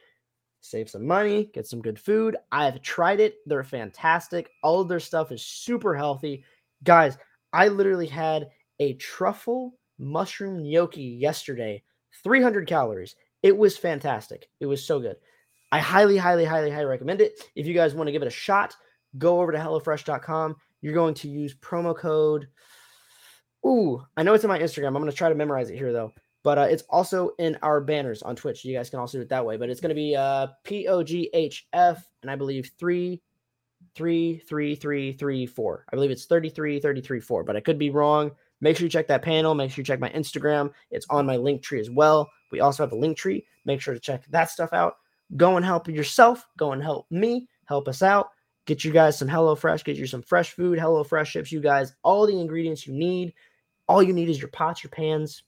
[0.62, 2.39] save some money, get some good food.
[2.52, 3.35] I've tried it.
[3.44, 4.48] They're fantastic.
[4.62, 6.43] All of their stuff is super healthy.
[6.85, 7.19] Guys,
[7.52, 8.48] I literally had
[8.78, 11.82] a truffle mushroom gnocchi yesterday,
[12.23, 13.15] 300 calories.
[13.43, 14.48] It was fantastic.
[14.59, 15.16] It was so good.
[15.70, 17.39] I highly, highly, highly, highly recommend it.
[17.55, 18.74] If you guys want to give it a shot,
[19.19, 20.56] go over to HelloFresh.com.
[20.81, 22.48] You're going to use promo code
[23.66, 24.89] Ooh, I know it's in my Instagram.
[24.89, 26.12] I'm gonna try to memorize it here though.
[26.44, 28.64] But uh, it's also in our banners on Twitch.
[28.64, 29.56] You guys can also do it that way.
[29.56, 33.20] But it's gonna be uh P O G H F and I believe three,
[33.94, 35.85] three, three, three, three, four.
[35.93, 38.30] I believe it's 33, 33, four, but I could be wrong.
[38.60, 39.55] Make sure you check that panel.
[39.55, 40.72] Make sure you check my Instagram.
[40.90, 42.28] It's on my link tree as well.
[42.51, 43.44] We also have a link tree.
[43.64, 44.97] Make sure to check that stuff out.
[45.36, 46.47] Go and help yourself.
[46.56, 47.48] Go and help me.
[47.66, 48.30] Help us out.
[48.69, 49.82] Get you guys some HelloFresh.
[49.82, 50.78] Get you some fresh food.
[50.78, 53.32] HelloFresh ships you guys all the ingredients you need.
[53.89, 55.43] All you need is your pots, your pans.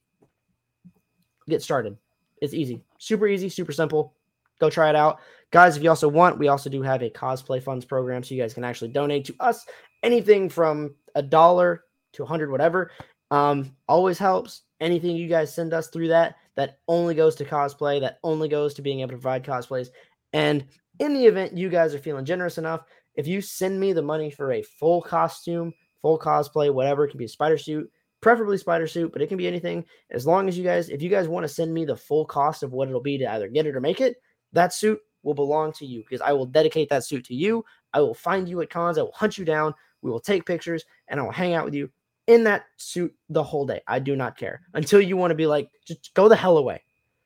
[1.46, 1.98] Get started.
[2.40, 2.82] It's easy.
[2.96, 4.14] Super easy, super simple.
[4.58, 5.18] Go try it out.
[5.50, 8.40] Guys, if you also want, we also do have a cosplay funds program so you
[8.40, 9.66] guys can actually donate to us
[10.02, 11.84] anything from a dollar
[12.14, 12.90] to a hundred, whatever.
[13.30, 14.62] Um, always helps.
[14.80, 18.72] Anything you guys send us through that, that only goes to cosplay, that only goes
[18.74, 19.88] to being able to provide cosplays.
[20.32, 20.64] And
[21.00, 22.84] in the event you guys are feeling generous enough,
[23.14, 25.72] if you send me the money for a full costume,
[26.02, 29.38] full cosplay, whatever, it can be a spider suit, preferably spider suit, but it can
[29.38, 29.84] be anything.
[30.10, 32.62] As long as you guys, if you guys want to send me the full cost
[32.62, 34.16] of what it'll be to either get it or make it,
[34.52, 37.64] that suit will belong to you because I will dedicate that suit to you.
[37.92, 38.98] I will find you at cons.
[38.98, 39.74] I will hunt you down.
[40.02, 41.90] We will take pictures and I will hang out with you
[42.26, 43.82] in that suit the whole day.
[43.86, 46.82] I do not care until you want to be like, just go the hell away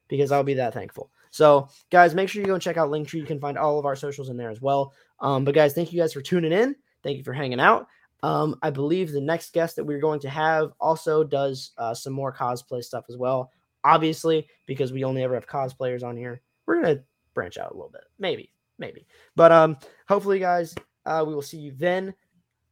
[0.09, 1.11] because I'll be that thankful.
[1.31, 3.15] So, guys, make sure you go and check out Linktree.
[3.15, 4.93] You can find all of our socials in there as well.
[5.25, 6.77] Um, but, guys, thank you guys for tuning in.
[7.03, 7.89] Thank you for hanging out.
[8.23, 12.13] Um, I believe the next guest that we're going to have also does uh, some
[12.13, 13.51] more cosplay stuff as well.
[13.85, 17.03] Obviously, because we only ever have cosplayers on here, we're gonna
[17.35, 19.07] branch out a little bit, maybe, maybe.
[19.37, 19.77] But um,
[20.09, 20.75] hopefully, guys,
[21.05, 22.15] uh, we will see you then.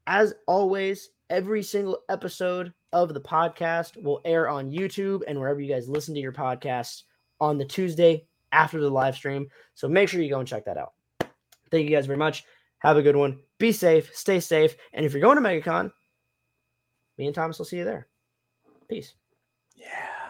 [0.07, 5.71] As always, every single episode of the podcast will air on YouTube and wherever you
[5.71, 7.03] guys listen to your podcasts
[7.41, 9.49] on the Tuesday after the live stream.
[9.75, 10.93] So make sure you go and check that out.
[11.73, 12.45] Thank you guys very much.
[12.79, 13.41] Have a good one.
[13.59, 14.77] Be safe, stay safe.
[14.93, 15.91] And if you're going to MegaCon,
[17.19, 18.07] me and Thomas will see you there.
[18.89, 19.15] Peace.
[19.75, 20.22] Yeah.